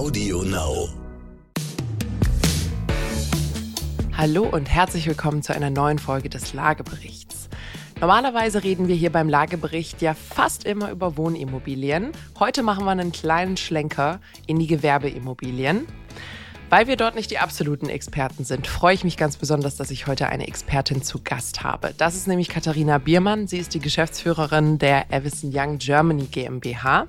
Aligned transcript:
Audio 0.00 0.42
Now. 0.44 0.88
Hallo 4.16 4.44
und 4.44 4.64
herzlich 4.64 5.06
willkommen 5.06 5.42
zu 5.42 5.54
einer 5.54 5.68
neuen 5.68 5.98
Folge 5.98 6.30
des 6.30 6.54
Lageberichts. 6.54 7.50
Normalerweise 8.00 8.64
reden 8.64 8.88
wir 8.88 8.94
hier 8.94 9.12
beim 9.12 9.28
Lagebericht 9.28 10.00
ja 10.00 10.14
fast 10.14 10.64
immer 10.64 10.90
über 10.90 11.18
Wohnimmobilien. 11.18 12.12
Heute 12.38 12.62
machen 12.62 12.86
wir 12.86 12.92
einen 12.92 13.12
kleinen 13.12 13.58
Schlenker 13.58 14.22
in 14.46 14.58
die 14.58 14.68
Gewerbeimmobilien. 14.68 15.86
Weil 16.70 16.86
wir 16.86 16.96
dort 16.96 17.16
nicht 17.16 17.32
die 17.32 17.38
absoluten 17.38 17.88
Experten 17.88 18.44
sind, 18.44 18.68
freue 18.68 18.94
ich 18.94 19.02
mich 19.02 19.16
ganz 19.16 19.36
besonders, 19.36 19.74
dass 19.74 19.90
ich 19.90 20.06
heute 20.06 20.28
eine 20.28 20.46
Expertin 20.46 21.02
zu 21.02 21.20
Gast 21.20 21.64
habe. 21.64 21.92
Das 21.98 22.14
ist 22.14 22.28
nämlich 22.28 22.48
Katharina 22.48 22.98
Biermann. 22.98 23.48
Sie 23.48 23.58
ist 23.58 23.74
die 23.74 23.80
Geschäftsführerin 23.80 24.78
der 24.78 25.12
Avison 25.12 25.50
Young 25.52 25.78
Germany 25.78 26.26
GmbH. 26.30 27.06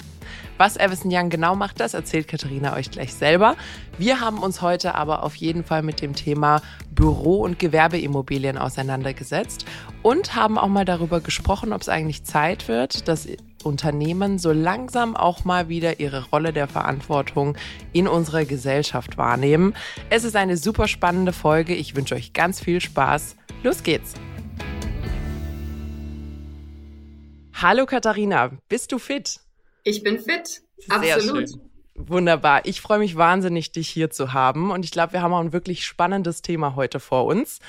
Was 0.58 0.80
Avison 0.80 1.12
Young 1.14 1.30
genau 1.30 1.56
macht, 1.56 1.80
das 1.80 1.94
erzählt 1.94 2.28
Katharina 2.28 2.76
euch 2.76 2.90
gleich 2.90 3.14
selber. 3.14 3.56
Wir 4.00 4.20
haben 4.20 4.40
uns 4.40 4.64
heute 4.64 4.96
aber 4.96 5.22
auf 5.22 5.36
jeden 5.36 5.64
Fall 5.64 5.84
mit 5.84 6.02
dem 6.02 6.16
Thema 6.16 6.64
Büro- 6.90 7.44
und 7.44 7.60
Gewerbeimmobilien 7.60 8.58
auseinandergesetzt 8.58 9.66
und 10.02 10.36
haben 10.36 10.58
auch 10.58 10.70
mal 10.70 10.86
darüber 10.86 11.22
gesprochen, 11.22 11.72
ob 11.72 11.82
es 11.82 11.90
eigentlich 11.90 12.24
Zeit 12.24 12.68
wird, 12.68 13.08
dass 13.08 13.28
Unternehmen 13.62 14.40
so 14.40 14.52
langsam 14.52 15.16
auch 15.16 15.46
mal 15.46 15.70
wieder 15.70 16.00
ihre 16.00 16.30
Rolle 16.30 16.54
der 16.54 16.68
Verantwortung 16.68 17.58
in 17.94 18.08
unserer 18.08 18.46
Gesellschaft 18.46 19.18
wahrnehmen. 19.18 19.76
Es 20.10 20.24
ist 20.24 20.36
eine 20.36 20.58
super 20.58 20.88
spannende 20.88 21.34
Folge. 21.34 21.74
Ich 21.76 21.96
wünsche 21.96 22.16
euch 22.16 22.34
ganz 22.34 22.60
viel 22.60 22.82
Spaß. 22.82 23.36
Los 23.64 23.84
geht's! 23.84 24.14
Hallo 27.54 27.86
Katharina, 27.86 28.52
bist 28.70 28.92
du 28.92 28.98
fit? 28.98 29.40
Ich 29.84 30.04
bin 30.04 30.18
fit, 30.20 30.64
absolut. 30.90 31.50
Wunderbar. 31.96 32.66
Ich 32.66 32.82
freue 32.82 33.00
mich 33.00 33.16
wahnsinnig, 33.16 33.72
dich 33.72 33.88
hier 33.88 34.10
zu 34.10 34.34
haben. 34.34 34.72
Und 34.72 34.86
ich 34.86 34.92
glaube, 34.92 35.14
wir 35.14 35.22
haben 35.22 35.34
auch 35.34 35.42
ein 35.42 35.54
wirklich 35.54 35.86
spannendes 35.86 36.42
Thema 36.42 36.76
heute 36.76 37.00
vor 37.00 37.26
uns. 37.26 37.60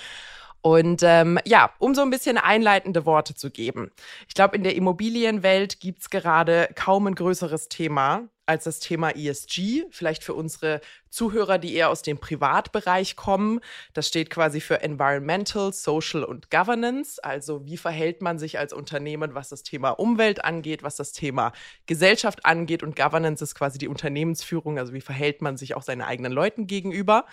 Und 0.62 1.02
ähm, 1.02 1.40
ja, 1.44 1.70
um 1.78 1.94
so 1.94 2.02
ein 2.02 2.10
bisschen 2.10 2.38
einleitende 2.38 3.04
Worte 3.04 3.34
zu 3.34 3.50
geben. 3.50 3.90
Ich 4.28 4.34
glaube, 4.34 4.56
in 4.56 4.62
der 4.62 4.76
Immobilienwelt 4.76 5.80
gibt's 5.80 6.08
gerade 6.08 6.68
kaum 6.76 7.08
ein 7.08 7.16
größeres 7.16 7.68
Thema 7.68 8.28
als 8.46 8.64
das 8.64 8.78
Thema 8.78 9.10
ESG. 9.10 9.84
Vielleicht 9.90 10.22
für 10.22 10.34
unsere 10.34 10.80
Zuhörer, 11.10 11.58
die 11.58 11.74
eher 11.74 11.90
aus 11.90 12.02
dem 12.02 12.18
Privatbereich 12.18 13.16
kommen. 13.16 13.60
Das 13.92 14.06
steht 14.06 14.30
quasi 14.30 14.60
für 14.60 14.82
Environmental, 14.82 15.72
Social 15.72 16.22
und 16.22 16.50
Governance. 16.50 17.22
Also 17.22 17.64
wie 17.66 17.76
verhält 17.76 18.22
man 18.22 18.38
sich 18.38 18.58
als 18.58 18.72
Unternehmen, 18.72 19.34
was 19.34 19.48
das 19.48 19.64
Thema 19.64 19.90
Umwelt 19.90 20.44
angeht, 20.44 20.84
was 20.84 20.96
das 20.96 21.12
Thema 21.12 21.52
Gesellschaft 21.86 22.44
angeht. 22.44 22.84
Und 22.84 22.94
Governance 22.94 23.42
ist 23.42 23.54
quasi 23.56 23.78
die 23.78 23.88
Unternehmensführung. 23.88 24.78
Also 24.78 24.92
wie 24.92 25.00
verhält 25.00 25.42
man 25.42 25.56
sich 25.56 25.74
auch 25.74 25.82
seinen 25.82 26.02
eigenen 26.02 26.32
Leuten 26.32 26.66
gegenüber. 26.68 27.26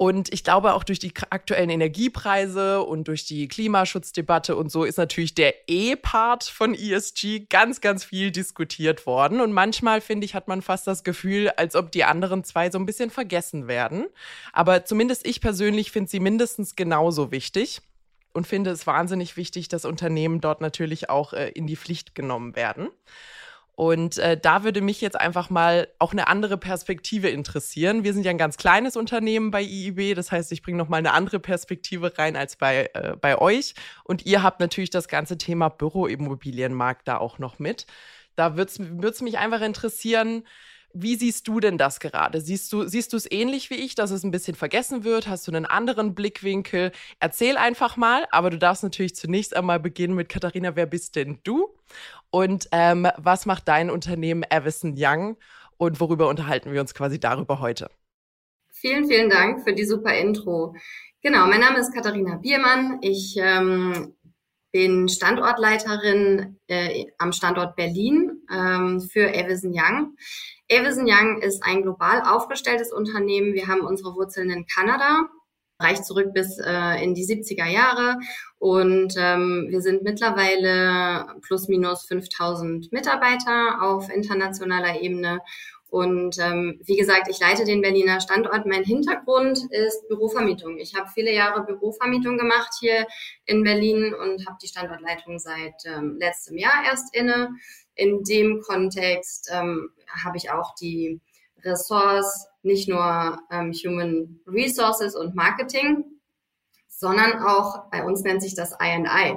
Und 0.00 0.32
ich 0.32 0.44
glaube, 0.44 0.72
auch 0.72 0.82
durch 0.82 0.98
die 0.98 1.12
aktuellen 1.28 1.68
Energiepreise 1.68 2.82
und 2.82 3.06
durch 3.06 3.26
die 3.26 3.48
Klimaschutzdebatte 3.48 4.56
und 4.56 4.72
so 4.72 4.84
ist 4.84 4.96
natürlich 4.96 5.34
der 5.34 5.52
E-Part 5.68 6.44
von 6.44 6.74
ESG 6.74 7.40
ganz, 7.50 7.82
ganz 7.82 8.02
viel 8.02 8.30
diskutiert 8.30 9.04
worden. 9.04 9.42
Und 9.42 9.52
manchmal, 9.52 10.00
finde 10.00 10.24
ich, 10.24 10.34
hat 10.34 10.48
man 10.48 10.62
fast 10.62 10.86
das 10.86 11.04
Gefühl, 11.04 11.50
als 11.50 11.76
ob 11.76 11.92
die 11.92 12.04
anderen 12.04 12.44
zwei 12.44 12.70
so 12.70 12.78
ein 12.78 12.86
bisschen 12.86 13.10
vergessen 13.10 13.68
werden. 13.68 14.06
Aber 14.54 14.86
zumindest 14.86 15.26
ich 15.26 15.42
persönlich 15.42 15.92
finde 15.92 16.08
sie 16.10 16.18
mindestens 16.18 16.76
genauso 16.76 17.30
wichtig 17.30 17.82
und 18.32 18.46
finde 18.46 18.70
es 18.70 18.86
wahnsinnig 18.86 19.36
wichtig, 19.36 19.68
dass 19.68 19.84
Unternehmen 19.84 20.40
dort 20.40 20.62
natürlich 20.62 21.10
auch 21.10 21.34
äh, 21.34 21.50
in 21.50 21.66
die 21.66 21.76
Pflicht 21.76 22.14
genommen 22.14 22.56
werden. 22.56 22.88
Und 23.80 24.18
äh, 24.18 24.38
da 24.38 24.62
würde 24.62 24.82
mich 24.82 25.00
jetzt 25.00 25.18
einfach 25.18 25.48
mal 25.48 25.88
auch 25.98 26.12
eine 26.12 26.28
andere 26.28 26.58
Perspektive 26.58 27.30
interessieren. 27.30 28.04
Wir 28.04 28.12
sind 28.12 28.26
ja 28.26 28.30
ein 28.30 28.36
ganz 28.36 28.58
kleines 28.58 28.94
Unternehmen 28.94 29.50
bei 29.50 29.62
IIB, 29.62 30.14
das 30.14 30.30
heißt, 30.30 30.52
ich 30.52 30.60
bringe 30.60 30.76
noch 30.76 30.90
mal 30.90 30.98
eine 30.98 31.14
andere 31.14 31.40
Perspektive 31.40 32.18
rein 32.18 32.36
als 32.36 32.56
bei, 32.56 32.90
äh, 32.92 33.16
bei 33.18 33.38
euch. 33.38 33.72
Und 34.04 34.26
ihr 34.26 34.42
habt 34.42 34.60
natürlich 34.60 34.90
das 34.90 35.08
ganze 35.08 35.38
Thema 35.38 35.70
Büroimmobilienmarkt 35.70 37.08
da 37.08 37.16
auch 37.16 37.38
noch 37.38 37.58
mit. 37.58 37.86
Da 38.36 38.58
würde 38.58 38.70
es 39.08 39.22
mich 39.22 39.38
einfach 39.38 39.62
interessieren, 39.62 40.44
wie 40.92 41.16
siehst 41.16 41.46
du 41.48 41.60
denn 41.60 41.78
das 41.78 42.00
gerade? 42.00 42.40
Siehst 42.40 42.72
du, 42.72 42.86
siehst 42.86 43.12
du 43.12 43.16
es 43.16 43.30
ähnlich 43.30 43.70
wie 43.70 43.74
ich, 43.74 43.94
dass 43.94 44.10
es 44.10 44.24
ein 44.24 44.30
bisschen 44.30 44.54
vergessen 44.54 45.04
wird? 45.04 45.28
Hast 45.28 45.46
du 45.46 45.52
einen 45.52 45.66
anderen 45.66 46.14
Blickwinkel? 46.14 46.92
Erzähl 47.20 47.56
einfach 47.56 47.96
mal, 47.96 48.26
aber 48.30 48.50
du 48.50 48.58
darfst 48.58 48.82
natürlich 48.82 49.14
zunächst 49.14 49.54
einmal 49.56 49.80
beginnen 49.80 50.14
mit 50.14 50.28
Katharina, 50.28 50.76
wer 50.76 50.86
bist 50.86 51.16
denn 51.16 51.38
du? 51.44 51.68
Und 52.30 52.68
ähm, 52.72 53.08
was 53.16 53.46
macht 53.46 53.68
dein 53.68 53.90
Unternehmen 53.90 54.44
Avison 54.50 54.94
Young? 54.96 55.36
Und 55.76 56.00
worüber 56.00 56.28
unterhalten 56.28 56.72
wir 56.72 56.80
uns 56.80 56.94
quasi 56.94 57.18
darüber 57.18 57.60
heute? 57.60 57.88
Vielen, 58.70 59.06
vielen 59.06 59.30
Dank 59.30 59.64
für 59.64 59.72
die 59.72 59.84
super 59.84 60.14
Intro. 60.14 60.74
Genau, 61.22 61.46
mein 61.46 61.60
Name 61.60 61.78
ist 61.78 61.92
Katharina 61.92 62.36
Biermann. 62.36 62.98
Ich 63.02 63.36
ähm, 63.38 64.14
bin 64.72 65.08
Standortleiterin 65.08 66.58
äh, 66.66 67.06
am 67.18 67.32
Standort 67.32 67.76
Berlin 67.76 68.29
ähm, 68.52 69.00
für 69.00 69.28
Avison 69.28 69.72
Young. 69.74 70.16
Avison 70.70 71.06
Young 71.06 71.42
ist 71.42 71.62
ein 71.64 71.82
global 71.82 72.22
aufgestelltes 72.22 72.92
Unternehmen. 72.92 73.54
Wir 73.54 73.66
haben 73.66 73.80
unsere 73.80 74.14
Wurzeln 74.14 74.50
in 74.50 74.66
Kanada, 74.66 75.28
reicht 75.78 76.04
zurück 76.04 76.32
bis 76.32 76.58
äh, 76.58 77.02
in 77.02 77.14
die 77.14 77.24
70er 77.24 77.66
Jahre 77.66 78.18
und 78.58 79.14
ähm, 79.16 79.66
wir 79.70 79.80
sind 79.80 80.02
mittlerweile 80.02 81.26
plus 81.42 81.68
minus 81.68 82.04
5000 82.06 82.92
Mitarbeiter 82.92 83.82
auf 83.82 84.08
internationaler 84.10 85.00
Ebene 85.00 85.40
und 85.90 86.38
ähm, 86.38 86.80
wie 86.84 86.96
gesagt, 86.96 87.26
ich 87.28 87.40
leite 87.40 87.64
den 87.64 87.82
Berliner 87.82 88.20
Standort. 88.20 88.64
Mein 88.64 88.84
Hintergrund 88.84 89.58
ist 89.70 90.06
Bürovermietung. 90.08 90.78
Ich 90.78 90.94
habe 90.94 91.10
viele 91.12 91.34
Jahre 91.34 91.64
Bürovermietung 91.64 92.38
gemacht 92.38 92.70
hier 92.78 93.08
in 93.44 93.64
Berlin 93.64 94.14
und 94.14 94.46
habe 94.46 94.56
die 94.62 94.68
Standortleitung 94.68 95.40
seit 95.40 95.74
ähm, 95.86 96.16
letztem 96.20 96.58
Jahr 96.58 96.84
erst 96.88 97.14
inne. 97.14 97.50
In 98.00 98.24
dem 98.24 98.62
Kontext 98.62 99.50
ähm, 99.52 99.90
habe 100.24 100.38
ich 100.38 100.50
auch 100.50 100.74
die 100.74 101.20
Ressorts, 101.62 102.48
nicht 102.62 102.88
nur 102.88 103.38
ähm, 103.50 103.72
Human 103.72 104.40
Resources 104.46 105.14
und 105.14 105.34
Marketing, 105.34 106.04
sondern 106.88 107.42
auch, 107.42 107.90
bei 107.90 108.02
uns 108.02 108.22
nennt 108.22 108.40
sich 108.40 108.54
das 108.54 108.72
I&I, 108.82 109.36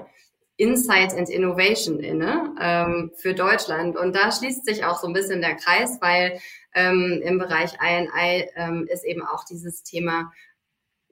Insight 0.55 1.13
and 1.13 1.29
Innovation 1.29 1.99
inne 1.99 2.55
ähm, 2.61 3.11
für 3.17 3.33
Deutschland. 3.33 3.97
Und 3.97 4.15
da 4.15 4.31
schließt 4.31 4.65
sich 4.65 4.85
auch 4.85 4.99
so 5.01 5.07
ein 5.07 5.13
bisschen 5.13 5.41
der 5.41 5.55
Kreis, 5.55 5.97
weil 5.99 6.39
ähm, 6.73 7.21
im 7.21 7.39
Bereich 7.39 7.73
I&I 7.83 8.49
ähm, 8.55 8.87
ist 8.89 9.03
eben 9.03 9.25
auch 9.25 9.43
dieses 9.43 9.83
Thema, 9.83 10.31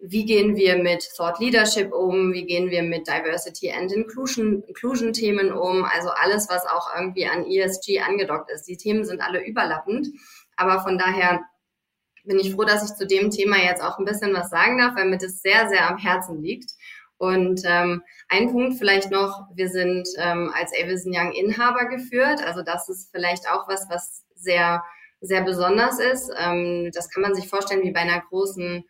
wie 0.02 0.26
gehen 0.26 0.56
wir 0.56 0.78
mit 0.78 1.08
Thought 1.16 1.40
Leadership 1.40 1.94
um, 1.94 2.34
wie 2.34 2.46
gehen 2.46 2.72
wir 2.72 2.82
mit 2.82 3.08
Diversity 3.08 3.72
and 3.72 3.92
Inclusion, 3.92 4.64
Inclusion 4.64 5.14
Themen 5.14 5.52
um, 5.52 5.86
also 5.86 6.10
alles, 6.10 6.50
was 6.50 6.66
auch 6.66 6.90
irgendwie 6.96 7.28
an 7.28 7.46
ESG 7.46 8.02
angedockt 8.02 8.50
ist. 8.52 8.64
Die 8.64 8.78
Themen 8.78 9.06
sind 9.06 9.22
alle 9.22 9.46
überlappend, 9.46 10.08
aber 10.56 10.82
von 10.82 10.98
daher 10.98 11.42
bin 12.24 12.40
ich 12.40 12.54
froh, 12.54 12.64
dass 12.64 12.90
ich 12.90 12.96
zu 12.96 13.06
dem 13.06 13.30
Thema 13.30 13.58
jetzt 13.58 13.84
auch 13.84 14.00
ein 14.00 14.06
bisschen 14.06 14.34
was 14.34 14.50
sagen 14.50 14.80
darf, 14.80 14.96
weil 14.96 15.10
mir 15.10 15.18
das 15.18 15.42
sehr, 15.42 15.70
sehr 15.70 15.88
am 15.88 15.98
Herzen 15.98 16.42
liegt. 16.42 16.72
Und 17.18 17.62
ähm, 17.66 18.02
ein 18.30 18.52
Punkt 18.52 18.80
vielleicht 18.80 19.12
noch, 19.12 19.48
wir 19.54 19.70
sind 19.70 20.08
ähm, 20.18 20.52
als 20.56 20.72
Avison 20.74 21.14
Young 21.16 21.32
Inhaber 21.32 21.86
geführt. 21.86 22.42
Also 22.44 22.64
das 22.64 22.90
ist 22.90 23.12
vielleicht 23.12 23.48
auch 23.48 23.68
was, 23.68 23.88
was 23.90 24.26
sehr, 24.36 24.84
sehr 25.20 25.44
besonders 25.44 26.00
ist. 26.00 26.32
Ähm, 26.36 26.90
das 26.94 27.10
kann 27.12 27.22
man 27.22 27.36
sich 27.36 27.48
vorstellen 27.48 27.84
wie 27.84 27.92
bei 27.92 28.00
einer 28.00 28.22
großen 28.22 28.84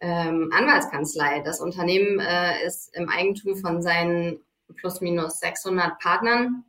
ähm, 0.00 0.50
Anwaltskanzlei. 0.52 1.40
Das 1.40 1.60
Unternehmen 1.60 2.20
äh, 2.20 2.64
ist 2.66 2.94
im 2.96 3.08
Eigentum 3.08 3.56
von 3.56 3.82
seinen 3.82 4.40
plus 4.76 5.00
minus 5.00 5.40
600 5.40 5.98
Partnern. 5.98 6.64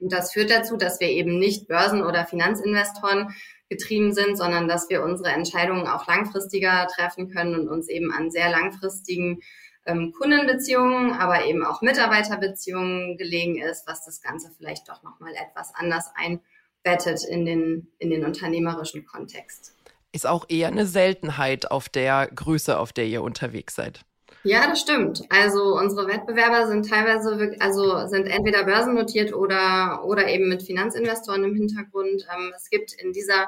Und 0.00 0.12
das 0.12 0.32
führt 0.32 0.50
dazu, 0.50 0.76
dass 0.76 1.00
wir 1.00 1.08
eben 1.08 1.38
nicht 1.38 1.68
Börsen- 1.68 2.02
oder 2.02 2.26
Finanzinvestoren 2.26 3.34
getrieben 3.68 4.12
sind, 4.12 4.36
sondern 4.36 4.68
dass 4.68 4.90
wir 4.90 5.02
unsere 5.02 5.30
Entscheidungen 5.30 5.86
auch 5.86 6.06
langfristiger 6.06 6.86
treffen 6.88 7.30
können 7.30 7.54
und 7.54 7.68
uns 7.68 7.88
eben 7.88 8.12
an 8.12 8.30
sehr 8.30 8.50
langfristigen 8.50 9.40
ähm, 9.86 10.12
Kundenbeziehungen, 10.12 11.12
aber 11.12 11.44
eben 11.46 11.64
auch 11.64 11.82
Mitarbeiterbeziehungen 11.82 13.16
gelegen 13.16 13.60
ist, 13.60 13.86
was 13.86 14.04
das 14.04 14.20
Ganze 14.20 14.50
vielleicht 14.56 14.88
doch 14.88 15.02
nochmal 15.02 15.32
etwas 15.34 15.74
anders 15.74 16.10
einbettet 16.14 17.24
in 17.24 17.44
den, 17.44 17.88
in 17.98 18.10
den 18.10 18.24
unternehmerischen 18.24 19.06
Kontext. 19.06 19.74
Ist 20.12 20.26
auch 20.26 20.44
eher 20.48 20.68
eine 20.68 20.86
Seltenheit 20.86 21.70
auf 21.70 21.88
der 21.88 22.28
Größe, 22.34 22.78
auf 22.78 22.92
der 22.92 23.06
ihr 23.06 23.22
unterwegs 23.22 23.74
seid. 23.74 24.04
Ja, 24.44 24.66
das 24.66 24.80
stimmt. 24.80 25.22
Also 25.28 25.76
unsere 25.78 26.08
Wettbewerber 26.08 26.66
sind 26.66 26.88
teilweise 26.88 27.38
wirklich, 27.38 27.62
also 27.62 28.06
sind 28.08 28.26
entweder 28.26 28.64
börsennotiert 28.64 29.32
oder, 29.32 30.04
oder 30.04 30.26
eben 30.28 30.48
mit 30.48 30.64
Finanzinvestoren 30.64 31.44
im 31.44 31.54
Hintergrund. 31.54 32.26
Ähm, 32.34 32.52
es 32.56 32.68
gibt 32.68 32.92
in 32.92 33.12
dieser 33.12 33.46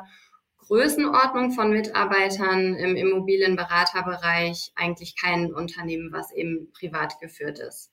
Größenordnung 0.59 1.51
von 1.51 1.71
Mitarbeitern 1.71 2.77
im 2.77 2.97
Immobilienberaterbereich 2.97 4.73
eigentlich 4.77 5.17
kein 5.21 5.53
Unternehmen, 5.53 6.13
was 6.13 6.33
eben 6.33 6.71
privat 6.73 7.21
geführt 7.21 7.59
ist. 7.59 7.91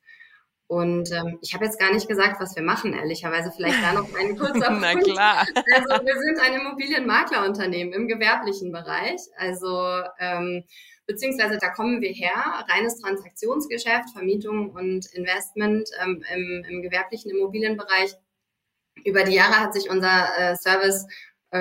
Und 0.72 1.12
ähm, 1.12 1.38
ich 1.42 1.54
habe 1.54 1.66
jetzt 1.66 1.78
gar 1.78 1.92
nicht 1.92 2.08
gesagt, 2.08 2.40
was 2.40 2.56
wir 2.56 2.64
machen, 2.64 2.94
ehrlicherweise. 2.94 3.52
Vielleicht 3.54 3.84
da 3.84 3.92
noch 3.92 4.08
ein 4.16 4.38
kurzer 4.40 4.70
Na 4.70 4.96
klar. 4.96 5.46
Also 5.54 6.06
wir 6.06 6.16
sind 6.16 6.40
ein 6.40 6.62
Immobilienmaklerunternehmen 6.62 7.94
im 7.94 8.08
gewerblichen 8.08 8.72
Bereich. 8.72 9.20
Also 9.36 10.02
ähm, 10.18 10.64
beziehungsweise 11.08 11.58
da 11.58 11.72
kommen 11.72 12.00
wir 12.00 12.12
her, 12.12 12.66
reines 12.70 13.02
Transaktionsgeschäft, 13.02 14.12
Vermietung 14.14 14.70
und 14.70 15.08
Investment 15.14 15.90
ähm, 16.02 16.24
im, 16.34 16.66
im 16.70 16.82
gewerblichen 16.82 17.32
Immobilienbereich. 17.32 18.14
Über 19.04 19.26
die 19.26 19.36
Jahre 19.36 19.60
hat 19.60 19.74
sich 19.74 19.90
unser 19.90 20.30
äh, 20.38 20.56
Service 20.56 21.06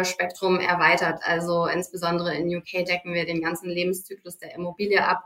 Spektrum 0.04 0.60
erweitert. 0.60 1.20
Also 1.24 1.66
insbesondere 1.66 2.32
in 2.36 2.56
UK 2.56 2.86
decken 2.86 3.12
wir 3.12 3.26
den 3.26 3.42
ganzen 3.42 3.68
Lebenszyklus 3.68 4.38
der 4.38 4.54
Immobilie 4.54 5.04
ab 5.04 5.24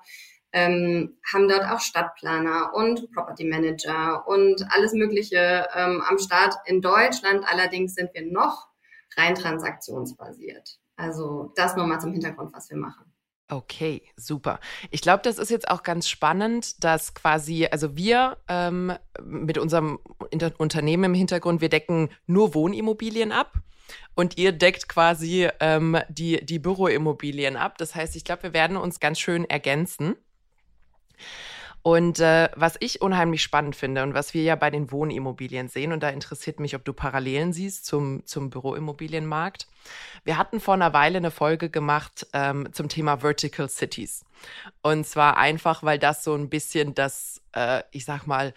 ähm, 0.54 1.18
haben 1.30 1.48
dort 1.48 1.64
auch 1.68 1.80
Stadtplaner 1.80 2.72
und 2.74 3.12
Property 3.12 3.44
Manager 3.44 4.26
und 4.26 4.64
alles 4.70 4.92
Mögliche 4.92 5.66
ähm, 5.74 6.00
am 6.08 6.18
Start. 6.18 6.54
In 6.66 6.80
Deutschland 6.80 7.44
allerdings 7.46 7.94
sind 7.94 8.14
wir 8.14 8.24
noch 8.24 8.68
rein 9.16 9.34
transaktionsbasiert. 9.34 10.78
Also 10.96 11.52
das 11.56 11.74
nur 11.74 11.86
mal 11.86 11.98
zum 11.98 12.12
Hintergrund, 12.12 12.54
was 12.54 12.70
wir 12.70 12.76
machen. 12.76 13.04
Okay, 13.50 14.02
super. 14.16 14.58
Ich 14.90 15.02
glaube, 15.02 15.22
das 15.22 15.38
ist 15.38 15.50
jetzt 15.50 15.68
auch 15.68 15.82
ganz 15.82 16.08
spannend, 16.08 16.82
dass 16.82 17.14
quasi, 17.14 17.66
also 17.66 17.96
wir 17.96 18.38
ähm, 18.48 18.92
mit 19.22 19.58
unserem 19.58 19.98
Inter 20.30 20.52
Unternehmen 20.56 21.04
im 21.04 21.14
Hintergrund, 21.14 21.60
wir 21.60 21.68
decken 21.68 22.10
nur 22.26 22.54
Wohnimmobilien 22.54 23.32
ab 23.32 23.58
und 24.14 24.38
ihr 24.38 24.52
deckt 24.52 24.88
quasi 24.88 25.48
ähm, 25.60 25.98
die, 26.08 26.46
die 26.46 26.60
Büroimmobilien 26.60 27.56
ab. 27.56 27.76
Das 27.76 27.94
heißt, 27.94 28.16
ich 28.16 28.24
glaube, 28.24 28.44
wir 28.44 28.52
werden 28.54 28.76
uns 28.76 29.00
ganz 29.00 29.18
schön 29.18 29.44
ergänzen. 29.44 30.16
Und 31.82 32.18
äh, 32.18 32.48
was 32.56 32.76
ich 32.80 33.02
unheimlich 33.02 33.42
spannend 33.42 33.76
finde 33.76 34.02
und 34.04 34.14
was 34.14 34.32
wir 34.32 34.42
ja 34.42 34.56
bei 34.56 34.70
den 34.70 34.90
Wohnimmobilien 34.90 35.68
sehen, 35.68 35.92
und 35.92 36.02
da 36.02 36.08
interessiert 36.08 36.58
mich, 36.58 36.74
ob 36.74 36.82
du 36.82 36.94
Parallelen 36.94 37.52
siehst 37.52 37.84
zum, 37.84 38.24
zum 38.24 38.48
Büroimmobilienmarkt. 38.48 39.66
Wir 40.24 40.38
hatten 40.38 40.60
vor 40.60 40.72
einer 40.72 40.94
Weile 40.94 41.18
eine 41.18 41.30
Folge 41.30 41.68
gemacht 41.68 42.26
ähm, 42.32 42.72
zum 42.72 42.88
Thema 42.88 43.18
Vertical 43.18 43.68
Cities. 43.68 44.24
Und 44.80 45.06
zwar 45.06 45.36
einfach, 45.36 45.82
weil 45.82 45.98
das 45.98 46.24
so 46.24 46.34
ein 46.34 46.48
bisschen 46.48 46.94
das, 46.94 47.42
äh, 47.52 47.82
ich 47.90 48.06
sag 48.06 48.26
mal, 48.26 48.54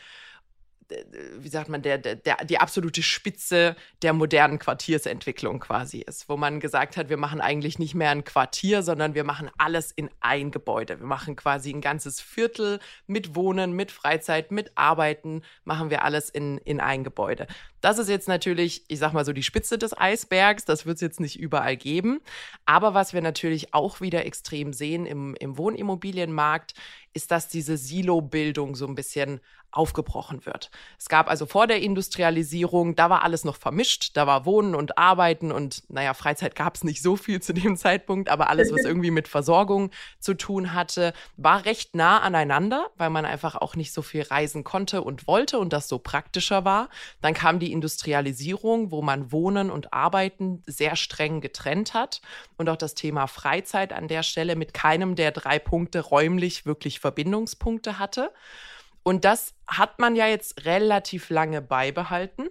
wie 1.37 1.49
sagt 1.49 1.69
man, 1.69 1.81
der, 1.81 1.97
der, 1.97 2.15
die 2.45 2.59
absolute 2.59 3.03
Spitze 3.03 3.75
der 4.01 4.13
modernen 4.13 4.59
Quartiersentwicklung 4.59 5.59
quasi 5.59 5.99
ist, 5.99 6.29
wo 6.29 6.37
man 6.37 6.59
gesagt 6.59 6.97
hat, 6.97 7.09
wir 7.09 7.17
machen 7.17 7.41
eigentlich 7.41 7.79
nicht 7.79 7.95
mehr 7.95 8.11
ein 8.11 8.23
Quartier, 8.23 8.83
sondern 8.83 9.13
wir 9.13 9.23
machen 9.23 9.49
alles 9.57 9.91
in 9.91 10.09
ein 10.21 10.51
Gebäude. 10.51 10.99
Wir 10.99 11.07
machen 11.07 11.35
quasi 11.35 11.71
ein 11.71 11.81
ganzes 11.81 12.21
Viertel 12.21 12.79
mit 13.05 13.35
Wohnen, 13.35 13.73
mit 13.73 13.91
Freizeit, 13.91 14.51
mit 14.51 14.71
Arbeiten, 14.75 15.41
machen 15.65 15.89
wir 15.89 16.03
alles 16.03 16.29
in, 16.29 16.57
in 16.59 16.79
ein 16.79 17.03
Gebäude. 17.03 17.47
Das 17.81 17.99
ist 17.99 18.09
jetzt 18.09 18.27
natürlich, 18.27 18.83
ich 18.87 18.99
sag 18.99 19.13
mal 19.13 19.23
so, 19.25 19.33
die 19.33 19.43
Spitze 19.43 19.77
des 19.77 19.95
Eisbergs. 19.97 20.65
Das 20.65 20.85
wird 20.85 20.95
es 20.95 21.01
jetzt 21.01 21.19
nicht 21.19 21.39
überall 21.39 21.77
geben. 21.77 22.19
Aber 22.65 22.93
was 22.93 23.13
wir 23.13 23.21
natürlich 23.21 23.73
auch 23.73 24.01
wieder 24.01 24.25
extrem 24.25 24.73
sehen 24.73 25.05
im, 25.05 25.35
im 25.35 25.57
Wohnimmobilienmarkt, 25.57 26.73
ist, 27.13 27.31
dass 27.31 27.47
diese 27.47 27.77
Silo-Bildung 27.77 28.75
so 28.75 28.87
ein 28.87 28.95
bisschen 28.95 29.39
aufgebrochen 29.77 30.45
wird. 30.45 30.71
Es 30.97 31.07
gab 31.07 31.29
also 31.29 31.45
vor 31.45 31.67
der 31.67 31.81
Industrialisierung, 31.81 32.95
da 32.95 33.09
war 33.09 33.23
alles 33.23 33.43
noch 33.43 33.55
vermischt, 33.55 34.11
da 34.15 34.27
war 34.27 34.45
Wohnen 34.45 34.75
und 34.75 34.97
Arbeiten 34.97 35.51
und 35.51 35.83
naja, 35.89 36.13
Freizeit 36.13 36.55
gab 36.55 36.75
es 36.75 36.83
nicht 36.83 37.01
so 37.01 37.15
viel 37.15 37.41
zu 37.41 37.53
dem 37.53 37.77
Zeitpunkt, 37.77 38.29
aber 38.29 38.49
alles, 38.49 38.71
was 38.73 38.83
irgendwie 38.83 39.11
mit 39.11 39.27
Versorgung 39.27 39.91
zu 40.19 40.33
tun 40.33 40.73
hatte, 40.73 41.13
war 41.37 41.65
recht 41.65 41.95
nah 41.95 42.19
aneinander, 42.19 42.87
weil 42.97 43.09
man 43.09 43.25
einfach 43.25 43.55
auch 43.55 43.75
nicht 43.75 43.93
so 43.93 44.01
viel 44.01 44.23
reisen 44.23 44.63
konnte 44.63 45.01
und 45.01 45.27
wollte 45.27 45.59
und 45.59 45.73
das 45.73 45.87
so 45.87 45.99
praktischer 45.99 46.65
war. 46.65 46.89
Dann 47.21 47.33
kam 47.33 47.59
die 47.59 47.71
Industrialisierung, 47.71 48.91
wo 48.91 49.01
man 49.01 49.31
Wohnen 49.31 49.69
und 49.69 49.93
Arbeiten 49.93 50.63
sehr 50.65 50.95
streng 50.95 51.41
getrennt 51.41 51.93
hat 51.93 52.21
und 52.57 52.69
auch 52.69 52.77
das 52.77 52.95
Thema 52.95 53.27
Freizeit 53.27 53.93
an 53.93 54.07
der 54.07 54.23
Stelle 54.23 54.55
mit 54.55 54.73
keinem 54.73 55.15
der 55.15 55.31
drei 55.31 55.59
Punkte 55.59 56.01
räumlich 56.01 56.65
wirklich 56.65 56.99
Verbindungspunkte 56.99 57.99
hatte. 57.99 58.31
Und 59.07 59.23
das 59.23 59.53
hat 59.67 59.99
man 59.99 60.17
ja 60.17 60.27
jetzt 60.27 60.65
relativ 60.65 61.29
lange 61.29 61.61
beibehalten 61.61 62.49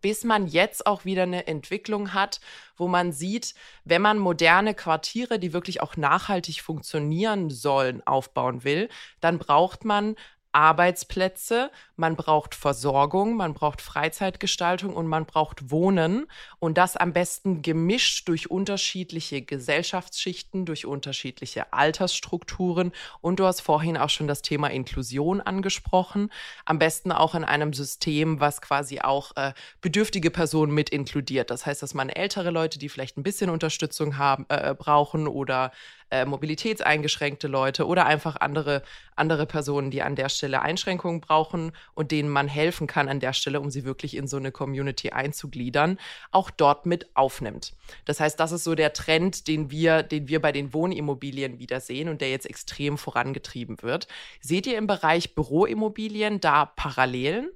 bis 0.00 0.22
man 0.22 0.46
jetzt 0.46 0.86
auch 0.86 1.04
wieder 1.04 1.24
eine 1.24 1.46
Entwicklung 1.46 2.14
hat, 2.14 2.40
wo 2.76 2.88
man 2.88 3.10
sieht, 3.10 3.54
wenn 3.84 4.02
man 4.02 4.18
moderne 4.18 4.74
Quartiere, 4.74 5.38
die 5.38 5.52
wirklich 5.52 5.80
auch 5.80 5.96
nachhaltig 5.96 6.60
funktionieren 6.60 7.50
sollen, 7.50 8.06
aufbauen 8.06 8.64
will, 8.64 8.88
dann 9.20 9.38
braucht 9.38 9.84
man 9.84 10.14
Arbeitsplätze, 10.52 11.70
man 11.96 12.16
braucht 12.16 12.54
Versorgung, 12.54 13.36
man 13.36 13.54
braucht 13.54 13.82
Freizeitgestaltung 13.82 14.94
und 14.94 15.06
man 15.06 15.26
braucht 15.26 15.70
Wohnen 15.70 16.26
und 16.58 16.78
das 16.78 16.96
am 16.96 17.12
besten 17.12 17.62
gemischt 17.62 18.28
durch 18.28 18.50
unterschiedliche 18.50 19.42
Gesellschaftsschichten, 19.42 20.64
durch 20.64 20.86
unterschiedliche 20.86 21.72
Altersstrukturen 21.72 22.92
und 23.20 23.40
du 23.40 23.46
hast 23.46 23.60
vorhin 23.60 23.96
auch 23.96 24.10
schon 24.10 24.28
das 24.28 24.42
Thema 24.42 24.68
Inklusion 24.68 25.40
angesprochen, 25.40 26.32
am 26.64 26.78
besten 26.78 27.12
auch 27.12 27.34
in 27.34 27.44
einem 27.44 27.72
System, 27.72 28.40
was 28.40 28.60
quasi 28.60 29.00
auch 29.00 29.36
äh, 29.36 29.52
bedürftige 29.80 30.30
Personen 30.30 30.72
mit 30.72 30.90
inkludiert. 30.90 31.50
Das 31.50 31.66
heißt, 31.66 31.82
dass 31.82 31.94
man 31.94 32.08
ältere 32.08 32.50
Leute, 32.50 32.78
die 32.78 32.88
vielleicht 32.88 33.16
ein 33.16 33.22
bisschen 33.22 33.50
Unterstützung 33.50 34.18
haben, 34.18 34.46
äh, 34.48 34.74
brauchen 34.76 35.28
oder 35.28 35.72
äh, 36.10 36.24
mobilitätseingeschränkte 36.24 37.48
Leute 37.48 37.86
oder 37.86 38.06
einfach 38.06 38.36
andere, 38.36 38.82
andere 39.16 39.46
Personen, 39.46 39.90
die 39.90 40.02
an 40.02 40.16
der 40.16 40.28
Stelle 40.28 40.62
Einschränkungen 40.62 41.20
brauchen 41.20 41.72
und 41.94 42.10
denen 42.12 42.28
man 42.28 42.48
helfen 42.48 42.86
kann 42.86 43.08
an 43.08 43.20
der 43.20 43.32
Stelle, 43.32 43.60
um 43.60 43.70
sie 43.70 43.84
wirklich 43.84 44.16
in 44.16 44.26
so 44.26 44.36
eine 44.36 44.52
Community 44.52 45.10
einzugliedern, 45.10 45.98
auch 46.30 46.50
dort 46.50 46.86
mit 46.86 47.14
aufnimmt. 47.14 47.74
Das 48.04 48.20
heißt, 48.20 48.40
das 48.40 48.52
ist 48.52 48.64
so 48.64 48.74
der 48.74 48.92
Trend, 48.92 49.48
den 49.48 49.70
wir, 49.70 50.02
den 50.02 50.28
wir 50.28 50.40
bei 50.40 50.52
den 50.52 50.72
Wohnimmobilien 50.72 51.58
wieder 51.58 51.80
sehen 51.80 52.08
und 52.08 52.20
der 52.20 52.30
jetzt 52.30 52.46
extrem 52.46 52.98
vorangetrieben 52.98 53.82
wird. 53.82 54.08
Seht 54.40 54.66
ihr 54.66 54.78
im 54.78 54.86
Bereich 54.86 55.34
Büroimmobilien 55.34 56.40
da 56.40 56.64
Parallelen? 56.66 57.50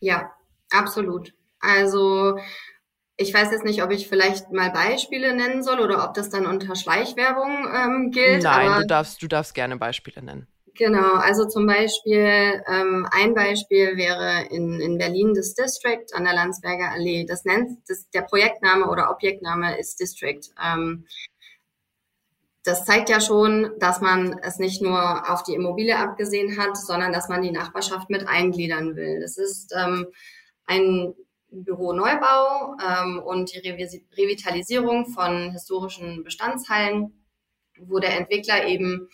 Ja, 0.00 0.32
absolut. 0.70 1.32
Also 1.60 2.38
ich 3.16 3.32
weiß 3.32 3.52
jetzt 3.52 3.64
nicht, 3.64 3.82
ob 3.82 3.90
ich 3.90 4.08
vielleicht 4.08 4.50
mal 4.52 4.70
Beispiele 4.70 5.34
nennen 5.34 5.62
soll 5.62 5.80
oder 5.80 6.04
ob 6.04 6.14
das 6.14 6.30
dann 6.30 6.46
unter 6.46 6.74
Schleichwerbung 6.74 7.68
ähm, 7.72 8.10
gilt. 8.10 8.42
Nein, 8.42 8.80
du 8.80 8.86
darfst, 8.86 9.22
du 9.22 9.28
darfst 9.28 9.54
gerne 9.54 9.76
Beispiele 9.76 10.22
nennen. 10.22 10.48
Genau, 10.76 11.14
also 11.14 11.46
zum 11.46 11.68
Beispiel, 11.68 12.60
ähm, 12.66 13.06
ein 13.12 13.34
Beispiel 13.34 13.96
wäre 13.96 14.46
in, 14.50 14.80
in 14.80 14.98
Berlin 14.98 15.32
das 15.32 15.54
District 15.54 16.06
an 16.12 16.24
der 16.24 16.34
Landsberger 16.34 16.90
Allee. 16.90 17.24
Das 17.24 17.44
nennt, 17.44 17.78
das, 17.88 18.10
der 18.10 18.22
Projektname 18.22 18.88
oder 18.88 19.10
Objektname 19.12 19.78
ist 19.78 20.00
District. 20.00 20.40
Ähm, 20.60 21.06
das 22.64 22.84
zeigt 22.84 23.08
ja 23.08 23.20
schon, 23.20 23.70
dass 23.78 24.00
man 24.00 24.40
es 24.42 24.58
nicht 24.58 24.82
nur 24.82 25.30
auf 25.30 25.44
die 25.44 25.54
Immobilie 25.54 25.96
abgesehen 25.96 26.58
hat, 26.58 26.76
sondern 26.76 27.12
dass 27.12 27.28
man 27.28 27.42
die 27.42 27.52
Nachbarschaft 27.52 28.10
mit 28.10 28.26
eingliedern 28.26 28.96
will. 28.96 29.20
Das 29.20 29.36
ist 29.36 29.72
ähm, 29.76 30.08
ein 30.66 31.14
Büroneubau 31.62 32.76
ähm, 32.84 33.20
und 33.20 33.52
die 33.54 33.68
Revitalisierung 33.68 35.06
von 35.06 35.52
historischen 35.52 36.24
Bestandshallen, 36.24 37.24
wo 37.78 37.98
der 37.98 38.18
Entwickler 38.18 38.66
eben 38.66 39.08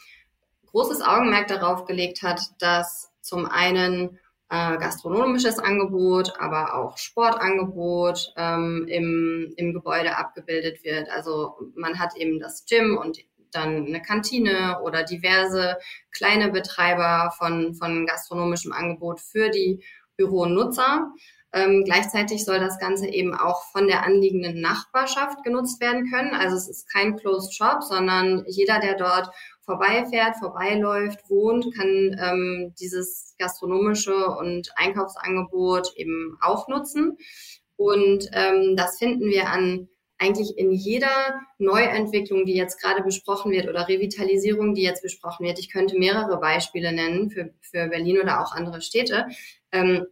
großes 0.67 1.03
Augenmerk 1.03 1.49
darauf 1.49 1.85
gelegt 1.85 2.23
hat, 2.23 2.41
dass 2.59 3.11
zum 3.21 3.47
einen 3.47 4.19
äh, 4.49 4.77
gastronomisches 4.79 5.59
Angebot, 5.59 6.33
aber 6.39 6.75
auch 6.75 6.99
Sportangebot 6.99 8.33
ähm, 8.37 8.87
im, 8.89 9.53
im 9.57 9.73
Gebäude 9.73 10.17
abgebildet 10.17 10.85
wird. 10.85 11.09
Also 11.11 11.55
man 11.75 11.99
hat 11.99 12.17
eben 12.17 12.41
das 12.41 12.65
Gym 12.67 12.97
und 12.97 13.19
dann 13.53 13.87
eine 13.87 14.03
Kantine 14.03 14.81
oder 14.83 15.03
diverse 15.03 15.77
kleine 16.13 16.51
Betreiber 16.51 17.33
von, 17.37 17.75
von 17.75 18.07
gastronomischem 18.07 18.73
Angebot 18.73 19.21
für 19.21 19.51
die 19.51 19.83
Büronutzer. 20.17 21.13
Ähm, 21.53 21.83
gleichzeitig 21.85 22.45
soll 22.45 22.61
das 22.61 22.79
Ganze 22.79 23.09
eben 23.09 23.35
auch 23.35 23.65
von 23.73 23.89
der 23.89 24.05
anliegenden 24.05 24.61
Nachbarschaft 24.61 25.43
genutzt 25.43 25.81
werden 25.81 26.11
können. 26.11 26.35
Also 26.35 26.57
es 26.57 26.69
ist 26.69 26.93
kein 26.93 27.17
Closed 27.17 27.55
Shop, 27.55 27.83
sondern 27.83 28.45
jeder, 28.47 28.79
der 28.79 28.97
dort 28.97 29.31
vorbeifährt, 29.63 30.37
vorbeiläuft, 30.37 31.29
wohnt, 31.29 31.75
kann 31.75 32.17
ähm, 32.21 32.75
dieses 32.79 33.35
gastronomische 33.39 34.27
und 34.27 34.71
Einkaufsangebot 34.77 35.93
eben 35.97 36.39
auch 36.41 36.69
nutzen. 36.69 37.19
Und 37.77 38.29
ähm, 38.33 38.77
das 38.77 38.99
finden 38.99 39.27
wir 39.27 39.49
an 39.49 39.89
eigentlich 40.19 40.59
in 40.59 40.71
jeder 40.71 41.41
Neuentwicklung, 41.59 42.45
die 42.45 42.55
jetzt 42.55 42.81
gerade 42.81 43.03
besprochen 43.03 43.53
wird 43.53 43.69
oder 43.69 43.89
Revitalisierung, 43.89 44.75
die 44.75 44.83
jetzt 44.83 45.03
besprochen 45.03 45.47
wird. 45.47 45.59
Ich 45.59 45.73
könnte 45.73 45.99
mehrere 45.99 46.39
Beispiele 46.39 46.93
nennen 46.93 47.31
für, 47.31 47.55
für 47.63 47.89
Berlin 47.89 48.21
oder 48.21 48.43
auch 48.43 48.53
andere 48.53 48.83
Städte. 48.83 49.27
Ähm, 49.73 50.07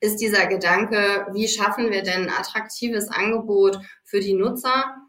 ist 0.00 0.16
dieser 0.16 0.46
Gedanke, 0.46 1.26
wie 1.32 1.48
schaffen 1.48 1.90
wir 1.90 2.02
denn 2.02 2.30
attraktives 2.30 3.08
Angebot 3.08 3.80
für 4.04 4.20
die 4.20 4.34
Nutzer 4.34 5.08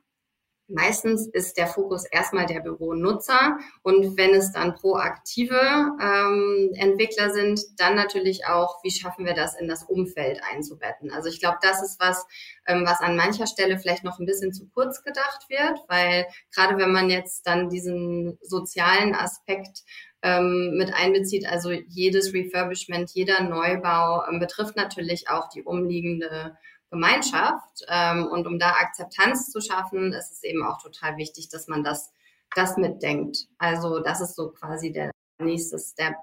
meistens 0.70 1.28
ist 1.28 1.58
der 1.58 1.68
Fokus 1.68 2.06
erstmal 2.06 2.46
der 2.46 2.62
Büronutzer 2.62 3.58
und 3.82 4.18
wenn 4.18 4.34
es 4.34 4.52
dann 4.52 4.76
proaktive 4.76 5.60
ähm, 6.02 6.72
Entwickler 6.76 7.32
sind, 7.32 7.62
dann 7.78 7.96
natürlich 7.96 8.46
auch, 8.46 8.84
wie 8.84 8.92
schaffen 8.92 9.26
wir 9.26 9.34
das 9.34 9.60
in 9.60 9.68
das 9.68 9.84
Umfeld 9.84 10.40
einzubetten. 10.52 11.12
Also 11.12 11.28
ich 11.30 11.40
glaube, 11.40 11.58
das 11.62 11.82
ist 11.82 12.00
was, 12.00 12.26
ähm, 12.68 12.84
was 12.86 13.02
an 13.02 13.16
mancher 13.16 13.48
Stelle 13.48 13.80
vielleicht 13.80 14.04
noch 14.04 14.20
ein 14.20 14.26
bisschen 14.26 14.54
zu 14.54 14.70
kurz 14.70 15.04
gedacht 15.04 15.46
wird, 15.50 15.80
weil 15.88 16.28
gerade 16.54 16.78
wenn 16.78 16.92
man 16.92 17.10
jetzt 17.10 17.48
dann 17.48 17.70
diesen 17.70 18.38
sozialen 18.42 19.16
Aspekt 19.16 19.84
ähm, 20.22 20.76
mit 20.78 20.94
einbezieht, 20.94 21.48
also 21.48 21.72
jedes 21.72 22.34
Refurbishment, 22.34 23.12
jeder 23.12 23.42
Neubau 23.44 24.26
ähm, 24.28 24.40
betrifft 24.40 24.76
natürlich 24.76 25.30
auch 25.30 25.50
die 25.50 25.64
umliegende 25.64 26.58
Gemeinschaft. 26.92 27.86
Ähm, 27.88 28.28
und 28.28 28.48
um 28.48 28.60
da 28.60 28.72
Akzeptanz 28.72 29.52
zu 29.52 29.62
schaffen, 29.62 30.14
ist 30.14 30.32
es 30.32 30.44
eben 30.44 30.64
auch 30.66 30.82
total 30.82 31.18
wichtig, 31.18 31.50
dass 31.50 31.68
man 31.68 31.84
das, 31.84 32.12
das 32.56 32.78
mitdenkt. 32.78 33.48
Also 33.58 34.00
das 34.00 34.22
ist 34.22 34.36
so 34.36 34.50
quasi 34.50 34.92
der 34.92 35.12
nächste 35.40 35.80
Step. 35.80 36.16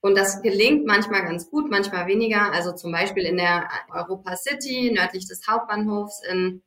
Und 0.00 0.16
das 0.16 0.42
gelingt 0.42 0.86
manchmal 0.86 1.24
ganz 1.24 1.50
gut, 1.50 1.70
manchmal 1.70 2.06
weniger. 2.06 2.52
Also 2.52 2.72
zum 2.72 2.92
Beispiel 2.92 3.24
in 3.24 3.36
der 3.36 3.68
Europa 3.90 4.36
City, 4.36 4.92
nördlich 4.94 5.26
des 5.26 5.46
Hauptbahnhofs 5.46 6.22
in 6.30 6.62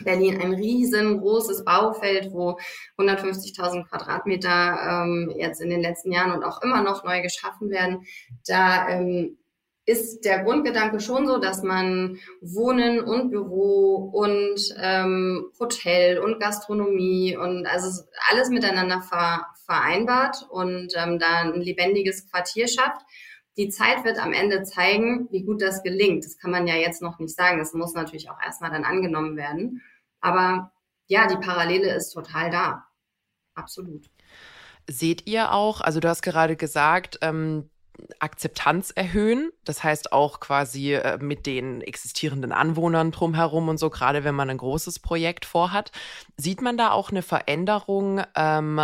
Berlin 0.00 0.40
ein 0.40 0.54
riesengroßes 0.54 1.64
Baufeld, 1.64 2.32
wo 2.32 2.58
150.000 2.98 3.88
Quadratmeter 3.88 5.04
ähm, 5.04 5.32
jetzt 5.36 5.60
in 5.60 5.70
den 5.70 5.82
letzten 5.82 6.12
Jahren 6.12 6.32
und 6.32 6.44
auch 6.44 6.62
immer 6.62 6.82
noch 6.82 7.04
neu 7.04 7.22
geschaffen 7.22 7.70
werden. 7.70 8.04
Da 8.46 8.88
ähm, 8.88 9.38
ist 9.84 10.24
der 10.24 10.44
Grundgedanke 10.44 11.00
schon 11.00 11.26
so, 11.26 11.38
dass 11.38 11.62
man 11.62 12.18
Wohnen 12.40 13.00
und 13.00 13.30
Büro 13.30 14.10
und 14.12 14.60
ähm, 14.80 15.50
Hotel 15.58 16.18
und 16.18 16.40
Gastronomie 16.40 17.36
und 17.36 17.66
also 17.66 18.02
alles 18.30 18.48
miteinander 18.48 19.02
ver 19.02 19.46
vereinbart 19.64 20.46
und 20.50 20.92
ähm, 20.96 21.18
da 21.18 21.40
ein 21.40 21.60
lebendiges 21.60 22.30
Quartier 22.30 22.68
schafft. 22.68 23.00
Die 23.56 23.68
Zeit 23.68 24.04
wird 24.04 24.18
am 24.18 24.32
Ende 24.32 24.62
zeigen, 24.62 25.28
wie 25.30 25.42
gut 25.44 25.60
das 25.60 25.82
gelingt. 25.82 26.24
Das 26.24 26.38
kann 26.38 26.50
man 26.50 26.66
ja 26.66 26.74
jetzt 26.74 27.02
noch 27.02 27.18
nicht 27.18 27.36
sagen. 27.36 27.58
Das 27.58 27.74
muss 27.74 27.92
natürlich 27.92 28.30
auch 28.30 28.40
erstmal 28.42 28.70
dann 28.70 28.84
angenommen 28.84 29.36
werden. 29.36 29.82
Aber 30.20 30.72
ja, 31.06 31.26
die 31.26 31.36
Parallele 31.36 31.94
ist 31.94 32.10
total 32.10 32.50
da. 32.50 32.86
Absolut. 33.54 34.08
Seht 34.88 35.26
ihr 35.26 35.52
auch, 35.52 35.80
also 35.80 36.00
du 36.00 36.08
hast 36.08 36.22
gerade 36.22 36.56
gesagt, 36.56 37.18
ähm, 37.20 37.68
Akzeptanz 38.18 38.90
erhöhen. 38.90 39.52
Das 39.64 39.84
heißt 39.84 40.12
auch 40.12 40.40
quasi 40.40 40.94
äh, 40.94 41.18
mit 41.18 41.46
den 41.46 41.82
existierenden 41.82 42.52
Anwohnern 42.52 43.10
drumherum 43.10 43.68
und 43.68 43.78
so, 43.78 43.90
gerade 43.90 44.24
wenn 44.24 44.34
man 44.34 44.50
ein 44.50 44.58
großes 44.58 44.98
Projekt 45.00 45.44
vorhat. 45.44 45.92
Sieht 46.36 46.62
man 46.62 46.76
da 46.76 46.90
auch 46.90 47.10
eine 47.10 47.22
Veränderung? 47.22 48.22
Ähm, 48.34 48.80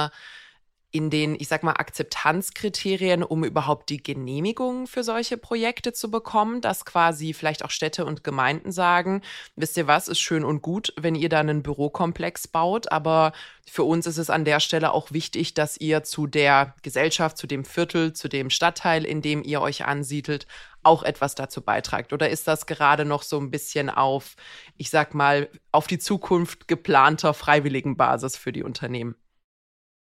in 0.91 1.11
den, 1.11 1.35
ich 1.35 1.49
sag 1.49 1.63
mal, 1.63 1.73
Akzeptanzkriterien, 1.73 3.23
um 3.23 3.45
überhaupt 3.45 3.91
die 3.91 4.03
Genehmigung 4.03 4.87
für 4.87 5.05
solche 5.05 5.37
Projekte 5.37 5.93
zu 5.93 6.11
bekommen, 6.11 6.63
dass 6.63 6.87
quasi 6.87 7.35
vielleicht 7.35 7.63
auch 7.63 7.71
Städte 7.71 8.07
und 8.07 8.25
Gemeinden 8.25 8.73
sagen, 8.73 9.21
wisst 9.55 9.77
ihr 9.77 9.87
was, 9.87 10.09
ist 10.09 10.21
schön 10.21 10.45
und 10.45 10.63
gut, 10.63 10.95
wenn 10.97 11.15
ihr 11.15 11.29
da 11.29 11.41
einen 11.41 11.63
Bürokomplex 11.63 12.49
baut, 12.49 12.91
aber 12.91 13.33
für 13.67 13.83
uns 13.83 14.07
ist 14.07 14.17
es 14.17 14.31
an 14.31 14.47
der 14.47 14.61
Stelle 14.61 14.93
auch 14.93 15.13
wichtig, 15.13 15.53
dass 15.53 15.77
ihr 15.77 16.05
zu 16.05 16.27
der 16.27 16.75
Gesellschaft, 16.83 17.37
zu 17.37 17.47
dem 17.47 17.67
Viertel, 17.67 18.15
zu 18.15 18.29
dem 18.29 18.49
Stadtteil, 18.49 19.05
in 19.05 19.21
dem 19.21 19.43
ihr 19.43 19.61
euch 19.61 19.85
ansiedelt, 19.85 20.47
auch 20.83 21.03
etwas 21.03 21.35
dazu 21.35 21.61
beitragt? 21.61 22.15
Oder 22.15 22.31
ist 22.31 22.49
das 22.49 22.65
gerade 22.65 23.05
noch 23.05 23.23
so 23.25 23.39
ein 23.39 23.51
bisschen 23.51 23.91
auf, 23.91 24.37
ich 24.79 24.89
sag 24.89 25.13
mal, 25.15 25.51
auf 25.71 25.87
die 25.87 25.99
Zukunft 25.99 26.67
geplanter 26.67 27.35
freiwilligen 27.35 27.99
Basis 27.99 28.39
für 28.39 28.53
die 28.53 28.63
Unternehmen? 28.63 29.15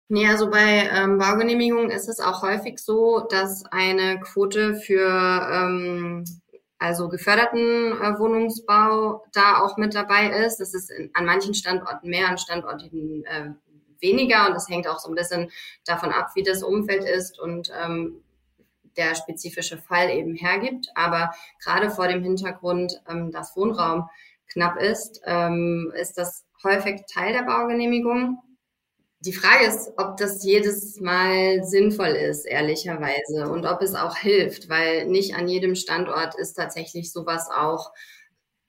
Nee, 0.09 0.27
also 0.29 0.51
bei 0.51 0.89
ähm, 0.93 1.19
Baugenehmigungen 1.19 1.91
ist 1.91 2.09
es 2.09 2.21
auch 2.21 2.43
häufig 2.43 2.79
so, 2.79 3.21
dass 3.21 3.65
eine 3.71 4.21
Quote 4.21 4.75
für 4.75 5.09
ähm, 5.51 6.25
also 6.79 7.09
geförderten 7.09 7.93
äh, 7.93 8.19
Wohnungsbau 8.19 9.25
da 9.33 9.63
auch 9.63 9.79
mit 9.79 9.95
dabei 9.95 10.29
ist. 10.45 10.59
Das 10.59 10.75
ist 10.75 10.91
in, 10.91 11.11
an 11.15 11.25
manchen 11.25 11.55
Standorten 11.55 12.11
mehr, 12.11 12.29
an 12.29 12.37
Standorten 12.37 13.25
äh, 13.25 13.51
weniger 14.01 14.47
und 14.47 14.55
das 14.55 14.69
hängt 14.69 14.87
auch 14.87 14.99
so 14.99 15.09
ein 15.09 15.15
bisschen 15.15 15.51
davon 15.87 16.11
ab, 16.11 16.33
wie 16.35 16.43
das 16.43 16.63
Umfeld 16.63 17.05
ist 17.05 17.41
und 17.41 17.73
ähm, 17.83 18.23
der 18.99 19.15
spezifische 19.15 19.79
Fall 19.79 20.11
eben 20.11 20.35
hergibt. 20.35 20.89
Aber 20.95 21.33
gerade 21.63 21.91
vor 21.91 22.09
dem 22.09 22.23
Hintergrund, 22.23 23.01
ähm, 23.09 23.31
dass 23.33 23.57
Wohnraum 23.57 24.09
knapp 24.53 24.77
ist, 24.81 25.23
ähm, 25.25 25.93
ist 25.99 26.19
das 26.19 26.45
häufig 26.63 27.03
Teil 27.13 27.33
der 27.33 27.43
Baugenehmigung. 27.43 28.39
Die 29.25 29.33
Frage 29.33 29.65
ist, 29.65 29.91
ob 29.97 30.19
das 30.19 30.45
jedes 30.45 31.01
Mal 31.01 31.65
sinnvoll 31.65 32.09
ist, 32.09 32.45
ehrlicherweise, 32.45 33.49
und 33.49 33.65
ob 33.65 33.81
es 33.81 33.95
auch 33.95 34.17
hilft, 34.17 34.69
weil 34.69 35.07
nicht 35.07 35.35
an 35.35 35.49
jedem 35.49 35.75
Standort 35.75 36.35
ist 36.35 36.55
tatsächlich 36.55 37.11
sowas 37.11 37.49
auch 37.51 37.93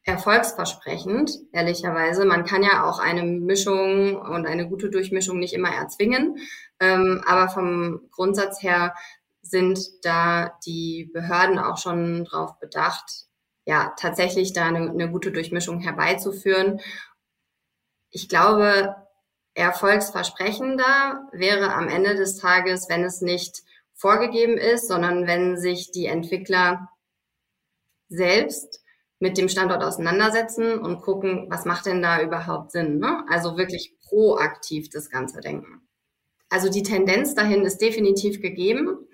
erfolgsversprechend, 0.04 1.32
ehrlicherweise. 1.52 2.24
Man 2.24 2.46
kann 2.46 2.64
ja 2.64 2.86
auch 2.86 3.00
eine 3.00 3.24
Mischung 3.24 4.16
und 4.16 4.46
eine 4.46 4.70
gute 4.70 4.90
Durchmischung 4.90 5.40
nicht 5.40 5.54
immer 5.54 5.74
erzwingen, 5.74 6.38
ähm, 6.80 7.22
aber 7.28 7.50
vom 7.50 8.08
Grundsatz 8.12 8.64
her 8.64 8.96
sind 9.42 9.80
da 10.04 10.58
die 10.66 11.10
Behörden 11.14 11.60
auch 11.60 11.78
schon 11.78 12.24
drauf 12.24 12.60
bedacht, 12.60 13.26
ja, 13.66 13.94
tatsächlich 14.00 14.54
da 14.54 14.68
eine, 14.68 14.90
eine 14.90 15.12
gute 15.12 15.32
Durchmischung 15.34 15.80
herbeizuführen. 15.80 16.80
Ich 18.12 18.30
glaube, 18.30 18.96
erfolgsversprechender 19.56 21.28
wäre 21.32 21.74
am 21.74 21.88
Ende 21.88 22.16
des 22.16 22.38
Tages, 22.38 22.88
wenn 22.90 23.04
es 23.04 23.22
nicht 23.22 23.64
vorgegeben 23.94 24.58
ist, 24.58 24.88
sondern 24.88 25.26
wenn 25.26 25.58
sich 25.58 25.92
die 25.92 26.06
Entwickler 26.06 26.90
selbst 28.10 28.84
mit 29.20 29.38
dem 29.38 29.50
Standort 29.50 29.84
auseinandersetzen 29.84 30.78
und 30.78 31.02
gucken, 31.02 31.48
was 31.50 31.66
macht 31.66 31.86
denn 31.86 32.02
da 32.02 32.22
überhaupt 32.22 32.72
Sinn. 32.72 33.00
Ne? 33.00 33.24
Also 33.30 33.58
wirklich 33.58 33.96
proaktiv 34.02 34.90
das 34.90 35.10
Ganze 35.10 35.40
denken. 35.40 35.82
Also 36.50 36.70
die 36.70 36.84
Tendenz 36.84 37.34
dahin 37.34 37.64
ist 37.64 37.80
definitiv 37.80 38.42
gegeben. 38.42 39.08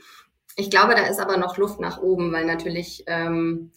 Ich 0.57 0.69
glaube, 0.69 0.95
da 0.95 1.05
ist 1.05 1.19
aber 1.19 1.37
noch 1.37 1.57
Luft 1.57 1.79
nach 1.79 2.01
oben, 2.01 2.33
weil 2.33 2.45
natürlich 2.45 3.03
ähm, 3.07 3.71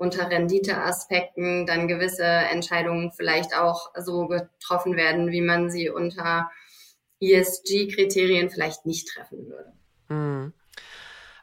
unter 0.00 0.30
Renditeaspekten 0.30 1.66
dann 1.66 1.86
gewisse 1.86 2.24
Entscheidungen 2.24 3.12
vielleicht 3.12 3.54
auch 3.54 3.90
so 3.98 4.26
getroffen 4.26 4.96
werden, 4.96 5.30
wie 5.30 5.42
man 5.42 5.70
sie 5.70 5.90
unter 5.90 6.50
ESG-Kriterien 7.20 8.48
vielleicht 8.48 8.86
nicht 8.86 9.08
treffen 9.08 9.46
würde. 9.46 9.72
Hm. 10.08 10.54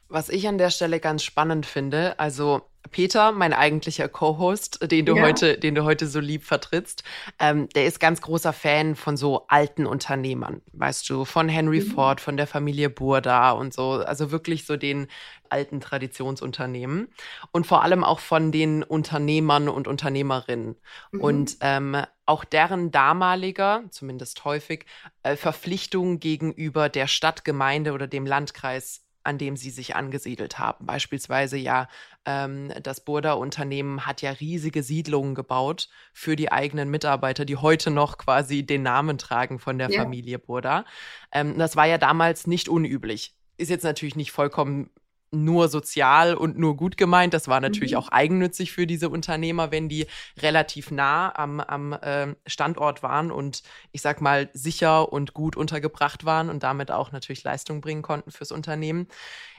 Was 0.07 0.29
ich 0.29 0.47
an 0.47 0.57
der 0.57 0.71
Stelle 0.71 0.99
ganz 0.99 1.23
spannend 1.23 1.67
finde, 1.67 2.17
also 2.19 2.63
Peter, 2.89 3.31
mein 3.31 3.53
eigentlicher 3.53 4.07
Co-Host, 4.07 4.79
den 4.91 5.05
du 5.05 5.15
ja. 5.15 5.23
heute, 5.23 5.57
den 5.57 5.75
du 5.75 5.83
heute 5.83 6.07
so 6.07 6.19
lieb 6.19 6.43
vertrittst, 6.43 7.03
ähm, 7.39 7.69
der 7.69 7.85
ist 7.85 7.99
ganz 7.99 8.21
großer 8.21 8.53
Fan 8.53 8.95
von 8.95 9.17
so 9.17 9.45
alten 9.47 9.85
Unternehmern, 9.85 10.61
weißt 10.73 11.09
du, 11.09 11.25
von 11.25 11.49
Henry 11.49 11.81
mhm. 11.81 11.91
Ford, 11.91 12.21
von 12.21 12.37
der 12.37 12.47
Familie 12.47 12.89
Burda 12.89 13.51
und 13.51 13.73
so, 13.73 13.91
also 13.91 14.31
wirklich 14.31 14.65
so 14.65 14.77
den 14.77 15.07
alten 15.49 15.79
Traditionsunternehmen 15.79 17.07
und 17.51 17.65
vor 17.65 17.83
allem 17.83 18.03
auch 18.03 18.19
von 18.19 18.51
den 18.51 18.83
Unternehmern 18.83 19.69
und 19.69 19.87
Unternehmerinnen 19.87 20.75
mhm. 21.11 21.21
und 21.21 21.57
ähm, 21.61 21.97
auch 22.25 22.43
deren 22.43 22.91
damaliger, 22.91 23.83
zumindest 23.89 24.43
häufig, 24.45 24.85
äh, 25.23 25.35
Verpflichtung 25.35 26.19
gegenüber 26.19 26.89
der 26.89 27.07
Stadt, 27.07 27.45
Gemeinde 27.45 27.93
oder 27.93 28.07
dem 28.07 28.25
Landkreis 28.25 29.06
an 29.27 29.37
dem 29.37 29.57
sie 29.57 29.71
sich 29.71 29.93
angesiedelt 29.97 30.57
haben. 30.57 30.85
Beispielsweise 30.85 31.57
ja, 31.57 31.89
ähm, 32.25 32.71
das 32.81 33.03
Burda-Unternehmen 33.03 34.05
hat 34.05 34.21
ja 34.21 34.31
riesige 34.31 34.83
Siedlungen 34.83 35.35
gebaut 35.35 35.89
für 36.13 36.37
die 36.37 36.49
eigenen 36.49 36.89
Mitarbeiter, 36.89 37.43
die 37.43 37.57
heute 37.57 37.91
noch 37.91 38.17
quasi 38.17 38.65
den 38.65 38.83
Namen 38.83 39.17
tragen 39.17 39.59
von 39.59 39.77
der 39.77 39.89
ja. 39.91 40.01
Familie 40.01 40.39
Burda. 40.39 40.85
Ähm, 41.33 41.57
das 41.57 41.75
war 41.75 41.85
ja 41.85 41.97
damals 41.97 42.47
nicht 42.47 42.69
unüblich. 42.69 43.35
Ist 43.57 43.69
jetzt 43.69 43.83
natürlich 43.83 44.15
nicht 44.15 44.31
vollkommen 44.31 44.91
nur 45.31 45.67
sozial 45.67 46.35
und 46.35 46.57
nur 46.57 46.77
gut 46.77 46.97
gemeint. 46.97 47.33
Das 47.33 47.47
war 47.47 47.59
natürlich 47.59 47.91
mhm. 47.91 47.97
auch 47.97 48.09
eigennützig 48.09 48.71
für 48.71 48.87
diese 48.87 49.09
Unternehmer, 49.09 49.71
wenn 49.71 49.89
die 49.89 50.07
relativ 50.39 50.91
nah 50.91 51.33
am, 51.37 51.59
am 51.59 51.93
äh, 51.93 52.35
Standort 52.45 53.03
waren 53.03 53.31
und 53.31 53.63
ich 53.91 54.01
sag 54.01 54.21
mal 54.21 54.49
sicher 54.53 55.11
und 55.11 55.33
gut 55.33 55.55
untergebracht 55.55 56.25
waren 56.25 56.49
und 56.49 56.63
damit 56.63 56.91
auch 56.91 57.11
natürlich 57.11 57.43
Leistung 57.43 57.81
bringen 57.81 58.01
konnten 58.01 58.31
fürs 58.31 58.51
Unternehmen. 58.51 59.07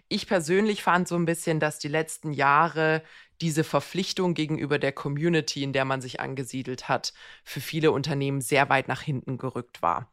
Ich 0.08 0.26
persönlich 0.26 0.82
fand 0.82 1.06
so 1.06 1.16
ein 1.16 1.26
bisschen, 1.26 1.60
dass 1.60 1.78
die 1.78 1.88
letzten 1.88 2.32
Jahre 2.32 3.02
diese 3.40 3.62
Verpflichtung 3.62 4.34
gegenüber 4.34 4.78
der 4.78 4.92
Community, 4.92 5.62
in 5.62 5.72
der 5.72 5.84
man 5.84 6.00
sich 6.00 6.20
angesiedelt 6.20 6.88
hat, 6.88 7.12
für 7.44 7.60
viele 7.60 7.92
Unternehmen 7.92 8.40
sehr 8.40 8.68
weit 8.68 8.88
nach 8.88 9.02
hinten 9.02 9.38
gerückt 9.38 9.82
war. 9.82 10.10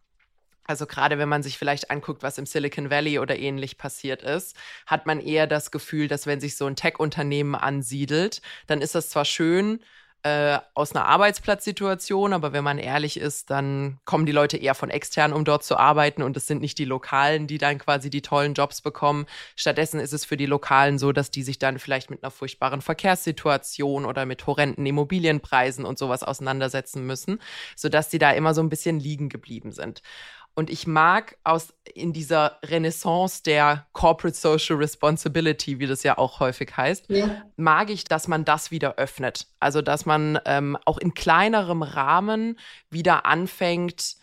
Also 0.68 0.86
gerade 0.88 1.18
wenn 1.18 1.30
man 1.30 1.44
sich 1.44 1.58
vielleicht 1.58 1.92
anguckt, 1.92 2.24
was 2.24 2.38
im 2.38 2.46
Silicon 2.46 2.90
Valley 2.90 3.20
oder 3.20 3.38
ähnlich 3.38 3.78
passiert 3.78 4.24
ist, 4.24 4.56
hat 4.86 5.06
man 5.06 5.20
eher 5.22 5.48
das 5.48 5.72
Gefühl, 5.72 6.08
dass 6.08 6.26
wenn 6.26 6.42
sich 6.42 6.58
so 6.58 6.66
ein 6.66 6.76
Tech-Unternehmen 6.76 7.56
ansiedelt, 7.56 8.42
dann 8.68 8.82
ist 8.82 8.96
das 8.96 9.10
zwar 9.10 9.26
schön, 9.26 9.80
äh, 10.26 10.58
aus 10.74 10.96
einer 10.96 11.06
Arbeitsplatzsituation, 11.06 12.34
aber 12.34 12.52
wenn 12.52 12.64
man 12.64 12.80
ehrlich 12.80 13.18
ist, 13.18 13.52
dann 13.52 14.00
kommen 14.06 14.26
die 14.26 14.32
Leute 14.32 14.58
eher 14.58 14.74
von 14.74 14.90
extern, 14.90 15.34
um 15.34 15.46
dort 15.46 15.64
zu 15.64 15.78
arbeiten 15.78 16.24
und 16.24 16.36
es 16.36 16.48
sind 16.48 16.62
nicht 16.62 16.80
die 16.80 16.86
Lokalen, 16.86 17.46
die 17.46 17.60
dann 17.60 17.78
quasi 17.78 18.10
die 18.10 18.24
tollen 18.24 18.56
Jobs 18.56 18.82
bekommen. 18.82 19.28
Stattdessen 19.56 20.00
ist 20.00 20.14
es 20.14 20.26
für 20.26 20.36
die 20.36 20.48
Lokalen 20.48 20.98
so, 20.98 21.12
dass 21.12 21.30
die 21.30 21.44
sich 21.44 21.60
dann 21.60 21.78
vielleicht 21.78 22.10
mit 22.10 22.24
einer 22.24 22.32
furchtbaren 22.32 22.82
Verkehrssituation 22.82 24.04
oder 24.04 24.26
mit 24.26 24.48
horrenden 24.48 24.84
Immobilienpreisen 24.88 25.86
und 25.86 26.00
sowas 26.00 26.24
auseinandersetzen 26.24 27.06
müssen, 27.06 27.40
sodass 27.76 28.10
sie 28.10 28.18
da 28.18 28.32
immer 28.32 28.56
so 28.56 28.64
ein 28.64 28.70
bisschen 28.70 29.00
liegen 29.00 29.30
geblieben 29.30 29.74
sind. 29.74 30.02
Und 30.56 30.70
ich 30.70 30.88
mag 30.88 31.38
aus 31.44 31.74
in 31.94 32.14
dieser 32.14 32.60
Renaissance 32.64 33.44
der 33.44 33.86
Corporate 33.92 34.38
Social 34.38 34.78
Responsibility, 34.78 35.80
wie 35.80 35.86
das 35.88 36.04
ja 36.04 36.18
auch 36.18 36.40
häufig 36.40 36.76
heißt, 36.76 37.10
ja. 37.10 37.44
mag 37.58 37.90
ich, 37.90 38.06
dass 38.06 38.30
man 38.30 38.46
das 38.46 38.72
wieder 38.72 38.96
öffnet. 38.96 39.48
Also 39.60 39.82
dass 39.82 40.06
man 40.06 40.40
ähm, 40.46 40.78
auch 40.86 40.98
in 40.98 41.14
kleinerem 41.14 41.84
Rahmen 41.84 42.58
wieder 42.90 43.26
anfängt, 43.26 44.16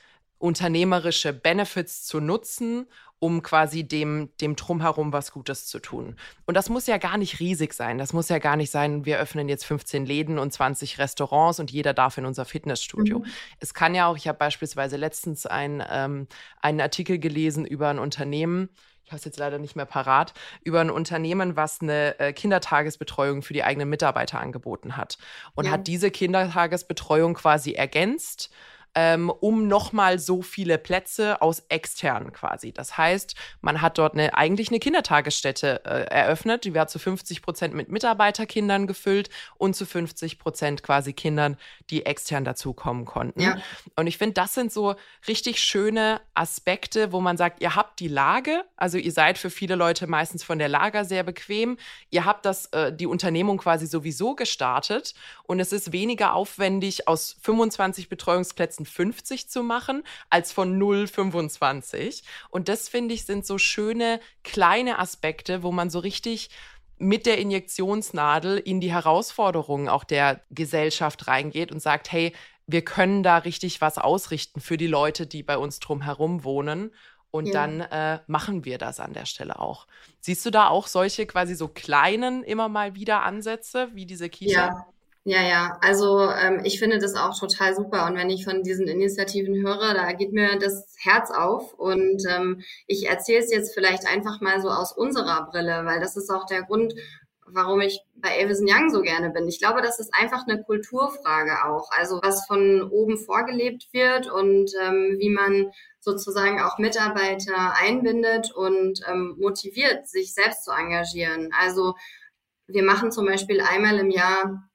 unternehmerische 0.42 1.32
Benefits 1.32 2.04
zu 2.04 2.20
nutzen 2.20 2.86
um 3.22 3.40
quasi 3.44 3.84
dem, 3.84 4.30
dem 4.40 4.56
Drumherum 4.56 5.12
was 5.12 5.30
Gutes 5.30 5.68
zu 5.68 5.78
tun. 5.78 6.16
Und 6.44 6.56
das 6.56 6.68
muss 6.68 6.88
ja 6.88 6.98
gar 6.98 7.18
nicht 7.18 7.38
riesig 7.38 7.72
sein. 7.72 7.96
Das 7.96 8.12
muss 8.12 8.28
ja 8.28 8.40
gar 8.40 8.56
nicht 8.56 8.72
sein, 8.72 9.04
wir 9.04 9.20
öffnen 9.20 9.48
jetzt 9.48 9.64
15 9.64 10.04
Läden 10.04 10.40
und 10.40 10.52
20 10.52 10.98
Restaurants 10.98 11.60
und 11.60 11.70
jeder 11.70 11.94
darf 11.94 12.18
in 12.18 12.26
unser 12.26 12.44
Fitnessstudio. 12.44 13.20
Mhm. 13.20 13.26
Es 13.60 13.74
kann 13.74 13.94
ja 13.94 14.08
auch, 14.08 14.16
ich 14.16 14.26
habe 14.26 14.38
beispielsweise 14.38 14.96
letztens 14.96 15.46
ein, 15.46 15.84
ähm, 15.88 16.26
einen 16.60 16.80
Artikel 16.80 17.20
gelesen 17.20 17.64
über 17.64 17.90
ein 17.90 18.00
Unternehmen, 18.00 18.70
ich 19.04 19.12
habe 19.12 19.18
es 19.18 19.24
jetzt 19.24 19.38
leider 19.38 19.60
nicht 19.60 19.76
mehr 19.76 19.86
parat, 19.86 20.34
über 20.64 20.80
ein 20.80 20.90
Unternehmen, 20.90 21.54
was 21.54 21.80
eine 21.80 22.18
äh, 22.18 22.32
Kindertagesbetreuung 22.32 23.42
für 23.42 23.52
die 23.52 23.62
eigenen 23.62 23.88
Mitarbeiter 23.88 24.40
angeboten 24.40 24.96
hat. 24.96 25.18
Und 25.54 25.66
ja. 25.66 25.70
hat 25.70 25.86
diese 25.86 26.10
Kindertagesbetreuung 26.10 27.34
quasi 27.34 27.72
ergänzt 27.72 28.50
ähm, 28.94 29.30
um 29.30 29.68
nochmal 29.68 30.18
so 30.18 30.42
viele 30.42 30.78
Plätze 30.78 31.40
aus 31.40 31.62
extern 31.68 32.32
quasi. 32.32 32.72
Das 32.72 32.98
heißt, 32.98 33.34
man 33.60 33.80
hat 33.80 33.98
dort 33.98 34.14
eine, 34.14 34.34
eigentlich 34.36 34.68
eine 34.68 34.80
Kindertagesstätte 34.80 35.84
äh, 35.84 36.04
eröffnet, 36.10 36.64
die 36.64 36.74
war 36.74 36.88
zu 36.88 36.98
50 36.98 37.42
Prozent 37.42 37.74
mit 37.74 37.88
Mitarbeiterkindern 37.88 38.86
gefüllt 38.86 39.30
und 39.56 39.74
zu 39.74 39.86
50 39.86 40.38
Prozent 40.38 40.82
quasi 40.82 41.12
Kindern, 41.12 41.56
die 41.90 42.04
extern 42.04 42.44
dazukommen 42.44 43.04
konnten. 43.04 43.40
Ja. 43.40 43.58
Und 43.96 44.06
ich 44.06 44.18
finde, 44.18 44.34
das 44.34 44.54
sind 44.54 44.72
so 44.72 44.94
richtig 45.26 45.60
schöne 45.60 46.20
Aspekte, 46.34 47.12
wo 47.12 47.20
man 47.20 47.36
sagt, 47.36 47.62
ihr 47.62 47.74
habt 47.74 47.98
die 48.00 48.08
Lage, 48.08 48.64
also 48.76 48.98
ihr 48.98 49.12
seid 49.12 49.38
für 49.38 49.50
viele 49.50 49.74
Leute 49.74 50.06
meistens 50.06 50.44
von 50.44 50.58
der 50.58 50.68
Lager 50.68 51.04
sehr 51.04 51.22
bequem, 51.22 51.78
ihr 52.10 52.24
habt 52.24 52.44
das, 52.44 52.66
äh, 52.66 52.92
die 52.92 53.06
Unternehmung 53.06 53.58
quasi 53.58 53.86
sowieso 53.86 54.34
gestartet 54.34 55.14
und 55.44 55.60
es 55.60 55.72
ist 55.72 55.92
weniger 55.92 56.34
aufwendig, 56.34 57.08
aus 57.08 57.36
25 57.42 58.08
Betreuungsplätzen 58.08 58.81
50 58.84 59.48
zu 59.48 59.62
machen, 59.62 60.02
als 60.30 60.52
von 60.52 60.78
0 60.78 61.06
25. 61.06 62.22
Und 62.50 62.68
das 62.68 62.88
finde 62.88 63.14
ich 63.14 63.24
sind 63.24 63.46
so 63.46 63.58
schöne 63.58 64.20
kleine 64.44 64.98
Aspekte, 64.98 65.62
wo 65.62 65.72
man 65.72 65.90
so 65.90 65.98
richtig 65.98 66.50
mit 66.98 67.26
der 67.26 67.38
Injektionsnadel 67.38 68.58
in 68.58 68.80
die 68.80 68.92
Herausforderungen 68.92 69.88
auch 69.88 70.04
der 70.04 70.40
Gesellschaft 70.50 71.26
reingeht 71.26 71.72
und 71.72 71.80
sagt, 71.80 72.12
hey, 72.12 72.32
wir 72.66 72.84
können 72.84 73.22
da 73.22 73.38
richtig 73.38 73.80
was 73.80 73.98
ausrichten 73.98 74.60
für 74.60 74.76
die 74.76 74.86
Leute, 74.86 75.26
die 75.26 75.42
bei 75.42 75.58
uns 75.58 75.80
drumherum 75.80 76.44
wohnen. 76.44 76.92
Und 77.32 77.46
ja. 77.46 77.52
dann 77.52 77.80
äh, 77.80 78.20
machen 78.26 78.64
wir 78.64 78.78
das 78.78 79.00
an 79.00 79.14
der 79.14 79.24
Stelle 79.24 79.58
auch. 79.58 79.86
Siehst 80.20 80.44
du 80.44 80.50
da 80.50 80.68
auch 80.68 80.86
solche 80.86 81.26
quasi 81.26 81.54
so 81.54 81.66
kleinen 81.66 82.44
immer 82.44 82.68
mal 82.68 82.94
wieder 82.94 83.22
Ansätze 83.22 83.88
wie 83.94 84.04
diese 84.04 84.28
Kita? 84.28 84.52
Ja, 84.52 84.86
ja, 85.24 85.40
ja, 85.40 85.78
also 85.80 86.28
ähm, 86.30 86.62
ich 86.64 86.80
finde 86.80 86.98
das 86.98 87.14
auch 87.14 87.38
total 87.38 87.76
super. 87.76 88.06
Und 88.06 88.16
wenn 88.16 88.28
ich 88.28 88.44
von 88.44 88.64
diesen 88.64 88.88
Initiativen 88.88 89.54
höre, 89.54 89.94
da 89.94 90.12
geht 90.12 90.32
mir 90.32 90.58
das 90.58 90.96
Herz 90.98 91.30
auf. 91.30 91.74
Und 91.74 92.24
ähm, 92.28 92.62
ich 92.88 93.08
erzähle 93.08 93.38
es 93.38 93.52
jetzt 93.52 93.72
vielleicht 93.72 94.06
einfach 94.06 94.40
mal 94.40 94.60
so 94.60 94.68
aus 94.68 94.92
unserer 94.92 95.46
Brille, 95.48 95.84
weil 95.84 96.00
das 96.00 96.16
ist 96.16 96.28
auch 96.28 96.44
der 96.46 96.62
Grund, 96.64 96.94
warum 97.46 97.80
ich 97.80 98.00
bei 98.16 98.44
Avison 98.44 98.66
Young 98.68 98.90
so 98.90 99.00
gerne 99.00 99.30
bin. 99.30 99.46
Ich 99.46 99.60
glaube, 99.60 99.80
das 99.80 100.00
ist 100.00 100.12
einfach 100.12 100.44
eine 100.46 100.62
Kulturfrage 100.64 101.66
auch. 101.66 101.88
Also 101.92 102.18
was 102.20 102.44
von 102.46 102.82
oben 102.90 103.16
vorgelebt 103.16 103.88
wird 103.92 104.28
und 104.28 104.72
ähm, 104.82 105.16
wie 105.20 105.30
man 105.30 105.70
sozusagen 106.00 106.60
auch 106.60 106.78
Mitarbeiter 106.78 107.74
einbindet 107.76 108.52
und 108.52 109.00
ähm, 109.08 109.36
motiviert, 109.38 110.08
sich 110.08 110.34
selbst 110.34 110.64
zu 110.64 110.72
engagieren. 110.72 111.50
Also 111.56 111.94
wir 112.66 112.82
machen 112.82 113.12
zum 113.12 113.26
Beispiel 113.26 113.60
einmal 113.60 113.98
im 113.98 114.10
Jahr 114.10 114.68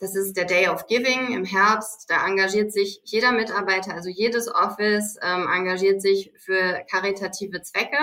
das 0.00 0.14
ist 0.14 0.36
der 0.36 0.44
Day 0.44 0.68
of 0.68 0.86
Giving 0.86 1.32
im 1.32 1.44
Herbst. 1.44 2.08
Da 2.08 2.26
engagiert 2.26 2.72
sich 2.72 3.00
jeder 3.04 3.32
Mitarbeiter, 3.32 3.94
also 3.94 4.08
jedes 4.08 4.48
Office 4.48 5.18
ähm, 5.22 5.48
engagiert 5.52 6.00
sich 6.00 6.32
für 6.36 6.84
karitative 6.90 7.62
Zwecke. 7.62 7.98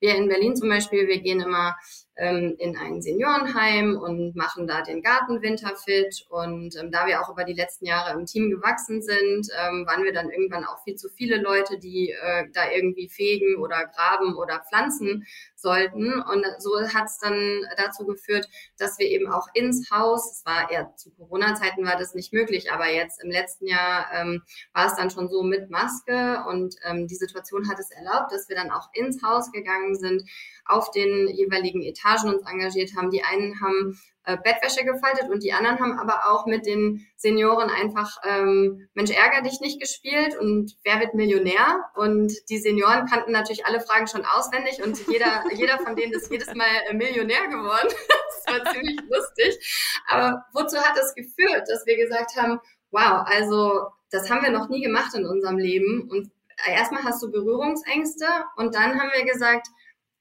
Wir 0.00 0.16
in 0.16 0.28
Berlin 0.28 0.56
zum 0.56 0.68
Beispiel, 0.68 1.08
wir 1.08 1.20
gehen 1.20 1.40
immer 1.40 1.76
ähm, 2.16 2.54
in 2.58 2.76
ein 2.76 3.00
Seniorenheim 3.00 3.96
und 3.96 4.36
machen 4.36 4.66
da 4.66 4.82
den 4.82 5.02
Garten 5.02 5.42
winterfit. 5.42 6.26
Und 6.28 6.76
ähm, 6.76 6.90
da 6.90 7.06
wir 7.06 7.22
auch 7.22 7.30
über 7.30 7.44
die 7.44 7.54
letzten 7.54 7.86
Jahre 7.86 8.18
im 8.18 8.26
Team 8.26 8.50
gewachsen 8.50 9.02
sind, 9.02 9.48
ähm, 9.58 9.86
waren 9.86 10.04
wir 10.04 10.12
dann 10.12 10.30
irgendwann 10.30 10.64
auch 10.64 10.82
viel 10.84 10.96
zu 10.96 11.08
viele 11.08 11.36
Leute, 11.36 11.78
die 11.78 12.10
äh, 12.10 12.44
da 12.52 12.70
irgendwie 12.70 13.08
fegen 13.08 13.56
oder 13.56 13.86
graben 13.86 14.36
oder 14.36 14.62
pflanzen 14.68 15.26
sollten. 15.60 16.20
Und 16.20 16.44
so 16.58 16.70
hat 16.80 17.06
es 17.06 17.18
dann 17.18 17.62
dazu 17.76 18.06
geführt, 18.06 18.48
dass 18.78 18.98
wir 18.98 19.06
eben 19.06 19.30
auch 19.30 19.48
ins 19.54 19.90
Haus, 19.90 20.32
es 20.32 20.46
war 20.46 20.70
eher 20.70 20.94
zu 20.96 21.10
Corona-Zeiten 21.12 21.84
war 21.84 21.96
das 21.96 22.14
nicht 22.14 22.32
möglich, 22.32 22.72
aber 22.72 22.88
jetzt 22.88 23.22
im 23.22 23.30
letzten 23.30 23.66
Jahr 23.66 24.06
ähm, 24.14 24.42
war 24.72 24.86
es 24.86 24.96
dann 24.96 25.10
schon 25.10 25.28
so 25.28 25.42
mit 25.42 25.70
Maske 25.70 26.44
und 26.48 26.76
ähm, 26.84 27.06
die 27.06 27.14
Situation 27.14 27.68
hat 27.68 27.78
es 27.78 27.90
erlaubt, 27.90 28.32
dass 28.32 28.48
wir 28.48 28.56
dann 28.56 28.70
auch 28.70 28.88
ins 28.92 29.22
Haus 29.22 29.50
gegangen 29.52 29.94
sind, 29.96 30.22
auf 30.64 30.90
den 30.90 31.28
jeweiligen 31.28 31.82
Etagen 31.82 32.34
uns 32.34 32.46
engagiert 32.46 32.92
haben. 32.96 33.10
Die 33.10 33.22
einen 33.22 33.60
haben 33.60 33.98
äh, 34.24 34.36
Bettwäsche 34.36 34.84
gefaltet 34.84 35.30
und 35.30 35.42
die 35.42 35.52
anderen 35.52 35.80
haben 35.80 35.98
aber 35.98 36.30
auch 36.30 36.46
mit 36.46 36.66
den 36.66 37.06
Senioren 37.16 37.70
einfach 37.70 38.18
ähm, 38.24 38.88
Mensch 38.92 39.10
ärger 39.10 39.42
dich 39.42 39.60
nicht 39.60 39.80
gespielt 39.80 40.36
und 40.38 40.76
wer 40.84 41.00
wird 41.00 41.14
Millionär 41.14 41.90
und 41.94 42.32
die 42.50 42.58
Senioren 42.58 43.06
kannten 43.06 43.32
natürlich 43.32 43.64
alle 43.64 43.80
Fragen 43.80 44.08
schon 44.08 44.24
auswendig 44.24 44.82
und 44.84 44.98
jeder 45.08 45.44
jeder 45.54 45.78
von 45.78 45.96
denen 45.96 46.12
ist 46.12 46.30
jedes 46.30 46.54
Mal 46.54 46.68
äh, 46.88 46.94
Millionär 46.94 47.46
geworden. 47.48 47.88
das 48.44 48.54
war 48.54 48.72
ziemlich 48.72 49.00
lustig. 49.08 49.98
Aber 50.08 50.44
wozu 50.52 50.76
hat 50.76 50.98
das 50.98 51.14
geführt, 51.14 51.66
dass 51.68 51.86
wir 51.86 51.96
gesagt 51.96 52.36
haben, 52.36 52.60
wow, 52.90 53.24
also 53.24 53.86
das 54.10 54.28
haben 54.28 54.42
wir 54.42 54.50
noch 54.50 54.68
nie 54.68 54.82
gemacht 54.82 55.14
in 55.14 55.24
unserem 55.24 55.56
Leben 55.56 56.10
und 56.10 56.30
erstmal 56.68 57.04
hast 57.04 57.22
du 57.22 57.30
Berührungsängste 57.30 58.26
und 58.56 58.74
dann 58.74 59.00
haben 59.00 59.10
wir 59.14 59.24
gesagt, 59.24 59.68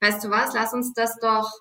weißt 0.01 0.23
du 0.23 0.29
was, 0.29 0.53
lass 0.53 0.73
uns 0.73 0.93
das 0.93 1.17
doch 1.19 1.51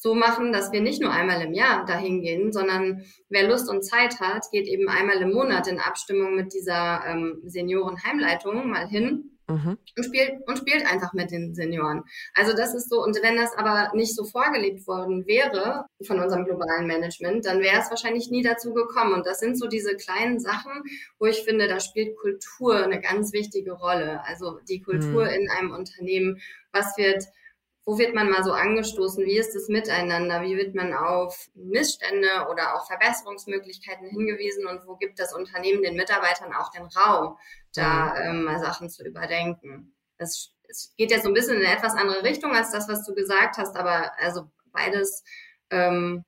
so 0.00 0.14
machen, 0.14 0.52
dass 0.52 0.70
wir 0.70 0.80
nicht 0.80 1.02
nur 1.02 1.10
einmal 1.10 1.42
im 1.42 1.52
Jahr 1.52 1.84
dahin 1.84 2.22
gehen, 2.22 2.52
sondern 2.52 3.04
wer 3.28 3.48
Lust 3.48 3.68
und 3.68 3.82
Zeit 3.82 4.20
hat, 4.20 4.44
geht 4.52 4.68
eben 4.68 4.88
einmal 4.88 5.20
im 5.20 5.32
Monat 5.32 5.66
in 5.66 5.80
Abstimmung 5.80 6.36
mit 6.36 6.54
dieser 6.54 7.02
ähm, 7.04 7.42
Seniorenheimleitung 7.44 8.70
mal 8.70 8.86
hin 8.86 9.38
mhm. 9.48 9.76
und 9.96 10.04
spielt 10.04 10.46
und 10.46 10.56
spielt 10.56 10.86
einfach 10.86 11.14
mit 11.14 11.32
den 11.32 11.52
Senioren. 11.52 12.04
Also 12.36 12.56
das 12.56 12.74
ist 12.74 12.88
so. 12.88 13.02
Und 13.02 13.20
wenn 13.24 13.36
das 13.36 13.56
aber 13.56 13.90
nicht 13.92 14.14
so 14.14 14.24
vorgelebt 14.24 14.86
worden 14.86 15.26
wäre 15.26 15.86
von 16.06 16.20
unserem 16.20 16.44
globalen 16.44 16.86
Management, 16.86 17.44
dann 17.44 17.58
wäre 17.58 17.80
es 17.80 17.90
wahrscheinlich 17.90 18.30
nie 18.30 18.42
dazu 18.42 18.72
gekommen. 18.72 19.14
Und 19.14 19.26
das 19.26 19.40
sind 19.40 19.58
so 19.58 19.66
diese 19.66 19.96
kleinen 19.96 20.38
Sachen, 20.38 20.84
wo 21.18 21.26
ich 21.26 21.42
finde, 21.42 21.66
da 21.66 21.80
spielt 21.80 22.16
Kultur 22.16 22.84
eine 22.84 23.00
ganz 23.00 23.32
wichtige 23.32 23.72
Rolle. 23.72 24.20
Also 24.24 24.60
die 24.68 24.80
Kultur 24.80 25.24
mhm. 25.24 25.30
in 25.30 25.50
einem 25.50 25.72
Unternehmen. 25.72 26.40
Was 26.70 26.96
wird 26.96 27.24
wo 27.88 27.96
wird 27.96 28.14
man 28.14 28.28
mal 28.28 28.44
so 28.44 28.52
angestoßen? 28.52 29.24
Wie 29.24 29.38
ist 29.38 29.54
das 29.54 29.68
Miteinander? 29.68 30.42
Wie 30.42 30.58
wird 30.58 30.74
man 30.74 30.92
auf 30.92 31.48
Missstände 31.54 32.28
oder 32.50 32.74
auch 32.74 32.86
Verbesserungsmöglichkeiten 32.86 34.10
hingewiesen? 34.10 34.66
Und 34.66 34.86
wo 34.86 34.96
gibt 34.96 35.18
das 35.18 35.32
Unternehmen 35.32 35.82
den 35.82 35.96
Mitarbeitern 35.96 36.52
auch 36.52 36.70
den 36.70 36.84
Raum, 36.84 37.38
da 37.72 38.14
ähm, 38.20 38.44
mal 38.44 38.58
Sachen 38.58 38.90
zu 38.90 39.06
überdenken? 39.06 39.94
Es, 40.18 40.52
es 40.68 40.92
geht 40.98 41.10
ja 41.10 41.18
so 41.18 41.28
ein 41.28 41.34
bisschen 41.34 41.56
in 41.56 41.64
eine 41.64 41.74
etwas 41.74 41.94
andere 41.94 42.22
Richtung 42.24 42.54
als 42.54 42.72
das, 42.72 42.90
was 42.90 43.06
du 43.06 43.14
gesagt 43.14 43.56
hast, 43.56 43.74
aber 43.74 44.12
also 44.18 44.50
beides 44.66 45.24
ähm, 45.70 46.26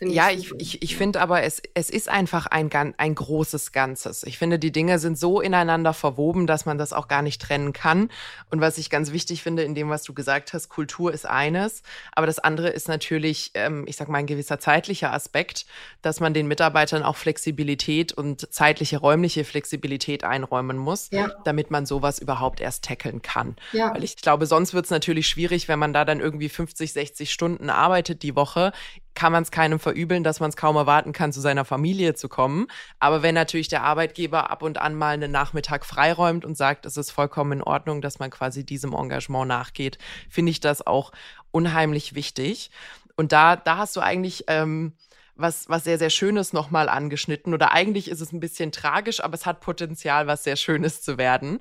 ja, 0.00 0.30
ich, 0.30 0.52
ich, 0.58 0.82
ich 0.82 0.96
finde 0.96 1.22
aber, 1.22 1.42
es, 1.42 1.62
es 1.72 1.88
ist 1.88 2.10
einfach 2.10 2.46
ein, 2.46 2.70
ein 2.98 3.14
großes 3.14 3.72
Ganzes. 3.72 4.24
Ich 4.24 4.36
finde, 4.36 4.58
die 4.58 4.70
Dinge 4.70 4.98
sind 4.98 5.18
so 5.18 5.40
ineinander 5.40 5.94
verwoben, 5.94 6.46
dass 6.46 6.66
man 6.66 6.76
das 6.76 6.92
auch 6.92 7.08
gar 7.08 7.22
nicht 7.22 7.40
trennen 7.40 7.72
kann. 7.72 8.10
Und 8.50 8.60
was 8.60 8.76
ich 8.76 8.90
ganz 8.90 9.12
wichtig 9.12 9.42
finde 9.42 9.62
in 9.62 9.74
dem, 9.74 9.88
was 9.88 10.02
du 10.02 10.12
gesagt 10.12 10.52
hast, 10.52 10.68
Kultur 10.68 11.14
ist 11.14 11.24
eines, 11.24 11.82
aber 12.12 12.26
das 12.26 12.38
andere 12.38 12.68
ist 12.68 12.88
natürlich, 12.88 13.52
ähm, 13.54 13.84
ich 13.86 13.96
sag 13.96 14.08
mal, 14.08 14.18
ein 14.18 14.26
gewisser 14.26 14.58
zeitlicher 14.58 15.14
Aspekt, 15.14 15.64
dass 16.02 16.20
man 16.20 16.34
den 16.34 16.46
Mitarbeitern 16.46 17.02
auch 17.02 17.16
Flexibilität 17.16 18.12
und 18.12 18.52
zeitliche, 18.52 18.98
räumliche 18.98 19.44
Flexibilität 19.44 20.24
einräumen 20.24 20.76
muss, 20.76 21.08
ja. 21.10 21.30
damit 21.44 21.70
man 21.70 21.86
sowas 21.86 22.18
überhaupt 22.18 22.60
erst 22.60 22.84
tackeln 22.84 23.22
kann. 23.22 23.56
Ja. 23.72 23.94
Weil 23.94 24.04
ich 24.04 24.16
glaube, 24.16 24.44
sonst 24.44 24.74
wird 24.74 24.84
es 24.84 24.90
natürlich 24.90 25.26
schwierig, 25.26 25.68
wenn 25.68 25.78
man 25.78 25.94
da 25.94 26.04
dann 26.04 26.20
irgendwie 26.20 26.50
50, 26.50 26.92
60 26.92 27.32
Stunden 27.32 27.70
arbeitet 27.70 28.22
die 28.22 28.36
Woche 28.36 28.72
kann 29.16 29.32
man 29.32 29.42
es 29.42 29.50
keinem 29.50 29.80
verübeln, 29.80 30.22
dass 30.22 30.38
man 30.38 30.50
es 30.50 30.56
kaum 30.56 30.76
erwarten 30.76 31.12
kann, 31.12 31.32
zu 31.32 31.40
seiner 31.40 31.64
Familie 31.64 32.14
zu 32.14 32.28
kommen. 32.28 32.68
Aber 33.00 33.22
wenn 33.22 33.34
natürlich 33.34 33.66
der 33.66 33.82
Arbeitgeber 33.82 34.50
ab 34.50 34.62
und 34.62 34.78
an 34.78 34.94
mal 34.94 35.14
einen 35.14 35.32
Nachmittag 35.32 35.84
freiräumt 35.84 36.44
und 36.44 36.56
sagt, 36.56 36.86
es 36.86 36.96
ist 36.96 37.10
vollkommen 37.10 37.52
in 37.52 37.62
Ordnung, 37.62 38.02
dass 38.02 38.20
man 38.20 38.30
quasi 38.30 38.64
diesem 38.64 38.92
Engagement 38.92 39.48
nachgeht, 39.48 39.98
finde 40.28 40.50
ich 40.50 40.60
das 40.60 40.86
auch 40.86 41.10
unheimlich 41.50 42.14
wichtig. 42.14 42.70
Und 43.16 43.32
da, 43.32 43.56
da 43.56 43.78
hast 43.78 43.96
du 43.96 44.00
eigentlich 44.00 44.44
ähm, 44.46 44.92
was, 45.36 45.68
was 45.68 45.84
sehr, 45.84 45.98
sehr 45.98 46.10
Schönes 46.10 46.52
nochmal 46.52 46.88
angeschnitten. 46.88 47.54
Oder 47.54 47.72
eigentlich 47.72 48.10
ist 48.10 48.20
es 48.20 48.32
ein 48.32 48.40
bisschen 48.40 48.72
tragisch, 48.72 49.22
aber 49.22 49.34
es 49.34 49.46
hat 49.46 49.60
Potenzial, 49.60 50.26
was 50.26 50.44
sehr 50.44 50.56
Schönes 50.56 51.02
zu 51.02 51.18
werden. 51.18 51.60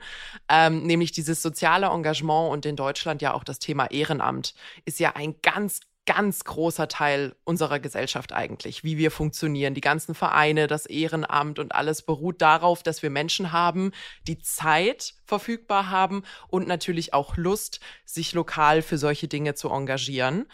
Ähm, 0.49 0.83
nämlich 0.83 1.11
dieses 1.11 1.41
soziale 1.41 1.87
Engagement 1.87 2.51
und 2.51 2.65
in 2.65 2.75
Deutschland 2.75 3.21
ja 3.21 3.33
auch 3.33 3.43
das 3.43 3.59
Thema 3.59 3.91
Ehrenamt 3.91 4.55
ist 4.85 4.99
ja 4.99 5.15
ein 5.15 5.35
ganz, 5.41 5.81
ganz 6.05 6.43
großer 6.43 6.87
Teil 6.87 7.35
unserer 7.43 7.79
Gesellschaft 7.79 8.31
eigentlich, 8.31 8.83
wie 8.83 8.97
wir 8.97 9.11
funktionieren. 9.11 9.73
Die 9.73 9.81
ganzen 9.81 10.15
Vereine, 10.15 10.67
das 10.67 10.85
Ehrenamt 10.85 11.59
und 11.59 11.73
alles 11.73 12.01
beruht 12.01 12.41
darauf, 12.41 12.83
dass 12.83 13.01
wir 13.01 13.09
Menschen 13.09 13.51
haben, 13.51 13.91
die 14.27 14.39
Zeit 14.39 15.15
verfügbar 15.25 15.89
haben 15.89 16.23
und 16.47 16.67
natürlich 16.67 17.13
auch 17.13 17.37
Lust, 17.37 17.79
sich 18.05 18.33
lokal 18.33 18.81
für 18.81 18.97
solche 18.97 19.27
Dinge 19.27 19.55
zu 19.55 19.69
engagieren. 19.69 20.45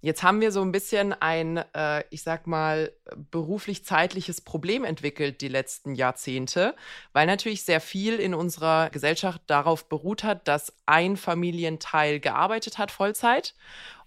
Jetzt 0.00 0.22
haben 0.22 0.40
wir 0.40 0.52
so 0.52 0.62
ein 0.62 0.70
bisschen 0.70 1.12
ein, 1.12 1.56
äh, 1.74 2.04
ich 2.10 2.22
sag 2.22 2.46
mal, 2.46 2.92
beruflich-zeitliches 3.32 4.42
Problem 4.42 4.84
entwickelt 4.84 5.40
die 5.40 5.48
letzten 5.48 5.96
Jahrzehnte, 5.96 6.76
weil 7.12 7.26
natürlich 7.26 7.64
sehr 7.64 7.80
viel 7.80 8.14
in 8.14 8.32
unserer 8.32 8.90
Gesellschaft 8.90 9.42
darauf 9.48 9.88
beruht 9.88 10.22
hat, 10.22 10.46
dass 10.46 10.72
ein 10.86 11.16
Familienteil 11.16 12.20
gearbeitet 12.20 12.78
hat 12.78 12.92
Vollzeit 12.92 13.54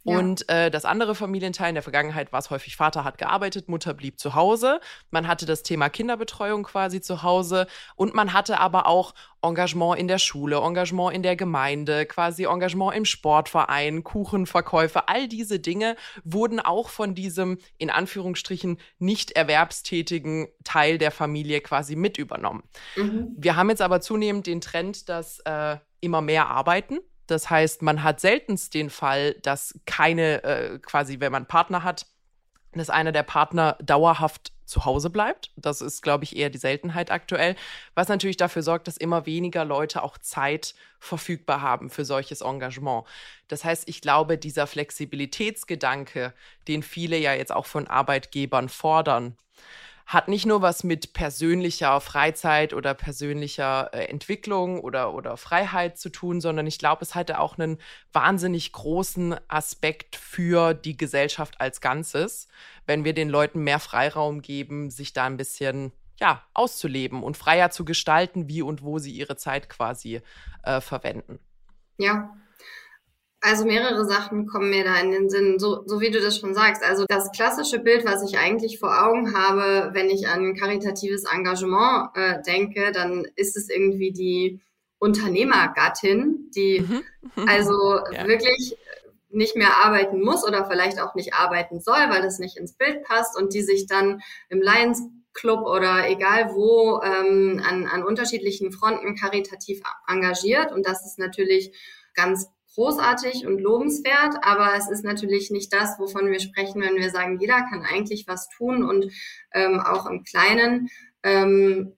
und 0.04 0.50
äh, 0.50 0.72
das 0.72 0.86
andere 0.86 1.14
Familienteil 1.16 1.70
in 1.70 1.76
der 1.76 1.84
Vergangenheit 1.84 2.32
war 2.32 2.40
es 2.40 2.50
häufig, 2.50 2.76
Vater 2.76 3.04
hat 3.04 3.18
gearbeitet, 3.18 3.70
Mutter 3.70 3.94
blieb 3.94 4.20
zu 4.20 4.36
Hause. 4.36 4.80
Man 5.12 5.28
hatte 5.28 5.46
das 5.46 5.64
Thema 5.64 5.90
Kinderbetreuung 5.90 6.64
quasi 6.64 7.02
zu 7.02 7.24
Hause 7.24 7.68
und 7.96 8.14
man 8.16 8.34
hatte 8.34 8.60
aber 8.60 8.88
auch 8.88 9.14
Engagement 9.44 10.00
in 10.00 10.08
der 10.08 10.18
Schule, 10.18 10.58
Engagement 10.58 11.16
in 11.16 11.24
der 11.24 11.36
Gemeinde, 11.36 12.06
quasi 12.06 12.46
Engagement 12.46 12.96
im 12.96 13.06
Sportverein, 13.06 14.04
Kuchenverkäufe, 14.04 15.08
all 15.08 15.28
diese 15.28 15.60
Dinge 15.60 15.96
wurden 16.24 16.60
auch 16.60 16.90
von 16.90 17.16
diesem 17.16 17.58
in 17.78 17.90
Anführungsstrichen 17.90 18.80
nicht 19.00 19.32
erwerbstätigen 19.32 20.48
Teil 20.64 20.98
der 20.98 21.12
Familie 21.12 21.62
quasi 21.62 21.96
mit 21.96 22.18
übernommen. 22.18 22.64
Mhm. 22.96 23.36
Wir 23.38 23.56
haben 23.56 23.70
jetzt 23.70 23.82
aber 23.82 24.02
zunehmend 24.02 24.48
den 24.48 24.62
Trend, 24.62 25.10
dass 25.10 25.40
äh, 25.40 25.78
immer 26.02 26.22
mehr 26.22 26.48
arbeiten 26.48 27.00
das 27.32 27.50
heißt, 27.50 27.82
man 27.82 28.04
hat 28.04 28.20
seltenst 28.20 28.74
den 28.74 28.90
Fall, 28.90 29.36
dass 29.42 29.80
keine, 29.86 30.44
äh, 30.44 30.80
quasi, 30.80 31.20
wenn 31.20 31.32
man 31.32 31.46
Partner 31.46 31.84
hat, 31.84 32.06
dass 32.74 32.90
einer 32.90 33.12
der 33.12 33.24
Partner 33.24 33.78
dauerhaft 33.82 34.52
zu 34.66 34.86
Hause 34.86 35.10
bleibt. 35.10 35.52
Das 35.58 35.82
ist, 35.82 36.02
glaube 36.02 36.24
ich, 36.24 36.36
eher 36.36 36.50
die 36.50 36.58
Seltenheit 36.58 37.12
aktuell, 37.12 37.56
was 37.94 38.08
natürlich 38.08 38.38
dafür 38.38 38.64
sorgt, 38.64 38.88
dass 38.88 38.98
immer 38.98 39.26
weniger 39.26 39.66
Leute 39.66 40.04
auch 40.04 40.18
Zeit 40.18 40.76
verfügbar 41.00 41.62
haben 41.62 41.90
für 41.90 42.06
solches 42.06 42.42
Engagement. 42.42 43.06
Das 43.50 43.66
heißt, 43.66 43.90
ich 43.90 44.02
glaube, 44.02 44.38
dieser 44.38 44.68
Flexibilitätsgedanke, 44.68 46.34
den 46.68 46.84
viele 46.84 47.18
ja 47.18 47.34
jetzt 47.34 47.52
auch 47.52 47.66
von 47.66 47.88
Arbeitgebern 47.88 48.70
fordern, 48.70 49.36
hat 50.06 50.28
nicht 50.28 50.46
nur 50.46 50.62
was 50.62 50.84
mit 50.84 51.14
persönlicher 51.14 52.00
Freizeit 52.02 52.74
oder 52.74 52.94
persönlicher 52.94 53.90
äh, 53.94 54.06
Entwicklung 54.06 54.80
oder, 54.80 55.14
oder 55.14 55.38
Freiheit 55.38 55.98
zu 55.98 56.10
tun, 56.10 56.42
sondern 56.42 56.68
ich 56.68 56.80
glaube, 56.80 57.04
es 57.04 57.16
hatte 57.16 57.40
auch 57.40 57.58
einen 57.58 57.78
wahnsinnig 58.12 58.72
großen 58.72 59.36
Aspekt 59.48 60.16
für 60.16 60.74
die 60.74 60.98
Gesellschaft 60.98 61.62
als 61.62 61.82
Ganzes, 61.82 62.48
wenn 62.86 63.04
wir 63.04 63.14
den 63.14 63.30
Leuten 63.30 63.64
mehr 63.64 63.80
Freiraum 63.80 64.42
geben, 64.42 64.90
sich 64.90 65.14
da 65.14 65.26
ein 65.26 65.38
bisschen 65.38 65.92
ja, 66.20 66.44
auszuleben 66.54 67.24
und 67.24 67.36
freier 67.36 67.72
zu 67.72 67.84
gestalten, 67.84 68.48
wie 68.48 68.62
und 68.62 68.84
wo 68.84 69.00
sie 69.00 69.12
ihre 69.12 69.38
Zeit 69.38 69.70
quasi 69.70 70.22
äh, 70.64 70.80
verwenden. 70.80 71.40
Ja, 71.98 72.36
also 73.42 73.66
mehrere 73.66 74.06
Sachen 74.06 74.46
kommen 74.46 74.70
mir 74.70 74.84
da 74.84 75.00
in 75.00 75.12
den 75.12 75.30
Sinn, 75.30 75.58
so, 75.58 75.82
so 75.88 76.00
wie 76.00 76.12
du 76.12 76.22
das 76.22 76.38
schon 76.38 76.54
sagst. 76.54 76.84
Also 76.84 77.06
das 77.08 77.32
klassische 77.32 77.80
Bild, 77.80 78.06
was 78.06 78.24
ich 78.24 78.38
eigentlich 78.38 78.80
vor 78.80 79.04
Augen 79.04 79.36
habe, 79.36 79.90
wenn 79.94 80.12
ich 80.12 80.28
an 80.28 80.56
karitatives 80.56 81.26
Engagement 81.26 82.10
äh, 82.16 82.42
denke, 82.44 82.92
dann 82.92 83.26
ist 83.36 83.58
es 83.58 83.70
irgendwie 83.70 84.12
die 84.12 84.62
Unternehmergattin, 85.00 86.52
die 86.56 86.82
mhm. 86.82 87.04
also 87.48 88.00
ja. 88.12 88.28
wirklich 88.28 88.78
nicht 89.32 89.56
mehr 89.56 89.78
arbeiten 89.84 90.22
muss 90.22 90.46
oder 90.46 90.66
vielleicht 90.70 91.00
auch 91.00 91.16
nicht 91.16 91.34
arbeiten 91.34 91.80
soll, 91.80 92.10
weil 92.10 92.22
das 92.22 92.38
nicht 92.38 92.58
ins 92.58 92.74
Bild 92.74 93.04
passt 93.04 93.36
und 93.36 93.54
die 93.54 93.64
sich 93.64 93.88
dann 93.88 94.22
im 94.50 94.62
Lions 94.62 95.02
Club 95.34 95.66
oder 95.66 96.10
egal 96.10 96.52
wo 96.54 97.02
ähm, 97.02 97.62
an, 97.68 97.88
an 97.88 98.04
unterschiedlichen 98.04 98.72
Fronten 98.72 99.16
karitativ 99.16 99.82
engagiert. 100.08 100.72
Und 100.72 100.86
das 100.86 101.06
ist 101.06 101.18
natürlich 101.18 101.72
ganz 102.14 102.50
großartig 102.76 103.46
und 103.46 103.60
lobenswert, 103.60 104.36
aber 104.42 104.76
es 104.78 104.90
ist 104.90 105.04
natürlich 105.04 105.52
nicht 105.52 105.74
das, 105.74 106.00
wovon 106.00 106.32
wir 106.32 106.40
sprechen, 106.40 106.82
wenn 106.82 106.96
wir 106.96 107.10
sagen, 107.10 107.40
jeder 107.40 107.62
kann 107.70 107.84
eigentlich 107.84 108.26
was 108.28 108.50
tun 108.50 108.84
und 108.84 109.12
ähm, 109.54 109.80
auch 109.80 110.06
im 110.06 110.24
Kleinen 110.24 110.90
ähm, 111.24 111.98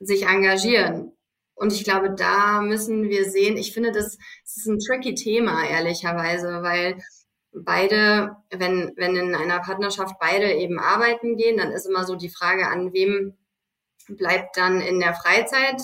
sich 0.00 0.26
engagieren. 0.26 1.12
Und 1.54 1.72
ich 1.72 1.84
glaube, 1.84 2.10
da 2.10 2.62
müssen 2.62 3.08
wir 3.08 3.30
sehen, 3.30 3.56
ich 3.56 3.72
finde, 3.72 3.92
das, 3.92 4.18
das 4.42 4.56
ist 4.56 4.66
ein 4.66 4.80
tricky 4.80 5.14
Thema, 5.14 5.64
ehrlicherweise, 5.68 6.62
weil 6.62 6.98
beide, 7.52 8.36
wenn, 8.50 8.92
wenn 8.96 9.16
in 9.16 9.34
einer 9.34 9.60
Partnerschaft 9.60 10.16
beide 10.18 10.52
eben 10.52 10.80
arbeiten 10.80 11.36
gehen, 11.36 11.56
dann 11.56 11.70
ist 11.70 11.86
immer 11.86 12.04
so 12.04 12.16
die 12.16 12.28
Frage, 12.30 12.66
an 12.66 12.92
wem 12.92 13.36
bleibt 14.08 14.56
dann 14.56 14.80
in 14.80 14.98
der 14.98 15.14
Freizeit 15.14 15.80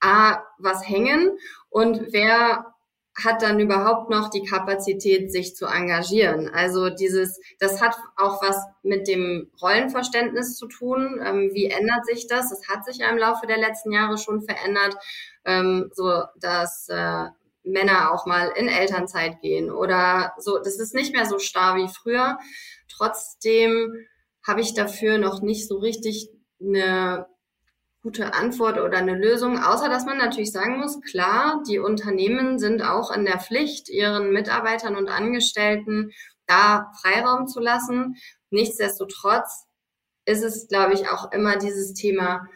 A, 0.00 0.42
was 0.58 0.88
hängen 0.88 1.38
und 1.68 2.12
wer 2.12 2.69
hat 3.24 3.42
dann 3.42 3.60
überhaupt 3.60 4.10
noch 4.10 4.30
die 4.30 4.44
Kapazität, 4.44 5.32
sich 5.32 5.56
zu 5.56 5.66
engagieren. 5.66 6.48
Also 6.48 6.90
dieses, 6.90 7.40
das 7.58 7.80
hat 7.80 7.96
auch 8.16 8.42
was 8.42 8.64
mit 8.82 9.08
dem 9.08 9.50
Rollenverständnis 9.60 10.56
zu 10.56 10.66
tun. 10.66 11.20
Ähm, 11.24 11.50
wie 11.52 11.66
ändert 11.66 12.06
sich 12.06 12.26
das? 12.26 12.52
Es 12.52 12.68
hat 12.68 12.84
sich 12.84 12.98
ja 12.98 13.10
im 13.10 13.18
Laufe 13.18 13.46
der 13.46 13.58
letzten 13.58 13.92
Jahre 13.92 14.18
schon 14.18 14.42
verändert, 14.42 14.96
ähm, 15.44 15.90
so 15.94 16.24
dass 16.36 16.88
äh, 16.88 17.26
Männer 17.62 18.12
auch 18.12 18.26
mal 18.26 18.52
in 18.56 18.68
Elternzeit 18.68 19.40
gehen 19.40 19.70
oder 19.70 20.32
so. 20.38 20.58
Das 20.58 20.78
ist 20.78 20.94
nicht 20.94 21.14
mehr 21.14 21.26
so 21.26 21.38
starr 21.38 21.76
wie 21.76 21.88
früher. 21.88 22.38
Trotzdem 22.88 24.06
habe 24.46 24.60
ich 24.60 24.74
dafür 24.74 25.18
noch 25.18 25.42
nicht 25.42 25.68
so 25.68 25.78
richtig 25.78 26.30
eine 26.60 27.26
gute 28.02 28.32
Antwort 28.32 28.78
oder 28.78 28.98
eine 28.98 29.14
Lösung, 29.14 29.62
außer 29.62 29.88
dass 29.88 30.06
man 30.06 30.16
natürlich 30.16 30.52
sagen 30.52 30.78
muss, 30.78 31.00
klar, 31.02 31.62
die 31.68 31.78
Unternehmen 31.78 32.58
sind 32.58 32.82
auch 32.82 33.10
in 33.10 33.24
der 33.24 33.40
Pflicht, 33.40 33.88
ihren 33.90 34.32
Mitarbeitern 34.32 34.96
und 34.96 35.08
Angestellten 35.08 36.12
da 36.46 36.90
Freiraum 37.00 37.46
zu 37.46 37.60
lassen. 37.60 38.16
Nichtsdestotrotz 38.50 39.66
ist 40.24 40.42
es, 40.42 40.68
glaube 40.68 40.94
ich, 40.94 41.08
auch 41.08 41.30
immer 41.32 41.56
dieses 41.56 41.92
Thema, 41.92 42.46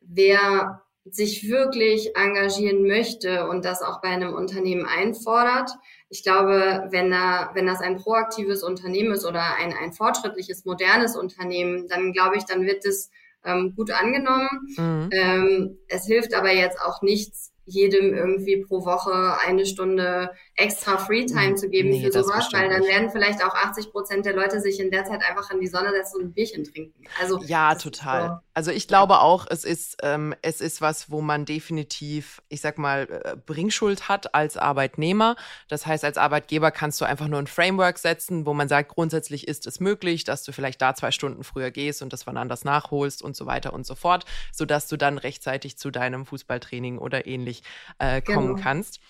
wer 0.00 0.82
sich 1.04 1.48
wirklich 1.48 2.14
engagieren 2.14 2.86
möchte 2.86 3.48
und 3.48 3.64
das 3.64 3.82
auch 3.82 4.00
bei 4.02 4.08
einem 4.08 4.34
Unternehmen 4.34 4.86
einfordert. 4.86 5.70
Ich 6.10 6.22
glaube, 6.22 6.86
wenn, 6.90 7.10
da, 7.10 7.50
wenn 7.54 7.66
das 7.66 7.80
ein 7.80 7.96
proaktives 7.96 8.62
Unternehmen 8.62 9.12
ist 9.12 9.24
oder 9.24 9.56
ein, 9.56 9.72
ein 9.72 9.92
fortschrittliches, 9.92 10.64
modernes 10.64 11.16
Unternehmen, 11.16 11.88
dann 11.88 12.12
glaube 12.12 12.36
ich, 12.36 12.44
dann 12.44 12.66
wird 12.66 12.84
es 12.84 13.10
ähm, 13.44 13.74
gut 13.76 13.90
angenommen. 13.90 14.48
Mhm. 14.76 15.10
Ähm, 15.12 15.78
es 15.88 16.06
hilft 16.06 16.34
aber 16.34 16.52
jetzt 16.52 16.80
auch 16.80 17.02
nichts, 17.02 17.52
jedem 17.64 18.14
irgendwie 18.14 18.64
pro 18.64 18.84
Woche 18.84 19.38
eine 19.46 19.66
Stunde 19.66 20.30
extra 20.54 20.98
Freetime 20.98 21.54
zu 21.54 21.70
geben 21.70 21.90
nee, 21.90 22.04
für 22.04 22.12
sowas, 22.12 22.48
weil 22.52 22.68
dann 22.68 22.82
werden 22.82 23.10
vielleicht 23.10 23.42
auch 23.42 23.54
80 23.54 23.90
Prozent 23.90 24.26
der 24.26 24.34
Leute 24.34 24.60
sich 24.60 24.78
in 24.80 24.90
der 24.90 25.04
Zeit 25.04 25.22
einfach 25.26 25.50
in 25.50 25.60
die 25.60 25.66
Sonne 25.66 25.90
setzen 25.92 26.18
und 26.18 26.28
ein 26.28 26.32
Bierchen 26.32 26.64
trinken. 26.64 26.92
Also 27.20 27.40
ja, 27.42 27.74
total. 27.74 28.28
So. 28.28 28.34
Also 28.52 28.70
ich 28.70 28.86
glaube 28.86 29.20
auch, 29.20 29.46
es 29.48 29.64
ist 29.64 29.96
ähm, 30.02 30.34
es 30.42 30.60
ist 30.60 30.82
was, 30.82 31.10
wo 31.10 31.22
man 31.22 31.46
definitiv, 31.46 32.42
ich 32.50 32.60
sag 32.60 32.76
mal, 32.76 33.08
äh, 33.24 33.36
Bringschuld 33.36 34.08
hat 34.08 34.34
als 34.34 34.58
Arbeitnehmer. 34.58 35.36
Das 35.68 35.86
heißt, 35.86 36.04
als 36.04 36.18
Arbeitgeber 36.18 36.70
kannst 36.70 37.00
du 37.00 37.06
einfach 37.06 37.28
nur 37.28 37.38
ein 37.38 37.46
Framework 37.46 37.98
setzen, 37.98 38.44
wo 38.44 38.52
man 38.52 38.68
sagt, 38.68 38.90
grundsätzlich 38.90 39.48
ist 39.48 39.66
es 39.66 39.80
möglich, 39.80 40.24
dass 40.24 40.44
du 40.44 40.52
vielleicht 40.52 40.82
da 40.82 40.94
zwei 40.94 41.12
Stunden 41.12 41.44
früher 41.44 41.70
gehst 41.70 42.02
und 42.02 42.12
das 42.12 42.26
wann 42.26 42.36
anders 42.36 42.64
nachholst 42.64 43.22
und 43.22 43.36
so 43.36 43.46
weiter 43.46 43.72
und 43.72 43.86
so 43.86 43.94
fort, 43.94 44.26
sodass 44.52 44.86
du 44.86 44.98
dann 44.98 45.16
rechtzeitig 45.16 45.78
zu 45.78 45.90
deinem 45.90 46.26
Fußballtraining 46.26 46.98
oder 46.98 47.26
ähnlich 47.26 47.62
äh, 47.98 48.20
kommen 48.20 48.48
genau. 48.54 48.62
kannst. 48.62 49.00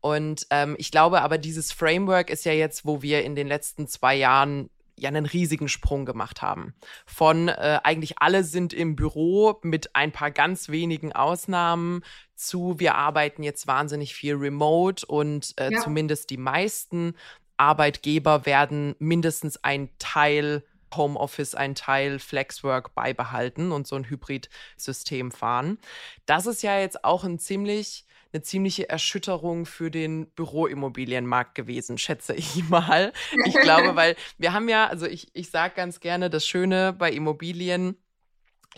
Und 0.00 0.46
ähm, 0.50 0.76
ich 0.78 0.90
glaube 0.90 1.22
aber, 1.22 1.38
dieses 1.38 1.72
Framework 1.72 2.30
ist 2.30 2.44
ja 2.44 2.52
jetzt, 2.52 2.84
wo 2.84 3.02
wir 3.02 3.24
in 3.24 3.34
den 3.34 3.46
letzten 3.46 3.88
zwei 3.88 4.14
Jahren 4.14 4.70
ja 4.98 5.08
einen 5.08 5.26
riesigen 5.26 5.68
Sprung 5.68 6.06
gemacht 6.06 6.42
haben. 6.42 6.74
Von 7.04 7.48
äh, 7.48 7.80
eigentlich 7.84 8.18
alle 8.18 8.44
sind 8.44 8.72
im 8.72 8.96
Büro 8.96 9.58
mit 9.62 9.94
ein 9.94 10.12
paar 10.12 10.30
ganz 10.30 10.68
wenigen 10.68 11.12
Ausnahmen 11.12 12.02
zu 12.34 12.78
wir 12.78 12.94
arbeiten 12.94 13.42
jetzt 13.42 13.66
wahnsinnig 13.66 14.14
viel 14.14 14.34
remote 14.34 15.06
und 15.06 15.54
äh, 15.58 15.72
ja. 15.72 15.80
zumindest 15.80 16.30
die 16.30 16.36
meisten 16.36 17.14
Arbeitgeber 17.56 18.46
werden 18.46 18.94
mindestens 18.98 19.62
ein 19.64 19.90
Teil 19.98 20.62
Homeoffice, 20.94 21.54
ein 21.54 21.74
Teil 21.74 22.18
Flexwork 22.18 22.94
beibehalten 22.94 23.72
und 23.72 23.86
so 23.86 23.96
ein 23.96 24.08
Hybrid-System 24.08 25.30
fahren. 25.30 25.78
Das 26.26 26.46
ist 26.46 26.62
ja 26.62 26.78
jetzt 26.78 27.04
auch 27.04 27.24
ein 27.24 27.38
ziemlich 27.38 28.05
eine 28.36 28.42
ziemliche 28.42 28.88
Erschütterung 28.88 29.64
für 29.64 29.90
den 29.90 30.28
Büroimmobilienmarkt 30.30 31.54
gewesen, 31.54 31.96
schätze 31.96 32.34
ich 32.34 32.62
mal. 32.68 33.12
Ich 33.46 33.54
glaube, 33.54 33.96
weil 33.96 34.14
wir 34.38 34.52
haben 34.52 34.68
ja, 34.68 34.86
also 34.86 35.06
ich, 35.06 35.28
ich 35.32 35.50
sage 35.50 35.74
ganz 35.74 36.00
gerne, 36.00 36.28
das 36.28 36.46
Schöne 36.46 36.92
bei 36.92 37.10
Immobilien, 37.10 37.96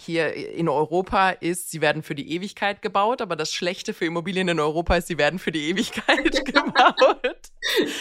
hier 0.00 0.34
in 0.34 0.68
Europa 0.68 1.30
ist, 1.30 1.70
sie 1.70 1.80
werden 1.80 2.02
für 2.02 2.14
die 2.14 2.32
Ewigkeit 2.32 2.82
gebaut, 2.82 3.20
aber 3.20 3.36
das 3.36 3.52
Schlechte 3.52 3.94
für 3.94 4.06
Immobilien 4.06 4.48
in 4.48 4.60
Europa 4.60 4.96
ist, 4.96 5.08
sie 5.08 5.18
werden 5.18 5.38
für 5.38 5.52
die 5.52 5.68
Ewigkeit 5.68 6.44
gebaut. 6.44 7.50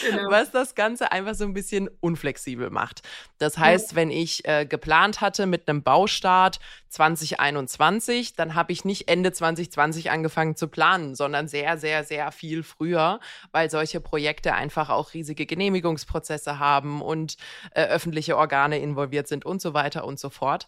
Genau. 0.03 0.29
Was 0.29 0.51
das 0.51 0.75
Ganze 0.75 1.11
einfach 1.11 1.35
so 1.35 1.43
ein 1.43 1.53
bisschen 1.53 1.89
unflexibel 1.99 2.69
macht. 2.69 3.01
Das 3.37 3.57
heißt, 3.57 3.95
wenn 3.95 4.11
ich 4.11 4.47
äh, 4.47 4.65
geplant 4.65 5.21
hatte 5.21 5.45
mit 5.45 5.67
einem 5.67 5.83
Baustart 5.83 6.59
2021, 6.89 8.33
dann 8.33 8.55
habe 8.55 8.71
ich 8.71 8.85
nicht 8.85 9.07
Ende 9.07 9.31
2020 9.31 10.11
angefangen 10.11 10.55
zu 10.55 10.67
planen, 10.67 11.15
sondern 11.15 11.47
sehr, 11.47 11.77
sehr, 11.77 12.03
sehr 12.03 12.31
viel 12.31 12.63
früher, 12.63 13.19
weil 13.51 13.69
solche 13.69 13.99
Projekte 13.99 14.53
einfach 14.53 14.89
auch 14.89 15.13
riesige 15.13 15.45
Genehmigungsprozesse 15.45 16.59
haben 16.59 17.01
und 17.01 17.37
äh, 17.71 17.85
öffentliche 17.85 18.37
Organe 18.37 18.79
involviert 18.79 19.27
sind 19.27 19.45
und 19.45 19.61
so 19.61 19.73
weiter 19.73 20.05
und 20.05 20.19
so 20.19 20.29
fort. 20.29 20.67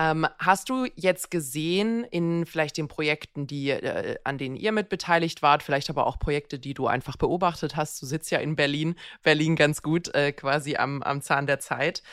Ähm, 0.00 0.28
hast 0.38 0.68
du 0.68 0.86
jetzt 0.94 1.28
gesehen 1.28 2.04
in 2.04 2.46
vielleicht 2.46 2.76
den 2.76 2.86
Projekten, 2.86 3.48
die, 3.48 3.70
äh, 3.70 4.16
an 4.22 4.38
denen 4.38 4.54
ihr 4.54 4.70
mit 4.70 4.90
beteiligt 4.90 5.42
wart, 5.42 5.64
vielleicht 5.64 5.90
aber 5.90 6.06
auch 6.06 6.20
Projekte, 6.20 6.60
die 6.60 6.72
du 6.72 6.86
einfach 6.86 7.16
beobachtet 7.16 7.74
hast? 7.74 8.00
Du 8.00 8.06
sitzt 8.06 8.30
ja 8.30 8.38
in 8.38 8.54
Berlin, 8.54 8.94
Berlin 9.24 9.56
ganz 9.56 9.82
gut 9.82 10.14
äh, 10.14 10.30
quasi 10.30 10.76
am, 10.76 11.02
am 11.02 11.20
Zahn 11.20 11.48
der 11.48 11.58
Zeit 11.58 12.04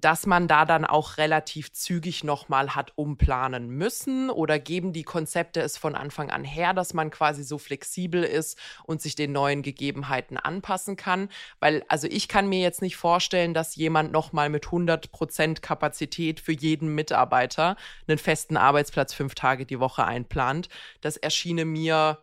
dass 0.00 0.26
man 0.26 0.48
da 0.48 0.64
dann 0.64 0.84
auch 0.84 1.16
relativ 1.16 1.72
zügig 1.72 2.24
nochmal 2.24 2.74
hat 2.74 2.92
umplanen 2.96 3.68
müssen? 3.68 4.30
Oder 4.30 4.58
geben 4.58 4.92
die 4.92 5.02
Konzepte 5.02 5.60
es 5.60 5.76
von 5.78 5.94
Anfang 5.94 6.30
an 6.30 6.44
her, 6.44 6.74
dass 6.74 6.94
man 6.94 7.10
quasi 7.10 7.42
so 7.42 7.58
flexibel 7.58 8.22
ist 8.22 8.58
und 8.84 9.00
sich 9.00 9.14
den 9.14 9.32
neuen 9.32 9.62
Gegebenheiten 9.62 10.36
anpassen 10.36 10.96
kann? 10.96 11.28
Weil, 11.60 11.84
also 11.88 12.06
ich 12.08 12.28
kann 12.28 12.48
mir 12.48 12.60
jetzt 12.60 12.82
nicht 12.82 12.96
vorstellen, 12.96 13.54
dass 13.54 13.76
jemand 13.76 14.12
nochmal 14.12 14.50
mit 14.50 14.66
100 14.66 15.10
Prozent 15.10 15.62
Kapazität 15.62 16.40
für 16.40 16.52
jeden 16.52 16.94
Mitarbeiter 16.94 17.76
einen 18.06 18.18
festen 18.18 18.56
Arbeitsplatz 18.56 19.14
fünf 19.14 19.34
Tage 19.34 19.66
die 19.66 19.80
Woche 19.80 20.04
einplant. 20.04 20.68
Das 21.00 21.16
erschiene 21.16 21.64
mir 21.64 22.18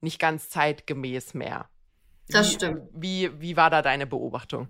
nicht 0.00 0.18
ganz 0.18 0.50
zeitgemäß 0.50 1.34
mehr. 1.34 1.68
Das 2.28 2.48
wie, 2.48 2.54
stimmt. 2.54 2.82
Wie, 2.92 3.40
wie 3.40 3.56
war 3.56 3.70
da 3.70 3.82
deine 3.82 4.06
Beobachtung? 4.06 4.68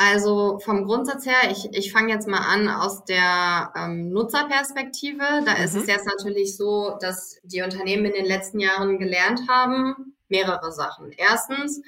Also 0.00 0.60
vom 0.60 0.84
Grundsatz 0.84 1.26
her, 1.26 1.50
ich, 1.50 1.68
ich 1.72 1.90
fange 1.90 2.12
jetzt 2.12 2.28
mal 2.28 2.38
an 2.38 2.68
aus 2.68 3.04
der 3.04 3.72
ähm, 3.76 4.10
Nutzerperspektive. 4.10 5.42
Da 5.44 5.56
mhm. 5.56 5.64
ist 5.64 5.74
es 5.74 5.82
mhm. 5.82 5.88
jetzt 5.88 6.06
natürlich 6.06 6.56
so, 6.56 6.96
dass 7.00 7.40
die 7.42 7.62
Unternehmen 7.62 8.04
in 8.04 8.12
den 8.12 8.24
letzten 8.24 8.60
Jahren 8.60 8.98
gelernt 9.00 9.40
haben, 9.48 10.14
mehrere 10.28 10.70
Sachen. 10.70 11.10
Erstens, 11.16 11.82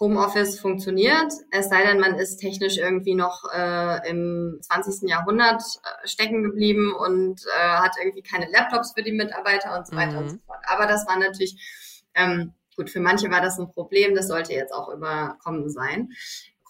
Homeoffice 0.00 0.58
funktioniert, 0.58 1.30
es 1.50 1.68
sei 1.68 1.84
denn, 1.84 2.00
man 2.00 2.14
ist 2.14 2.38
technisch 2.38 2.78
irgendwie 2.78 3.14
noch 3.14 3.44
äh, 3.54 4.08
im 4.08 4.58
20. 4.62 5.08
Jahrhundert 5.08 5.62
äh, 5.62 6.08
stecken 6.08 6.42
geblieben 6.42 6.92
und 6.92 7.44
äh, 7.46 7.68
hat 7.76 7.92
irgendwie 8.02 8.22
keine 8.22 8.50
Laptops 8.50 8.94
für 8.94 9.02
die 9.02 9.12
Mitarbeiter 9.12 9.76
und 9.76 9.86
so 9.86 9.94
weiter 9.94 10.12
mhm. 10.12 10.18
und 10.18 10.30
so 10.30 10.38
fort. 10.46 10.58
Aber 10.66 10.86
das 10.86 11.06
war 11.06 11.18
natürlich, 11.18 12.08
ähm, 12.14 12.54
gut, 12.76 12.88
für 12.88 13.00
manche 13.00 13.30
war 13.30 13.42
das 13.42 13.58
ein 13.58 13.70
Problem, 13.70 14.14
das 14.14 14.26
sollte 14.26 14.54
jetzt 14.54 14.72
auch 14.72 14.88
überkommen 14.88 15.68
sein 15.68 16.08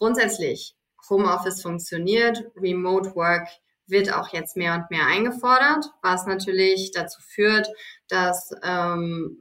grundsätzlich 0.02 0.74
Homeoffice 1.08 1.62
funktioniert, 1.62 2.44
Remote 2.56 3.14
Work 3.14 3.46
wird 3.86 4.12
auch 4.12 4.32
jetzt 4.32 4.56
mehr 4.56 4.74
und 4.74 4.90
mehr 4.90 5.06
eingefordert, 5.06 5.84
was 6.02 6.26
natürlich 6.26 6.90
dazu 6.90 7.20
führt, 7.22 7.68
dass 8.08 8.50
ähm, 8.64 9.36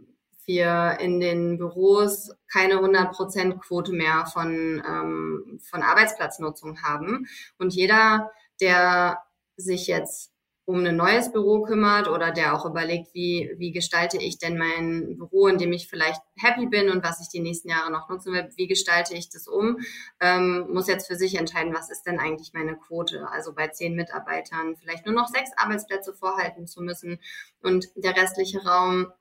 wir 0.46 0.98
in 1.00 1.20
den 1.20 1.58
Büros 1.58 2.30
keine 2.52 2.76
100% 2.76 3.58
Quote 3.58 3.92
mehr 3.92 4.28
von, 4.32 4.84
ähm, 4.88 5.60
von 5.68 5.82
Arbeitsplatznutzung 5.82 6.84
haben. 6.84 7.26
Und 7.58 7.74
jeder, 7.74 8.30
der 8.60 9.18
sich 9.58 9.88
jetzt 9.88 10.32
um 10.66 10.86
ein 10.86 10.96
neues 10.96 11.32
Büro 11.32 11.64
kümmert 11.64 12.08
oder 12.08 12.32
der 12.32 12.56
auch 12.56 12.66
überlegt, 12.66 13.14
wie, 13.14 13.52
wie 13.58 13.72
gestalte 13.72 14.18
ich 14.18 14.38
denn 14.38 14.58
mein 14.58 15.18
Büro, 15.18 15.48
in 15.48 15.58
dem 15.58 15.74
ich 15.74 15.88
vielleicht 15.88 16.22
happy 16.38 16.68
bin 16.68 16.90
und 16.90 17.04
was 17.04 17.20
ich 17.20 17.30
die 17.30 17.40
nächsten 17.40 17.70
Jahre 17.70 17.92
noch 17.92 18.10
nutzen 18.10 18.34
will, 18.34 18.50
wie 18.56 18.68
gestalte 18.68 19.16
ich 19.16 19.30
das 19.30 19.48
um, 19.48 19.80
ähm, 20.20 20.68
muss 20.70 20.88
jetzt 20.88 21.08
für 21.08 21.16
sich 21.16 21.36
entscheiden, 21.36 21.74
was 21.74 21.90
ist 21.90 22.04
denn 22.04 22.20
eigentlich 22.20 22.54
meine 22.54 22.76
Quote. 22.76 23.28
Also 23.30 23.54
bei 23.54 23.68
zehn 23.70 23.96
Mitarbeitern 23.96 24.76
vielleicht 24.78 25.06
nur 25.06 25.16
noch 25.16 25.28
sechs 25.28 25.50
Arbeitsplätze 25.58 26.14
vorhalten 26.14 26.68
zu 26.68 26.82
müssen. 26.82 27.20
Und 27.62 27.88
der 27.96 28.16
restliche 28.16 28.64
Raum 28.64 29.12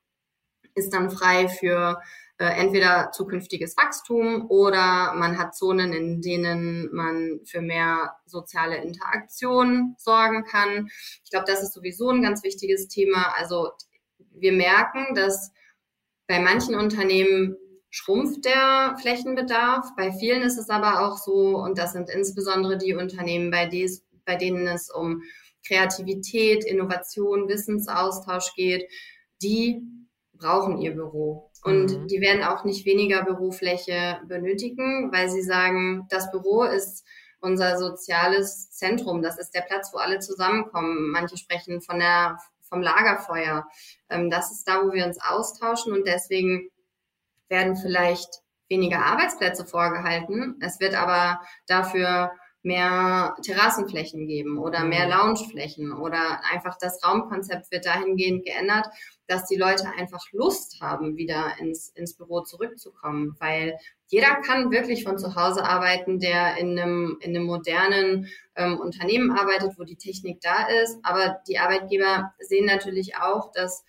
ist 0.75 0.93
dann 0.93 1.11
frei 1.11 1.49
für 1.49 2.01
äh, 2.41 2.59
entweder 2.59 3.11
zukünftiges 3.13 3.77
Wachstum 3.77 4.47
oder 4.49 5.13
man 5.15 5.37
hat 5.37 5.55
Zonen, 5.55 5.93
in 5.93 6.23
denen 6.23 6.89
man 6.91 7.41
für 7.45 7.61
mehr 7.61 8.17
soziale 8.25 8.79
Interaktion 8.79 9.95
sorgen 9.99 10.45
kann. 10.45 10.89
Ich 11.23 11.31
glaube, 11.31 11.45
das 11.47 11.63
ist 11.63 11.75
sowieso 11.75 12.09
ein 12.09 12.23
ganz 12.23 12.43
wichtiges 12.43 12.89
Thema. 12.89 13.35
Also 13.37 13.73
wir 14.33 14.53
merken, 14.53 15.15
dass 15.15 15.53
bei 16.29 16.41
manchen 16.41 16.77
Unternehmen 16.77 17.59
schrumpft 17.91 18.47
der 18.47 18.97
Flächenbedarf. 18.99 19.91
Bei 19.95 20.11
vielen 20.11 20.41
ist 20.41 20.57
es 20.57 20.71
aber 20.71 21.07
auch 21.07 21.19
so, 21.19 21.59
und 21.59 21.77
das 21.77 21.93
sind 21.93 22.09
insbesondere 22.09 22.79
die 22.79 22.95
Unternehmen, 22.95 23.51
bei, 23.51 23.67
des, 23.67 24.03
bei 24.25 24.37
denen 24.37 24.67
es 24.67 24.89
um 24.89 25.23
Kreativität, 25.67 26.65
Innovation, 26.65 27.49
Wissensaustausch 27.49 28.55
geht, 28.55 28.91
die 29.43 29.83
brauchen 30.33 30.79
ihr 30.79 30.93
Büro. 30.95 31.50
Und 31.63 31.93
mhm. 31.93 32.09
die 32.09 32.21
werden 32.21 32.43
auch 32.43 32.65
nicht 32.65 32.87
weniger 32.87 33.25
Bürofläche 33.25 34.21
benötigen, 34.27 35.13
weil 35.13 35.29
sie 35.29 35.43
sagen, 35.43 36.07
das 36.09 36.31
Büro 36.31 36.65
ist 36.65 37.05
unser 37.41 37.79
soziales 37.79 38.71
Zentrum. 38.71 39.23
Das 39.23 39.39
ist 39.39 39.55
der 39.55 39.63
Platz, 39.63 39.91
wo 39.93 39.99
alle 39.99 40.21
zusammenkommen. 40.21 41.11
Manche 41.11 41.37
sprechen 41.37 41.81
von 41.81 41.99
der, 41.99 42.39
vom 42.69 42.83
Lagerfeuer. 42.83 43.67
Ähm, 44.09 44.31
das 44.31 44.51
ist 44.53 44.67
da, 44.69 44.83
wo 44.83 44.93
wir 44.93 45.07
uns 45.07 45.21
austauschen 45.21 45.93
und 45.93 46.07
deswegen 46.07 46.71
werden 47.49 47.77
vielleicht 47.77 48.43
weniger 48.69 49.05
Arbeitsplätze 49.05 49.67
vorgehalten. 49.67 50.57
Es 50.61 50.81
wird 50.81 50.95
aber 50.95 51.41
dafür 51.67 52.31
mehr 52.63 53.37
Terrassenflächen 53.43 54.27
geben 54.27 54.59
oder 54.59 54.85
mehr 54.85 55.07
mhm. 55.07 55.13
Loungeflächen 55.13 55.93
oder 55.93 56.41
einfach 56.51 56.77
das 56.79 57.03
Raumkonzept 57.03 57.71
wird 57.71 57.87
dahingehend 57.87 58.45
geändert, 58.45 58.87
dass 59.27 59.47
die 59.47 59.57
Leute 59.57 59.89
einfach 59.97 60.25
Lust 60.33 60.81
haben, 60.81 61.17
wieder 61.17 61.55
ins, 61.59 61.89
ins 61.91 62.15
Büro 62.15 62.43
zurückzukommen, 62.43 63.37
weil 63.39 63.79
jeder 64.09 64.35
kann 64.43 64.73
wirklich 64.73 65.05
von 65.05 65.19
zu 65.19 65.37
Hause 65.37 65.65
arbeiten, 65.65 66.19
der 66.19 66.57
in 66.57 66.79
einem, 66.79 67.17
in 67.21 67.35
einem 67.35 67.47
modernen 67.47 68.27
ähm, 68.57 68.79
Unternehmen 68.79 69.31
arbeitet, 69.31 69.79
wo 69.79 69.85
die 69.85 69.97
Technik 69.97 70.41
da 70.41 70.67
ist. 70.67 70.99
Aber 71.05 71.41
die 71.47 71.61
Arbeitgeber 71.61 72.35
sehen 72.41 72.67
natürlich 72.67 73.17
auch, 73.17 73.53
dass, 73.53 73.85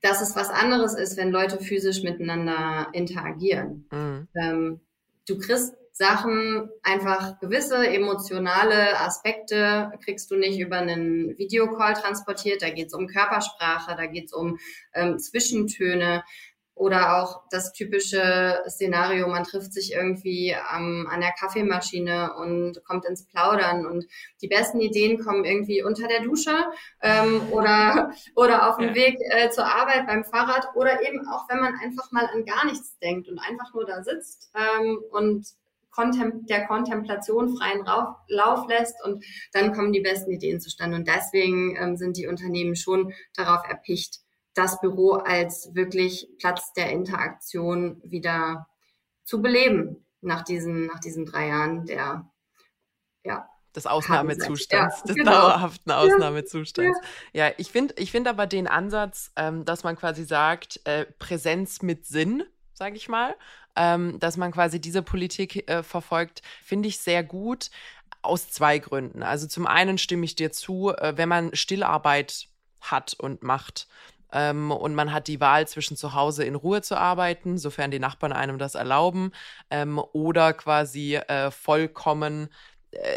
dass 0.00 0.22
es 0.22 0.36
was 0.36 0.50
anderes 0.50 0.94
ist, 0.94 1.16
wenn 1.16 1.32
Leute 1.32 1.58
physisch 1.58 2.04
miteinander 2.04 2.88
interagieren. 2.92 3.88
Mhm. 3.90 4.28
Ähm, 4.36 4.80
du 5.26 5.38
kriegst 5.38 5.74
Sachen, 5.92 6.70
einfach 6.82 7.38
gewisse 7.38 7.86
emotionale 7.86 8.98
Aspekte 8.98 9.92
kriegst 10.02 10.30
du 10.30 10.36
nicht 10.36 10.58
über 10.58 10.78
einen 10.78 11.36
Videocall 11.36 11.94
transportiert. 11.94 12.62
Da 12.62 12.70
geht 12.70 12.88
es 12.88 12.94
um 12.94 13.06
Körpersprache, 13.06 13.94
da 13.96 14.06
geht 14.06 14.26
es 14.26 14.32
um 14.32 14.58
ähm, 14.94 15.18
Zwischentöne 15.18 16.24
oder 16.74 17.22
auch 17.22 17.42
das 17.50 17.72
typische 17.72 18.62
Szenario, 18.68 19.28
man 19.28 19.44
trifft 19.44 19.72
sich 19.72 19.92
irgendwie 19.92 20.56
ähm, 20.74 21.06
an 21.10 21.20
der 21.20 21.32
Kaffeemaschine 21.32 22.34
und 22.34 22.82
kommt 22.84 23.04
ins 23.04 23.26
Plaudern 23.26 23.86
und 23.86 24.06
die 24.40 24.48
besten 24.48 24.80
Ideen 24.80 25.22
kommen 25.22 25.44
irgendwie 25.44 25.82
unter 25.82 26.08
der 26.08 26.22
Dusche 26.22 26.56
ähm, 27.02 27.42
oder, 27.52 28.12
oder 28.36 28.68
auf 28.68 28.78
dem. 28.78 28.92
Weg 28.92 29.18
äh, 29.30 29.48
zur 29.48 29.64
Arbeit 29.64 30.06
beim 30.06 30.22
Fahrrad 30.22 30.68
oder 30.74 31.00
eben 31.06 31.26
auch, 31.28 31.48
wenn 31.48 31.60
man 31.60 31.74
einfach 31.82 32.12
mal 32.12 32.26
an 32.26 32.44
gar 32.44 32.66
nichts 32.66 32.98
denkt 32.98 33.26
und 33.26 33.38
einfach 33.38 33.72
nur 33.72 33.86
da 33.86 34.02
sitzt 34.02 34.50
ähm, 34.54 34.98
und 35.10 35.46
Kontem 35.92 36.46
der 36.46 36.66
Kontemplation 36.66 37.56
freien 37.56 37.86
Rauf 37.86 38.16
Lauf 38.26 38.66
lässt 38.68 38.96
und 39.04 39.24
dann 39.52 39.72
kommen 39.72 39.92
die 39.92 40.00
besten 40.00 40.32
Ideen 40.32 40.60
zustande. 40.60 40.96
Und 40.96 41.06
deswegen 41.06 41.76
ähm, 41.76 41.96
sind 41.96 42.16
die 42.16 42.26
Unternehmen 42.26 42.74
schon 42.76 43.12
darauf 43.36 43.66
erpicht, 43.68 44.20
das 44.54 44.80
Büro 44.80 45.12
als 45.12 45.70
wirklich 45.74 46.28
Platz 46.38 46.72
der 46.72 46.90
Interaktion 46.90 48.00
wieder 48.04 48.66
zu 49.24 49.40
beleben 49.40 50.06
nach 50.20 50.42
diesen, 50.42 50.86
nach 50.86 51.00
diesen 51.00 51.26
drei 51.26 51.48
Jahren 51.48 51.86
der, 51.86 52.30
ja, 53.24 53.48
des 53.74 53.86
Ausnahmezustands, 53.86 55.00
ja, 55.00 55.06
des 55.06 55.16
genau. 55.16 55.32
dauerhaften 55.32 55.90
Ausnahmezustands. 55.92 56.98
Ja, 57.32 57.46
ja 57.46 57.54
ich 57.56 57.70
finde 57.70 57.94
ich 57.96 58.10
finde 58.10 58.30
aber 58.30 58.46
den 58.46 58.66
Ansatz, 58.66 59.32
ähm, 59.36 59.64
dass 59.64 59.84
man 59.84 59.96
quasi 59.96 60.24
sagt, 60.24 60.80
äh, 60.84 61.06
Präsenz 61.18 61.82
mit 61.82 62.06
Sinn, 62.06 62.44
sage 62.74 62.96
ich 62.96 63.08
mal. 63.08 63.34
Ähm, 63.76 64.18
dass 64.18 64.36
man 64.36 64.52
quasi 64.52 64.80
diese 64.80 65.02
Politik 65.02 65.68
äh, 65.70 65.82
verfolgt, 65.82 66.42
finde 66.62 66.88
ich 66.88 66.98
sehr 66.98 67.22
gut. 67.22 67.70
Aus 68.24 68.50
zwei 68.50 68.78
Gründen. 68.78 69.24
Also 69.24 69.48
zum 69.48 69.66
einen 69.66 69.98
stimme 69.98 70.24
ich 70.24 70.36
dir 70.36 70.52
zu, 70.52 70.90
äh, 70.96 71.16
wenn 71.16 71.28
man 71.28 71.54
Stillarbeit 71.56 72.46
hat 72.80 73.14
und 73.14 73.42
macht, 73.42 73.88
ähm, 74.32 74.70
und 74.70 74.94
man 74.94 75.12
hat 75.12 75.28
die 75.28 75.40
Wahl 75.40 75.68
zwischen 75.68 75.96
zu 75.96 76.14
Hause 76.14 76.44
in 76.44 76.54
Ruhe 76.54 76.82
zu 76.82 76.96
arbeiten, 76.96 77.58
sofern 77.58 77.90
die 77.90 77.98
Nachbarn 77.98 78.32
einem 78.32 78.58
das 78.58 78.74
erlauben, 78.74 79.32
ähm, 79.70 80.00
oder 80.12 80.54
quasi 80.54 81.16
äh, 81.16 81.50
vollkommen 81.50 82.48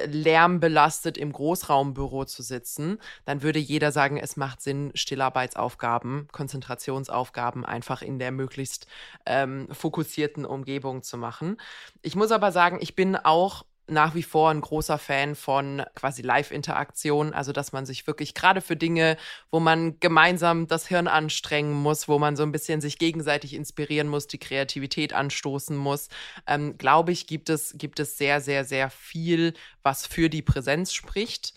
lärmbelastet 0.05 1.17
im 1.17 1.31
Großraumbüro 1.31 2.25
zu 2.25 2.43
sitzen, 2.43 2.99
dann 3.25 3.41
würde 3.41 3.59
jeder 3.59 3.91
sagen, 3.91 4.17
es 4.17 4.37
macht 4.37 4.61
Sinn, 4.61 4.91
Stillarbeitsaufgaben, 4.95 6.27
Konzentrationsaufgaben 6.31 7.65
einfach 7.65 8.01
in 8.01 8.19
der 8.19 8.31
möglichst 8.31 8.87
ähm, 9.25 9.67
fokussierten 9.71 10.45
Umgebung 10.45 11.03
zu 11.03 11.17
machen. 11.17 11.57
Ich 12.01 12.15
muss 12.15 12.31
aber 12.31 12.51
sagen, 12.51 12.77
ich 12.81 12.95
bin 12.95 13.15
auch 13.15 13.65
nach 13.87 14.15
wie 14.15 14.23
vor 14.23 14.49
ein 14.49 14.61
großer 14.61 14.97
Fan 14.97 15.35
von 15.35 15.83
quasi 15.95 16.21
Live-Interaktion, 16.21 17.33
also 17.33 17.51
dass 17.51 17.71
man 17.71 17.85
sich 17.85 18.07
wirklich 18.07 18.33
gerade 18.33 18.61
für 18.61 18.75
Dinge, 18.75 19.17
wo 19.51 19.59
man 19.59 19.99
gemeinsam 19.99 20.67
das 20.67 20.87
Hirn 20.87 21.07
anstrengen 21.07 21.73
muss, 21.73 22.07
wo 22.07 22.17
man 22.17 22.35
so 22.35 22.43
ein 22.43 22.51
bisschen 22.51 22.81
sich 22.81 22.97
gegenseitig 22.97 23.53
inspirieren 23.53 24.07
muss, 24.07 24.27
die 24.27 24.39
Kreativität 24.39 25.13
anstoßen 25.13 25.75
muss, 25.75 26.09
ähm, 26.47 26.77
glaube 26.77 27.11
ich, 27.11 27.27
gibt 27.27 27.49
es, 27.49 27.75
gibt 27.77 27.99
es 27.99 28.17
sehr, 28.17 28.41
sehr, 28.41 28.65
sehr 28.65 28.89
viel, 28.89 29.53
was 29.83 30.07
für 30.07 30.29
die 30.29 30.41
Präsenz 30.41 30.93
spricht. 30.93 31.53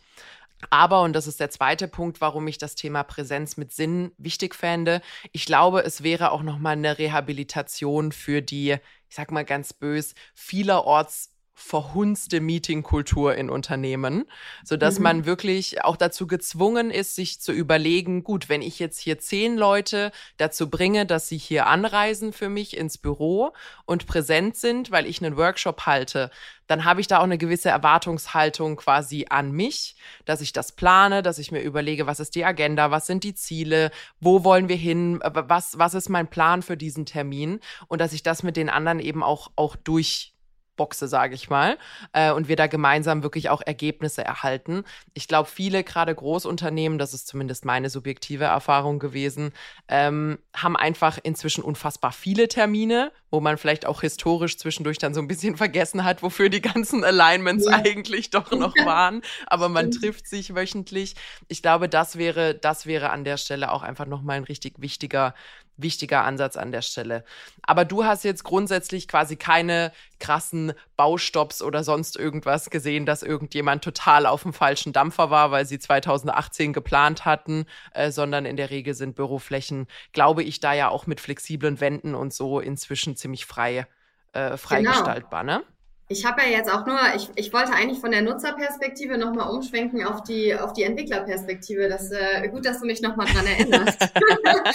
Aber, 0.70 1.02
und 1.02 1.12
das 1.12 1.26
ist 1.26 1.40
der 1.40 1.50
zweite 1.50 1.88
Punkt, 1.88 2.20
warum 2.20 2.48
ich 2.48 2.58
das 2.58 2.74
Thema 2.74 3.04
Präsenz 3.04 3.56
mit 3.56 3.72
Sinn 3.72 4.12
wichtig 4.18 4.54
fände, 4.54 5.00
ich 5.32 5.46
glaube, 5.46 5.84
es 5.84 6.02
wäre 6.02 6.32
auch 6.32 6.42
nochmal 6.42 6.72
eine 6.72 6.98
Rehabilitation 6.98 8.12
für 8.12 8.42
die, 8.42 8.72
ich 9.08 9.14
sag 9.14 9.30
mal 9.30 9.44
ganz 9.44 9.72
bös, 9.72 10.14
vielerorts 10.34 11.32
verhunzte 11.58 12.40
Meetingkultur 12.40 13.34
in 13.34 13.50
Unternehmen, 13.50 14.24
so 14.64 14.76
dass 14.76 14.98
mhm. 14.98 15.02
man 15.02 15.26
wirklich 15.26 15.84
auch 15.84 15.96
dazu 15.96 16.28
gezwungen 16.28 16.90
ist, 16.90 17.16
sich 17.16 17.40
zu 17.40 17.50
überlegen, 17.52 18.22
gut, 18.22 18.48
wenn 18.48 18.62
ich 18.62 18.78
jetzt 18.78 19.00
hier 19.00 19.18
zehn 19.18 19.56
Leute 19.56 20.12
dazu 20.36 20.70
bringe, 20.70 21.04
dass 21.04 21.28
sie 21.28 21.36
hier 21.36 21.66
anreisen 21.66 22.32
für 22.32 22.48
mich 22.48 22.76
ins 22.76 22.96
Büro 22.96 23.52
und 23.86 24.06
präsent 24.06 24.56
sind, 24.56 24.92
weil 24.92 25.04
ich 25.04 25.22
einen 25.22 25.36
Workshop 25.36 25.84
halte, 25.84 26.30
dann 26.68 26.84
habe 26.84 27.00
ich 27.00 27.08
da 27.08 27.18
auch 27.18 27.24
eine 27.24 27.38
gewisse 27.38 27.70
Erwartungshaltung 27.70 28.76
quasi 28.76 29.26
an 29.28 29.50
mich, 29.50 29.96
dass 30.26 30.40
ich 30.40 30.52
das 30.52 30.72
plane, 30.72 31.22
dass 31.22 31.38
ich 31.38 31.50
mir 31.50 31.60
überlege, 31.60 32.06
was 32.06 32.20
ist 32.20 32.36
die 32.36 32.44
Agenda, 32.44 32.92
was 32.92 33.06
sind 33.06 33.24
die 33.24 33.34
Ziele, 33.34 33.90
wo 34.20 34.44
wollen 34.44 34.68
wir 34.68 34.76
hin, 34.76 35.18
was, 35.22 35.78
was 35.78 35.94
ist 35.94 36.08
mein 36.08 36.28
Plan 36.28 36.62
für 36.62 36.76
diesen 36.76 37.04
Termin 37.04 37.58
und 37.88 38.00
dass 38.00 38.12
ich 38.12 38.22
das 38.22 38.44
mit 38.44 38.56
den 38.56 38.70
anderen 38.70 39.00
eben 39.00 39.24
auch, 39.24 39.50
auch 39.56 39.74
durch 39.74 40.34
boxe, 40.78 41.06
sage 41.06 41.34
ich 41.34 41.50
mal, 41.50 41.76
äh, 42.14 42.32
und 42.32 42.48
wir 42.48 42.56
da 42.56 42.66
gemeinsam 42.66 43.22
wirklich 43.22 43.50
auch 43.50 43.60
Ergebnisse 43.60 44.24
erhalten. 44.24 44.84
Ich 45.12 45.28
glaube, 45.28 45.50
viele, 45.50 45.84
gerade 45.84 46.14
Großunternehmen, 46.14 46.98
das 46.98 47.12
ist 47.12 47.28
zumindest 47.28 47.66
meine 47.66 47.90
subjektive 47.90 48.44
Erfahrung 48.44 48.98
gewesen, 48.98 49.52
ähm, 49.88 50.38
haben 50.56 50.76
einfach 50.76 51.18
inzwischen 51.22 51.62
unfassbar 51.62 52.12
viele 52.12 52.48
Termine, 52.48 53.12
wo 53.30 53.40
man 53.40 53.58
vielleicht 53.58 53.84
auch 53.84 54.00
historisch 54.00 54.56
zwischendurch 54.56 54.96
dann 54.96 55.12
so 55.12 55.20
ein 55.20 55.28
bisschen 55.28 55.56
vergessen 55.58 56.04
hat, 56.04 56.22
wofür 56.22 56.48
die 56.48 56.62
ganzen 56.62 57.04
Alignments 57.04 57.66
ja. 57.66 57.76
eigentlich 57.84 58.30
doch 58.30 58.50
noch 58.52 58.74
waren. 58.86 59.20
Aber 59.46 59.68
man 59.68 59.90
trifft 59.90 60.26
sich 60.26 60.54
wöchentlich. 60.54 61.14
Ich 61.48 61.60
glaube, 61.60 61.90
das 61.90 62.16
wäre, 62.16 62.54
das 62.54 62.86
wäre 62.86 63.10
an 63.10 63.24
der 63.24 63.36
Stelle 63.36 63.72
auch 63.72 63.82
einfach 63.82 64.06
nochmal 64.06 64.38
ein 64.38 64.44
richtig 64.44 64.80
wichtiger 64.80 65.34
wichtiger 65.78 66.24
Ansatz 66.24 66.56
an 66.56 66.72
der 66.72 66.82
Stelle. 66.82 67.24
Aber 67.62 67.84
du 67.84 68.04
hast 68.04 68.24
jetzt 68.24 68.44
grundsätzlich 68.44 69.08
quasi 69.08 69.36
keine 69.36 69.92
krassen 70.20 70.72
Baustopps 70.96 71.62
oder 71.62 71.84
sonst 71.84 72.16
irgendwas 72.16 72.70
gesehen, 72.70 73.06
dass 73.06 73.22
irgendjemand 73.22 73.82
total 73.82 74.26
auf 74.26 74.42
dem 74.42 74.52
falschen 74.52 74.92
Dampfer 74.92 75.30
war, 75.30 75.50
weil 75.50 75.64
sie 75.64 75.78
2018 75.78 76.72
geplant 76.72 77.24
hatten, 77.24 77.66
äh, 77.94 78.10
sondern 78.10 78.44
in 78.44 78.56
der 78.56 78.70
Regel 78.70 78.94
sind 78.94 79.14
Büroflächen, 79.16 79.86
glaube 80.12 80.42
ich, 80.42 80.60
da 80.60 80.72
ja 80.72 80.88
auch 80.88 81.06
mit 81.06 81.20
flexiblen 81.20 81.80
Wänden 81.80 82.14
und 82.14 82.34
so 82.34 82.60
inzwischen 82.60 83.16
ziemlich 83.16 83.46
frei, 83.46 83.86
äh, 84.32 84.56
freigestaltbar, 84.56 85.44
genau. 85.44 85.58
ne? 85.58 85.64
Ich 86.10 86.24
habe 86.24 86.40
ja 86.40 86.48
jetzt 86.48 86.72
auch 86.72 86.86
nur, 86.86 86.98
ich, 87.14 87.28
ich 87.34 87.52
wollte 87.52 87.72
eigentlich 87.72 87.98
von 87.98 88.10
der 88.10 88.22
Nutzerperspektive 88.22 89.18
nochmal 89.18 89.50
umschwenken 89.50 90.06
auf 90.06 90.22
die, 90.22 90.54
auf 90.54 90.72
die 90.72 90.84
Entwicklerperspektive. 90.84 91.90
Das 91.90 92.10
äh, 92.10 92.48
gut, 92.48 92.64
dass 92.64 92.80
du 92.80 92.86
mich 92.86 93.02
nochmal 93.02 93.26
dran 93.26 93.46
erinnerst. 93.46 93.98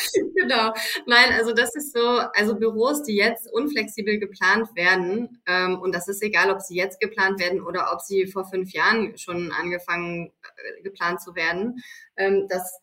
genau. 0.35 0.73
Nein, 1.07 1.31
also 1.35 1.51
das 1.53 1.73
ist 1.73 1.91
so, 1.91 2.19
also 2.35 2.55
Büros, 2.55 3.01
die 3.01 3.15
jetzt 3.15 3.51
unflexibel 3.51 4.19
geplant 4.19 4.75
werden, 4.75 5.41
ähm, 5.47 5.79
und 5.81 5.95
das 5.95 6.07
ist 6.07 6.21
egal, 6.21 6.51
ob 6.51 6.61
sie 6.61 6.75
jetzt 6.75 6.99
geplant 6.99 7.39
werden 7.39 7.63
oder 7.63 7.91
ob 7.91 8.01
sie 8.01 8.27
vor 8.27 8.45
fünf 8.45 8.71
Jahren 8.71 9.17
schon 9.17 9.51
angefangen 9.51 10.31
äh, 10.57 10.83
geplant 10.83 11.19
zu 11.19 11.33
werden, 11.33 11.81
ähm, 12.15 12.45
das 12.47 12.79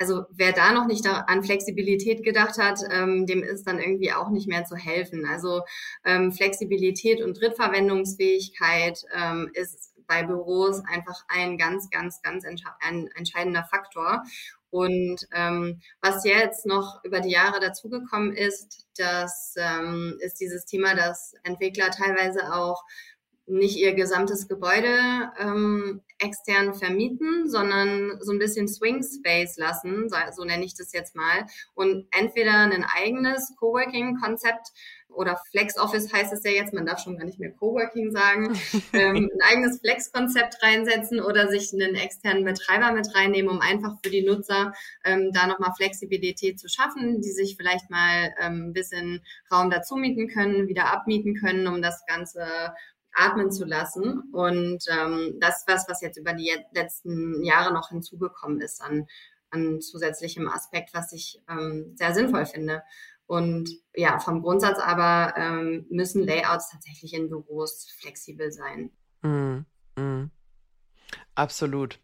also 0.00 0.24
wer 0.30 0.52
da 0.52 0.72
noch 0.72 0.86
nicht 0.86 1.06
an 1.06 1.44
Flexibilität 1.44 2.24
gedacht 2.24 2.56
hat, 2.56 2.80
ähm, 2.90 3.26
dem 3.26 3.42
ist 3.42 3.66
dann 3.66 3.78
irgendwie 3.78 4.12
auch 4.12 4.30
nicht 4.30 4.48
mehr 4.48 4.64
zu 4.64 4.74
helfen. 4.74 5.26
Also 5.26 5.60
ähm, 6.06 6.32
Flexibilität 6.32 7.20
und 7.20 7.38
Drittverwendungsfähigkeit 7.38 9.04
ähm, 9.14 9.50
ist 9.52 9.94
bei 10.06 10.22
Büros 10.22 10.82
einfach 10.90 11.22
ein 11.28 11.58
ganz, 11.58 11.90
ganz, 11.90 12.22
ganz 12.22 12.44
ein 12.80 13.08
entscheidender 13.14 13.64
Faktor. 13.64 14.24
Und 14.70 15.28
ähm, 15.34 15.80
was 16.00 16.24
jetzt 16.24 16.64
noch 16.64 17.04
über 17.04 17.20
die 17.20 17.30
Jahre 17.30 17.60
dazugekommen 17.60 18.32
ist, 18.32 18.86
das 18.96 19.54
ähm, 19.58 20.16
ist 20.20 20.40
dieses 20.40 20.64
Thema, 20.64 20.94
dass 20.94 21.34
Entwickler 21.42 21.90
teilweise 21.90 22.54
auch 22.54 22.82
nicht 23.50 23.76
ihr 23.76 23.94
gesamtes 23.94 24.48
Gebäude 24.48 25.32
ähm, 25.38 26.02
extern 26.18 26.74
vermieten, 26.74 27.48
sondern 27.48 28.18
so 28.20 28.32
ein 28.32 28.38
bisschen 28.38 28.68
Swing 28.68 29.02
Space 29.02 29.56
lassen, 29.56 30.08
so, 30.08 30.16
so 30.34 30.44
nenne 30.44 30.64
ich 30.64 30.74
das 30.74 30.92
jetzt 30.92 31.16
mal, 31.16 31.46
und 31.74 32.06
entweder 32.12 32.52
ein 32.52 32.84
eigenes 32.84 33.54
Coworking-Konzept 33.58 34.72
oder 35.14 35.36
Flex 35.50 35.76
Office 35.78 36.12
heißt 36.12 36.32
es 36.32 36.44
ja 36.44 36.50
jetzt, 36.50 36.72
man 36.72 36.86
darf 36.86 37.00
schon 37.00 37.16
gar 37.16 37.24
nicht 37.24 37.38
mehr 37.38 37.52
Coworking 37.52 38.12
sagen, 38.12 38.58
ähm, 38.92 39.28
ein 39.32 39.40
eigenes 39.42 39.80
Flex-Konzept 39.80 40.62
reinsetzen 40.62 41.20
oder 41.20 41.48
sich 41.48 41.72
einen 41.72 41.94
externen 41.94 42.44
Betreiber 42.44 42.92
mit 42.92 43.14
reinnehmen, 43.14 43.50
um 43.50 43.60
einfach 43.60 43.96
für 44.02 44.10
die 44.10 44.24
Nutzer 44.24 44.72
ähm, 45.04 45.30
da 45.32 45.46
nochmal 45.46 45.72
Flexibilität 45.76 46.58
zu 46.60 46.68
schaffen, 46.68 47.20
die 47.20 47.32
sich 47.32 47.56
vielleicht 47.56 47.90
mal 47.90 48.32
ähm, 48.40 48.68
ein 48.68 48.72
bisschen 48.72 49.24
Raum 49.50 49.70
dazu 49.70 49.96
mieten 49.96 50.28
können, 50.28 50.68
wieder 50.68 50.92
abmieten 50.92 51.34
können, 51.34 51.66
um 51.66 51.82
das 51.82 52.04
Ganze 52.06 52.72
atmen 53.14 53.50
zu 53.50 53.64
lassen. 53.64 54.30
Und 54.32 54.84
ähm, 54.90 55.36
das 55.40 55.60
ist 55.60 55.68
was, 55.68 55.88
was 55.88 56.00
jetzt 56.00 56.18
über 56.18 56.32
die 56.32 56.52
letzten 56.72 57.42
Jahre 57.44 57.72
noch 57.72 57.88
hinzugekommen 57.88 58.60
ist 58.60 58.82
an, 58.82 59.06
an 59.50 59.80
zusätzlichem 59.80 60.48
Aspekt, 60.48 60.94
was 60.94 61.12
ich 61.12 61.42
ähm, 61.48 61.92
sehr 61.96 62.14
sinnvoll 62.14 62.46
finde. 62.46 62.82
Und 63.26 63.70
ja, 63.94 64.18
vom 64.18 64.42
Grundsatz 64.42 64.78
aber 64.80 65.34
ähm, 65.36 65.86
müssen 65.88 66.26
Layouts 66.26 66.70
tatsächlich 66.70 67.14
in 67.14 67.28
Büros 67.28 67.88
flexibel 68.00 68.50
sein. 68.50 68.90
Mm, 69.22 69.60
mm. 69.94 70.30
Absolut. 71.36 72.00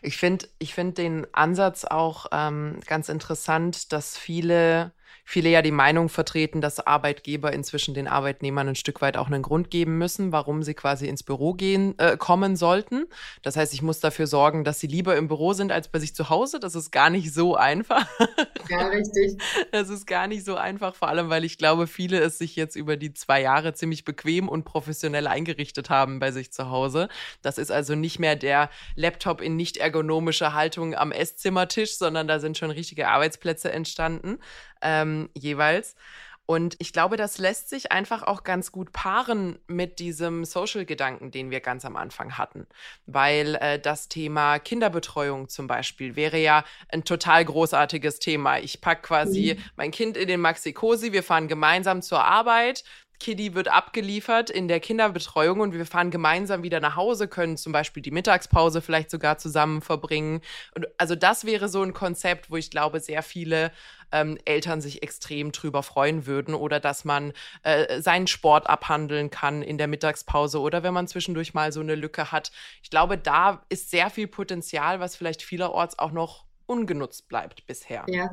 Ich 0.00 0.16
finde 0.16 0.48
ich 0.58 0.74
find 0.74 0.98
den 0.98 1.26
Ansatz 1.32 1.84
auch 1.84 2.26
ähm, 2.32 2.80
ganz 2.86 3.08
interessant, 3.08 3.92
dass 3.92 4.16
viele 4.16 4.92
viele 5.24 5.50
ja 5.50 5.62
die 5.62 5.70
Meinung 5.70 6.08
vertreten, 6.08 6.60
dass 6.60 6.80
Arbeitgeber 6.80 7.52
inzwischen 7.52 7.94
den 7.94 8.08
Arbeitnehmern 8.08 8.68
ein 8.68 8.74
Stück 8.74 9.00
weit 9.00 9.16
auch 9.16 9.28
einen 9.28 9.42
Grund 9.42 9.70
geben 9.70 9.98
müssen, 9.98 10.32
warum 10.32 10.62
sie 10.62 10.74
quasi 10.74 11.06
ins 11.06 11.22
Büro 11.22 11.54
gehen, 11.54 11.98
äh, 11.98 12.16
kommen 12.16 12.56
sollten. 12.56 13.06
Das 13.42 13.56
heißt, 13.56 13.72
ich 13.72 13.82
muss 13.82 14.00
dafür 14.00 14.26
sorgen, 14.26 14.64
dass 14.64 14.80
sie 14.80 14.86
lieber 14.86 15.16
im 15.16 15.28
Büro 15.28 15.52
sind 15.52 15.72
als 15.72 15.88
bei 15.88 15.98
sich 15.98 16.14
zu 16.14 16.28
Hause. 16.28 16.60
Das 16.60 16.74
ist 16.74 16.90
gar 16.90 17.10
nicht 17.10 17.32
so 17.32 17.56
einfach. 17.56 18.06
Ja, 18.68 18.86
richtig. 18.86 19.42
Das 19.72 19.88
ist 19.90 20.06
gar 20.06 20.28
nicht 20.28 20.44
so 20.44 20.54
einfach, 20.54 20.94
vor 20.94 21.08
allem, 21.08 21.28
weil 21.28 21.44
ich 21.44 21.58
glaube, 21.58 21.86
viele 21.86 22.20
es 22.20 22.38
sich 22.38 22.56
jetzt 22.56 22.76
über 22.76 22.96
die 22.96 23.12
zwei 23.12 23.42
Jahre 23.42 23.74
ziemlich 23.74 24.04
bequem 24.04 24.48
und 24.48 24.64
professionell 24.64 25.26
eingerichtet 25.26 25.90
haben 25.90 26.20
bei 26.20 26.30
sich 26.30 26.52
zu 26.52 26.70
Hause. 26.70 27.08
Das 27.42 27.58
ist 27.58 27.72
also 27.72 27.94
nicht 27.94 28.18
mehr 28.18 28.36
der 28.36 28.70
Laptop 28.94 29.40
in 29.40 29.56
nicht 29.56 29.76
ergonomischer 29.76 30.54
Haltung 30.54 30.94
am 30.94 31.12
Esszimmertisch, 31.12 31.96
sondern 31.98 32.28
da 32.28 32.38
sind 32.38 32.56
schon 32.56 32.70
richtige 32.70 33.08
Arbeitsplätze 33.08 33.70
entstanden 33.72 34.38
ähm, 34.82 35.30
jeweils. 35.34 35.96
Und 36.44 36.74
ich 36.80 36.92
glaube, 36.92 37.16
das 37.16 37.38
lässt 37.38 37.70
sich 37.70 37.92
einfach 37.92 38.24
auch 38.24 38.42
ganz 38.42 38.72
gut 38.72 38.92
paaren 38.92 39.58
mit 39.68 40.00
diesem 40.00 40.44
Social-Gedanken, 40.44 41.30
den 41.30 41.50
wir 41.50 41.60
ganz 41.60 41.84
am 41.84 41.96
Anfang 41.96 42.36
hatten. 42.36 42.66
Weil 43.06 43.54
äh, 43.54 43.78
das 43.78 44.08
Thema 44.08 44.58
Kinderbetreuung 44.58 45.48
zum 45.48 45.68
Beispiel 45.68 46.16
wäre 46.16 46.38
ja 46.38 46.64
ein 46.88 47.04
total 47.04 47.44
großartiges 47.44 48.18
Thema. 48.18 48.58
Ich 48.58 48.80
packe 48.80 49.02
quasi 49.02 49.56
mhm. 49.56 49.64
mein 49.76 49.90
Kind 49.92 50.16
in 50.16 50.26
den 50.26 50.40
Maxi-Cosi, 50.40 51.12
wir 51.12 51.22
fahren 51.22 51.46
gemeinsam 51.46 52.02
zur 52.02 52.24
Arbeit, 52.24 52.84
Kiddy 53.22 53.54
wird 53.54 53.68
abgeliefert 53.68 54.50
in 54.50 54.66
der 54.66 54.80
Kinderbetreuung 54.80 55.60
und 55.60 55.74
wir 55.74 55.86
fahren 55.86 56.10
gemeinsam 56.10 56.64
wieder 56.64 56.80
nach 56.80 56.96
Hause, 56.96 57.28
können 57.28 57.56
zum 57.56 57.72
Beispiel 57.72 58.02
die 58.02 58.10
Mittagspause 58.10 58.82
vielleicht 58.82 59.12
sogar 59.12 59.38
zusammen 59.38 59.80
verbringen. 59.80 60.40
Und 60.74 60.88
also 60.98 61.14
das 61.14 61.44
wäre 61.44 61.68
so 61.68 61.82
ein 61.82 61.94
Konzept, 61.94 62.50
wo 62.50 62.56
ich 62.56 62.68
glaube, 62.68 62.98
sehr 62.98 63.22
viele 63.22 63.70
ähm, 64.12 64.38
Eltern 64.44 64.80
sich 64.80 65.02
extrem 65.02 65.52
drüber 65.52 65.82
freuen 65.82 66.26
würden 66.26 66.54
oder 66.54 66.80
dass 66.80 67.04
man 67.04 67.32
äh, 67.62 68.00
seinen 68.00 68.26
Sport 68.26 68.68
abhandeln 68.68 69.30
kann 69.30 69.62
in 69.62 69.78
der 69.78 69.88
Mittagspause 69.88 70.60
oder 70.60 70.82
wenn 70.82 70.94
man 70.94 71.08
zwischendurch 71.08 71.54
mal 71.54 71.72
so 71.72 71.80
eine 71.80 71.94
Lücke 71.94 72.32
hat. 72.32 72.52
Ich 72.82 72.90
glaube, 72.90 73.18
da 73.18 73.64
ist 73.68 73.90
sehr 73.90 74.10
viel 74.10 74.28
Potenzial, 74.28 75.00
was 75.00 75.16
vielleicht 75.16 75.42
vielerorts 75.42 75.98
auch 75.98 76.12
noch 76.12 76.44
ungenutzt 76.66 77.28
bleibt 77.28 77.66
bisher. 77.66 78.04
Ja, 78.08 78.30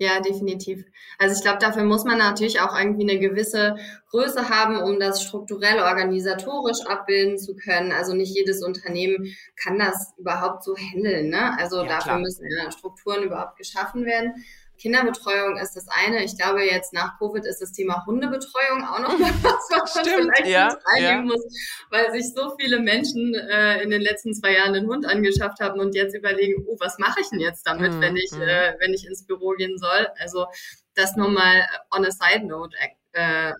ja, 0.00 0.20
definitiv. 0.20 0.84
Also 1.18 1.34
ich 1.34 1.42
glaube, 1.42 1.58
dafür 1.58 1.82
muss 1.82 2.04
man 2.04 2.18
natürlich 2.18 2.60
auch 2.60 2.78
irgendwie 2.78 3.10
eine 3.10 3.18
gewisse 3.18 3.76
Größe 4.10 4.48
haben, 4.48 4.76
um 4.76 5.00
das 5.00 5.24
strukturell 5.24 5.80
organisatorisch 5.80 6.86
abbilden 6.86 7.36
zu 7.36 7.56
können. 7.56 7.90
Also 7.90 8.14
nicht 8.14 8.34
jedes 8.34 8.62
Unternehmen 8.62 9.34
kann 9.60 9.76
das 9.76 10.14
überhaupt 10.16 10.62
so 10.62 10.76
handeln. 10.76 11.30
Ne? 11.30 11.58
Also 11.58 11.78
ja, 11.78 11.88
dafür 11.88 12.12
klar. 12.12 12.20
müssen 12.20 12.46
ja 12.48 12.70
Strukturen 12.70 13.24
überhaupt 13.24 13.56
geschaffen 13.56 14.04
werden. 14.04 14.44
Kinderbetreuung 14.78 15.58
ist 15.58 15.74
das 15.74 15.86
eine. 15.88 16.24
Ich 16.24 16.36
glaube, 16.36 16.64
jetzt 16.64 16.92
nach 16.92 17.18
Covid 17.18 17.44
ist 17.44 17.60
das 17.60 17.72
Thema 17.72 18.04
Hundebetreuung 18.06 18.84
auch 18.84 19.00
noch 19.00 19.18
mal 19.18 19.32
was, 19.42 19.68
was 19.70 19.94
man 19.94 20.04
vielleicht 20.04 20.46
ja, 20.46 20.68
reinnehmen 20.86 21.28
ja. 21.28 21.34
muss, 21.34 21.44
weil 21.90 22.12
sich 22.12 22.32
so 22.34 22.54
viele 22.58 22.80
Menschen 22.80 23.34
äh, 23.34 23.82
in 23.82 23.90
den 23.90 24.00
letzten 24.00 24.32
zwei 24.34 24.54
Jahren 24.54 24.74
einen 24.74 24.88
Hund 24.88 25.06
angeschafft 25.06 25.60
haben 25.60 25.80
und 25.80 25.94
jetzt 25.94 26.14
überlegen, 26.14 26.64
oh, 26.66 26.76
was 26.78 26.98
mache 26.98 27.20
ich 27.20 27.28
denn 27.30 27.40
jetzt 27.40 27.66
damit, 27.66 27.92
mhm. 27.92 28.00
wenn 28.00 28.16
ich, 28.16 28.30
mhm. 28.32 28.42
äh, 28.42 28.74
wenn 28.78 28.94
ich 28.94 29.06
ins 29.06 29.26
Büro 29.26 29.50
gehen 29.50 29.78
soll? 29.78 30.08
Also 30.18 30.46
das 30.94 31.16
nur 31.16 31.28
mal 31.28 31.66
on 31.90 32.04
a 32.04 32.10
side 32.10 32.46
note. 32.46 32.76
Äh, 33.12 33.52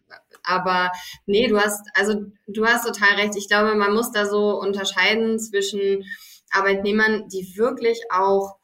aber 0.45 0.91
nee, 1.27 1.47
du 1.49 1.59
hast, 1.59 1.89
also 1.95 2.27
du 2.47 2.67
hast 2.67 2.87
total 2.87 3.17
recht. 3.17 3.35
Ich 3.37 3.49
glaube, 3.49 3.75
man 3.75 3.93
muss 3.93 4.13
da 4.13 4.27
so 4.27 4.59
unterscheiden 4.61 5.39
zwischen 5.39 6.05
Arbeitnehmern, 6.51 7.29
die 7.29 7.57
wirklich 7.57 8.01
auch 8.11 8.58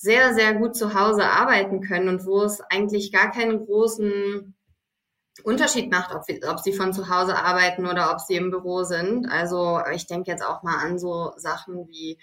sehr, 0.00 0.32
sehr 0.32 0.54
gut 0.54 0.76
zu 0.76 0.94
Hause 0.94 1.24
arbeiten 1.24 1.80
können 1.80 2.08
und 2.08 2.24
wo 2.24 2.42
es 2.42 2.60
eigentlich 2.60 3.10
gar 3.10 3.32
keinen 3.32 3.66
großen 3.66 4.54
Unterschied 5.42 5.90
macht, 5.90 6.14
ob, 6.14 6.22
ob 6.48 6.60
sie 6.60 6.72
von 6.72 6.92
zu 6.92 7.08
Hause 7.08 7.36
arbeiten 7.36 7.84
oder 7.84 8.12
ob 8.12 8.20
sie 8.20 8.36
im 8.36 8.50
Büro 8.50 8.84
sind. 8.84 9.26
Also 9.26 9.80
ich 9.92 10.06
denke 10.06 10.30
jetzt 10.30 10.44
auch 10.44 10.62
mal 10.62 10.76
an 10.78 11.00
so 11.00 11.32
Sachen 11.36 11.88
wie 11.88 12.16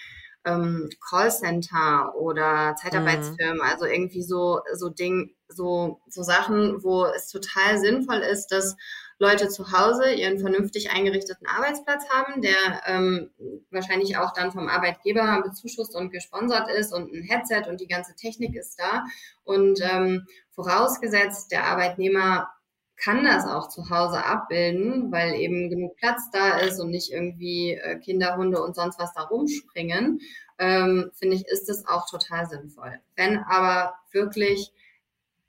ähm, 0.46 0.90
Callcenter 1.02 2.16
oder 2.16 2.76
Zeitarbeitsfirmen, 2.78 3.58
mhm. 3.58 3.70
also 3.70 3.86
irgendwie 3.86 4.24
so 4.24 4.62
so 4.74 4.88
Ding, 4.88 5.36
so 5.50 6.00
so 6.08 6.24
Sachen, 6.24 6.82
wo 6.82 7.04
es 7.06 7.28
total 7.28 7.78
sinnvoll 7.78 8.20
ist, 8.20 8.48
dass 8.48 8.78
Leute 9.18 9.48
zu 9.48 9.72
Hause 9.72 10.14
ihren 10.14 10.40
vernünftig 10.40 10.92
eingerichteten 10.92 11.48
Arbeitsplatz 11.48 12.04
haben, 12.10 12.42
der 12.42 12.56
ähm, 12.86 13.30
wahrscheinlich 13.72 14.18
auch 14.18 14.34
dann 14.34 14.52
vom 14.52 14.68
Arbeitgeber 14.68 15.42
bezuschusst 15.44 15.96
und 15.96 16.12
gesponsert 16.12 16.70
ist 16.70 16.94
und 16.94 17.14
ein 17.14 17.24
Headset 17.24 17.70
und 17.70 17.80
die 17.80 17.88
ganze 17.88 18.16
Technik 18.16 18.56
ist 18.56 18.78
da. 18.78 19.06
Und 19.44 19.80
ähm, 19.82 20.28
vorausgesetzt, 20.52 21.52
der 21.52 21.66
Arbeitnehmer 21.66 22.50
kann 22.98 23.24
das 23.24 23.46
auch 23.46 23.70
zu 23.70 23.90
Hause 23.90 24.24
abbilden, 24.24 25.12
weil 25.12 25.36
eben 25.36 25.70
genug 25.70 25.96
Platz 25.98 26.30
da 26.32 26.58
ist 26.60 26.80
und 26.80 26.92
nicht 26.92 27.12
irgendwie 27.12 27.74
äh, 27.74 28.00
Kinder, 28.00 28.38
Hunde 28.38 28.62
und 28.62 28.76
sonst 28.76 29.00
was 29.00 29.14
da 29.14 29.24
rumspringen, 29.24 30.20
ähm, 30.58 31.12
finde 31.14 31.36
ich, 31.36 31.46
ist 31.48 31.70
es 31.70 31.86
auch 31.88 32.10
total 32.10 32.48
sinnvoll. 32.48 33.00
Wenn 33.16 33.40
aber 33.40 33.96
wirklich 34.12 34.72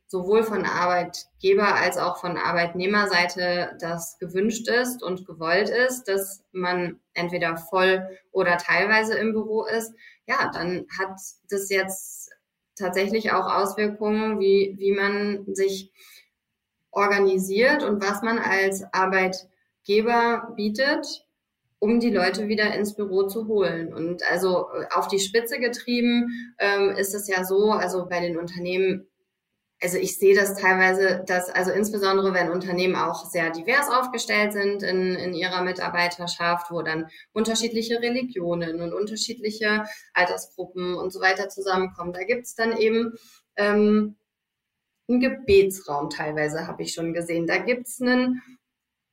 sowohl 0.08 0.44
von 0.44 0.64
Arbeitgeber 0.64 1.74
als 1.74 1.98
auch 1.98 2.18
von 2.18 2.36
Arbeitnehmerseite 2.36 3.76
das 3.80 4.18
gewünscht 4.18 4.68
ist 4.68 5.02
und 5.02 5.26
gewollt 5.26 5.68
ist, 5.68 6.04
dass 6.04 6.44
man 6.52 7.00
entweder 7.12 7.56
voll 7.56 8.08
oder 8.30 8.56
teilweise 8.56 9.14
im 9.14 9.32
Büro 9.32 9.64
ist, 9.64 9.92
ja, 10.26 10.50
dann 10.52 10.86
hat 10.98 11.18
das 11.50 11.70
jetzt 11.70 12.30
tatsächlich 12.76 13.32
auch 13.32 13.52
Auswirkungen, 13.52 14.38
wie, 14.38 14.74
wie 14.78 14.92
man 14.92 15.44
sich 15.54 15.90
organisiert 16.90 17.82
und 17.82 18.02
was 18.02 18.22
man 18.22 18.38
als 18.38 18.84
Arbeitgeber 18.92 20.52
bietet, 20.56 21.26
um 21.78 22.00
die 22.00 22.10
Leute 22.10 22.48
wieder 22.48 22.74
ins 22.74 22.94
Büro 22.94 23.24
zu 23.24 23.48
holen. 23.48 23.92
Und 23.92 24.22
also 24.30 24.68
auf 24.94 25.08
die 25.08 25.18
Spitze 25.18 25.58
getrieben 25.58 26.54
ähm, 26.58 26.90
ist 26.90 27.14
es 27.14 27.28
ja 27.28 27.44
so, 27.44 27.72
also 27.72 28.06
bei 28.08 28.20
den 28.20 28.38
Unternehmen 28.38 29.06
also 29.82 29.98
ich 29.98 30.18
sehe 30.18 30.34
das 30.34 30.56
teilweise, 30.56 31.22
dass 31.26 31.50
also 31.50 31.70
insbesondere 31.70 32.32
wenn 32.32 32.50
Unternehmen 32.50 32.96
auch 32.96 33.26
sehr 33.26 33.50
divers 33.50 33.90
aufgestellt 33.90 34.52
sind 34.52 34.82
in, 34.82 35.14
in 35.14 35.34
ihrer 35.34 35.62
Mitarbeiterschaft, 35.62 36.70
wo 36.70 36.82
dann 36.82 37.08
unterschiedliche 37.32 38.00
Religionen 38.00 38.80
und 38.80 38.94
unterschiedliche 38.94 39.84
Altersgruppen 40.14 40.94
und 40.94 41.12
so 41.12 41.20
weiter 41.20 41.48
zusammenkommen, 41.48 42.12
da 42.12 42.24
gibt's 42.24 42.54
dann 42.54 42.76
eben 42.76 43.14
ähm, 43.56 44.16
einen 45.08 45.20
Gebetsraum 45.20 46.10
teilweise, 46.10 46.66
habe 46.66 46.82
ich 46.82 46.92
schon 46.92 47.12
gesehen. 47.12 47.46
Da 47.46 47.58
gibt's 47.58 48.00
einen 48.00 48.42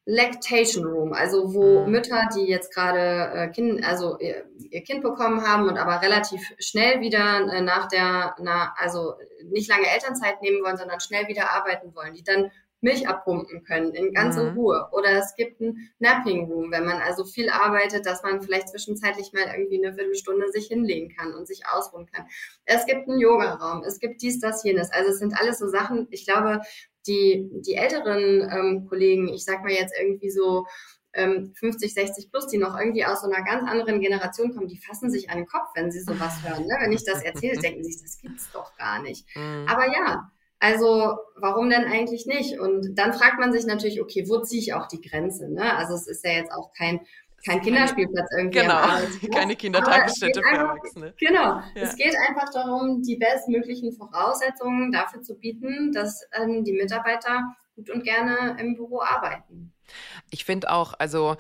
Lactation 0.06 0.86
Room, 0.86 1.14
also 1.14 1.54
wo 1.54 1.86
mhm. 1.86 1.92
Mütter, 1.92 2.28
die 2.36 2.46
jetzt 2.46 2.74
gerade 2.74 3.32
äh, 3.34 3.48
kind, 3.50 3.86
also 3.86 4.20
ihr, 4.20 4.46
ihr, 4.70 4.84
Kind 4.84 5.02
bekommen 5.02 5.48
haben 5.48 5.70
und 5.70 5.78
aber 5.78 6.02
relativ 6.02 6.42
schnell 6.60 7.00
wieder 7.00 7.40
äh, 7.48 7.62
nach 7.62 7.88
der, 7.88 8.36
na, 8.42 8.74
also 8.78 9.14
nicht 9.46 9.70
lange 9.70 9.88
Elternzeit 9.88 10.42
nehmen 10.42 10.62
wollen, 10.64 10.78
sondern 10.78 11.00
schnell 11.00 11.28
wieder 11.28 11.52
arbeiten 11.52 11.96
wollen, 11.96 12.14
die 12.14 12.24
dann 12.24 12.52
Milch 12.84 13.08
abpumpen 13.08 13.64
können 13.64 13.94
in 13.94 14.14
ganzer 14.14 14.52
mhm. 14.52 14.58
Ruhe. 14.58 14.90
Oder 14.92 15.12
es 15.12 15.36
gibt 15.36 15.62
ein 15.62 15.90
Napping 16.00 16.52
Room, 16.52 16.70
wenn 16.72 16.84
man 16.84 17.02
also 17.02 17.24
viel 17.24 17.50
arbeitet, 17.50 18.06
dass 18.06 18.24
man 18.24 18.42
vielleicht 18.42 18.68
zwischenzeitlich 18.70 19.32
mal 19.32 19.46
irgendwie 19.56 19.84
eine 19.84 19.96
Viertelstunde 19.96 20.52
sich 20.52 20.68
hinlegen 20.68 21.16
kann 21.16 21.34
und 21.34 21.48
sich 21.48 21.64
ausruhen 21.66 22.08
kann. 22.12 22.28
Es 22.66 22.86
gibt 22.86 23.08
einen 23.08 23.20
Yoga-Raum, 23.20 23.84
es 23.86 24.00
gibt 24.00 24.22
dies, 24.22 24.42
das, 24.42 24.66
jenes. 24.66 24.92
Also 24.92 25.12
es 25.12 25.20
sind 25.20 25.40
alles 25.40 25.60
so 25.60 25.70
Sachen, 25.70 26.08
ich 26.12 26.26
glaube, 26.26 26.60
die, 27.08 27.50
die 27.62 27.76
älteren 27.76 28.50
ähm, 28.52 28.86
Kollegen, 28.88 29.28
ich 29.28 29.46
sag 29.46 29.64
mal 29.64 29.72
jetzt 29.72 29.94
irgendwie 30.00 30.30
so 30.30 30.66
ähm, 31.14 31.54
50, 31.56 31.94
60 31.94 32.32
plus, 32.32 32.48
die 32.48 32.58
noch 32.58 32.78
irgendwie 32.78 33.06
aus 33.06 33.22
so 33.22 33.30
einer 33.30 33.44
ganz 33.44 33.70
anderen 33.70 34.02
Generation 34.02 34.54
kommen, 34.54 34.68
die 34.68 34.80
fassen 34.80 35.12
sich 35.12 35.30
an 35.30 35.38
den 35.38 35.48
Kopf, 35.48 35.70
wenn 35.76 35.92
sie 35.92 36.02
sowas 36.02 36.42
hören. 36.44 36.66
Ne? 36.66 36.76
Wenn 36.82 36.92
ich 36.92 37.04
das 37.06 37.24
erzähle, 37.24 37.58
denken 37.62 37.84
sie, 37.84 38.02
das 38.02 38.20
gibt's 38.20 38.52
doch 38.52 38.76
gar 38.78 39.02
nicht. 39.02 39.26
Mhm. 39.36 39.66
Aber 39.68 39.86
ja, 39.88 40.32
also 40.60 41.18
warum 41.36 41.70
denn 41.70 41.84
eigentlich 41.84 42.26
nicht? 42.26 42.58
Und 42.58 42.96
dann 42.96 43.14
fragt 43.14 43.38
man 43.38 43.52
sich 43.52 43.66
natürlich, 43.66 44.02
okay, 44.02 44.26
wo 44.28 44.40
ziehe 44.40 44.62
ich 44.62 44.74
auch 44.74 44.88
die 44.88 45.02
Grenze? 45.02 45.52
Ne? 45.52 45.76
Also 45.76 45.94
es 45.94 46.08
ist 46.08 46.26
ja 46.26 46.32
jetzt 46.32 46.54
auch 46.54 46.72
kein 46.72 47.02
kein 47.46 47.62
Kinderspielplatz 47.62 48.30
irgendwie. 48.38 48.60
Genau, 48.60 48.82
keine 49.34 49.56
Kindertagesstätte 49.56 50.42
für 50.42 50.56
Erwachsene. 50.56 51.14
Genau, 51.20 51.40
ja. 51.40 51.64
es 51.76 51.96
geht 51.96 52.16
einfach 52.28 52.50
darum, 52.52 53.02
die 53.02 53.18
bestmöglichen 53.18 53.92
Voraussetzungen 53.94 54.92
dafür 54.92 55.22
zu 55.22 55.36
bieten, 55.36 55.92
dass 55.92 56.28
ähm, 56.34 56.64
die 56.64 56.74
Mitarbeiter 56.74 57.56
gut 57.76 57.90
und 57.90 58.04
gerne 58.04 58.58
im 58.60 58.76
Büro 58.76 59.02
arbeiten. 59.02 59.74
Ich 60.30 60.46
finde 60.46 60.72
auch, 60.72 60.94
also 60.98 61.36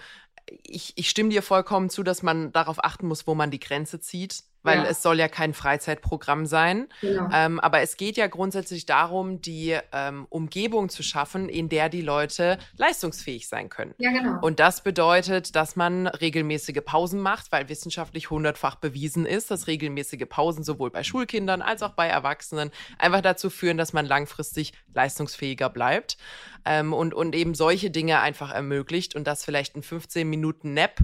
ich, 0.64 0.93
ich 0.95 1.10
stimme 1.10 1.30
dir 1.30 1.41
vollkommen 1.41 1.89
zu, 1.89 2.04
dass 2.04 2.24
man 2.24 2.51
darauf 2.51 2.84
achten 2.84 3.08
muss, 3.08 3.28
wo 3.28 3.36
man 3.36 3.51
die 3.51 3.60
Grenze 3.60 3.99
zieht 3.99 4.43
weil 4.64 4.80
ja. 4.80 4.86
es 4.86 5.01
soll 5.01 5.20
ja 5.20 5.28
kein 5.28 5.53
Freizeitprogramm 5.53 6.45
sein. 6.45 6.88
Genau. 7.01 7.30
Ähm, 7.32 7.59
aber 7.59 7.82
es 7.82 7.97
geht 7.97 8.18
ja 8.18 8.28
grundsätzlich 8.28 8.86
darum, 8.86 9.41
die 9.41 9.78
ähm, 9.91 10.26
Umgebung 10.30 10.89
zu 10.89 11.03
schaffen, 11.03 11.49
in 11.49 11.70
der 11.70 11.89
die 11.89 12.01
Leute 12.01 12.57
leistungsfähig 12.78 13.47
sein 13.47 13.70
können. 13.70 13.93
Ja, 13.97 14.11
genau. 14.11 14.39
Und 14.41 14.59
das 14.59 14.82
bedeutet, 14.82 15.55
dass 15.55 15.76
man 15.76 16.07
regelmäßige 16.07 16.82
Pausen 16.84 17.20
macht, 17.20 17.51
weil 17.51 17.70
wissenschaftlich 17.70 18.30
hundertfach 18.30 18.76
bewiesen 18.76 19.26
ist, 19.26 19.51
dass 19.51 19.68
regelmäßige 19.68 20.26
Pausen 20.28 20.64
sowohl 20.64 20.89
bei 20.89 21.03
Schulkindern 21.03 21.61
als 21.61 21.84
auch 21.84 21.91
bei 21.91 22.07
Erwachsenen 22.07 22.72
einfach 22.97 23.22
dazu 23.22 23.49
führen, 23.49 23.78
dass 23.78 23.93
man 23.93 24.05
langfristig 24.05 24.74
leistungsfähiger 24.93 25.70
bleibt. 25.70 26.18
Ähm, 26.66 26.93
und, 26.93 27.14
und 27.14 27.36
eben 27.36 27.55
solche 27.55 27.91
Dinge 27.91 28.22
einfach 28.22 28.51
ermöglicht 28.51 29.16
und 29.16 29.28
das 29.28 29.43
vielleicht 29.43 29.76
ein 29.76 29.84
15 29.84 30.30
Minuten 30.30 30.74
Nap 30.74 30.99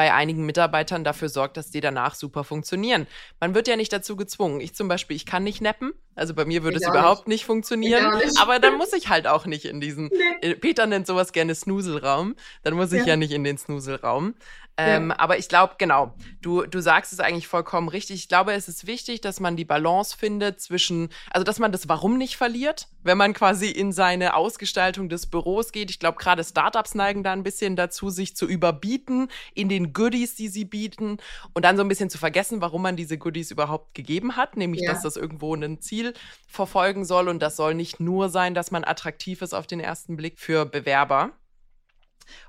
bei 0.00 0.14
einigen 0.14 0.46
Mitarbeitern 0.46 1.04
dafür 1.04 1.28
sorgt, 1.28 1.58
dass 1.58 1.70
die 1.70 1.82
danach 1.82 2.14
super 2.14 2.42
funktionieren. 2.42 3.06
Man 3.38 3.54
wird 3.54 3.68
ja 3.68 3.76
nicht 3.76 3.92
dazu 3.92 4.16
gezwungen. 4.16 4.62
Ich 4.62 4.74
zum 4.74 4.88
Beispiel, 4.88 5.14
ich 5.14 5.26
kann 5.26 5.44
nicht 5.44 5.60
nappen. 5.60 5.92
Also 6.14 6.32
bei 6.32 6.46
mir 6.46 6.62
würde 6.62 6.78
ich 6.78 6.82
es 6.82 6.88
überhaupt 6.88 7.28
nicht, 7.28 7.40
nicht 7.40 7.44
funktionieren. 7.44 8.16
Nicht. 8.16 8.40
Aber 8.40 8.58
dann 8.60 8.78
muss 8.78 8.94
ich 8.94 9.10
halt 9.10 9.26
auch 9.26 9.44
nicht 9.44 9.66
in 9.66 9.78
diesen. 9.82 10.08
Nee. 10.20 10.48
Äh, 10.52 10.54
Peter 10.54 10.86
nennt 10.86 11.06
sowas 11.06 11.32
gerne 11.32 11.54
Snuselraum. 11.54 12.34
Dann 12.62 12.74
muss 12.74 12.92
ich 12.92 13.00
ja, 13.00 13.08
ja 13.08 13.16
nicht 13.16 13.32
in 13.32 13.44
den 13.44 13.58
Snuselraum. 13.58 14.34
Ähm, 14.76 15.10
ja. 15.10 15.18
Aber 15.18 15.38
ich 15.38 15.48
glaube, 15.48 15.74
genau, 15.78 16.14
du, 16.40 16.62
du 16.62 16.80
sagst 16.80 17.12
es 17.12 17.20
eigentlich 17.20 17.48
vollkommen 17.48 17.88
richtig. 17.88 18.16
Ich 18.16 18.28
glaube, 18.28 18.52
es 18.52 18.68
ist 18.68 18.86
wichtig, 18.86 19.20
dass 19.20 19.40
man 19.40 19.56
die 19.56 19.64
Balance 19.64 20.16
findet 20.16 20.60
zwischen, 20.60 21.10
also 21.30 21.44
dass 21.44 21.58
man 21.58 21.72
das 21.72 21.88
Warum 21.88 22.16
nicht 22.16 22.36
verliert, 22.36 22.88
wenn 23.02 23.18
man 23.18 23.34
quasi 23.34 23.70
in 23.70 23.92
seine 23.92 24.34
Ausgestaltung 24.34 25.08
des 25.08 25.26
Büros 25.26 25.72
geht. 25.72 25.90
Ich 25.90 25.98
glaube, 25.98 26.18
gerade 26.18 26.44
Startups 26.44 26.94
neigen 26.94 27.22
da 27.22 27.32
ein 27.32 27.42
bisschen 27.42 27.76
dazu, 27.76 28.10
sich 28.10 28.36
zu 28.36 28.46
überbieten 28.46 29.28
in 29.54 29.68
den 29.68 29.92
Goodies, 29.92 30.34
die 30.34 30.48
sie 30.48 30.64
bieten 30.64 31.18
und 31.52 31.64
dann 31.64 31.76
so 31.76 31.82
ein 31.82 31.88
bisschen 31.88 32.10
zu 32.10 32.18
vergessen, 32.18 32.60
warum 32.60 32.82
man 32.82 32.96
diese 32.96 33.18
Goodies 33.18 33.50
überhaupt 33.50 33.94
gegeben 33.94 34.36
hat, 34.36 34.56
nämlich, 34.56 34.82
ja. 34.82 34.92
dass 34.92 35.02
das 35.02 35.16
irgendwo 35.16 35.54
ein 35.54 35.80
Ziel 35.80 36.14
verfolgen 36.46 37.04
soll 37.04 37.28
und 37.28 37.40
das 37.40 37.56
soll 37.56 37.74
nicht 37.74 38.00
nur 38.00 38.28
sein, 38.28 38.54
dass 38.54 38.70
man 38.70 38.84
attraktiv 38.84 39.42
ist 39.42 39.54
auf 39.54 39.66
den 39.66 39.80
ersten 39.80 40.16
Blick 40.16 40.38
für 40.38 40.64
Bewerber. 40.64 41.32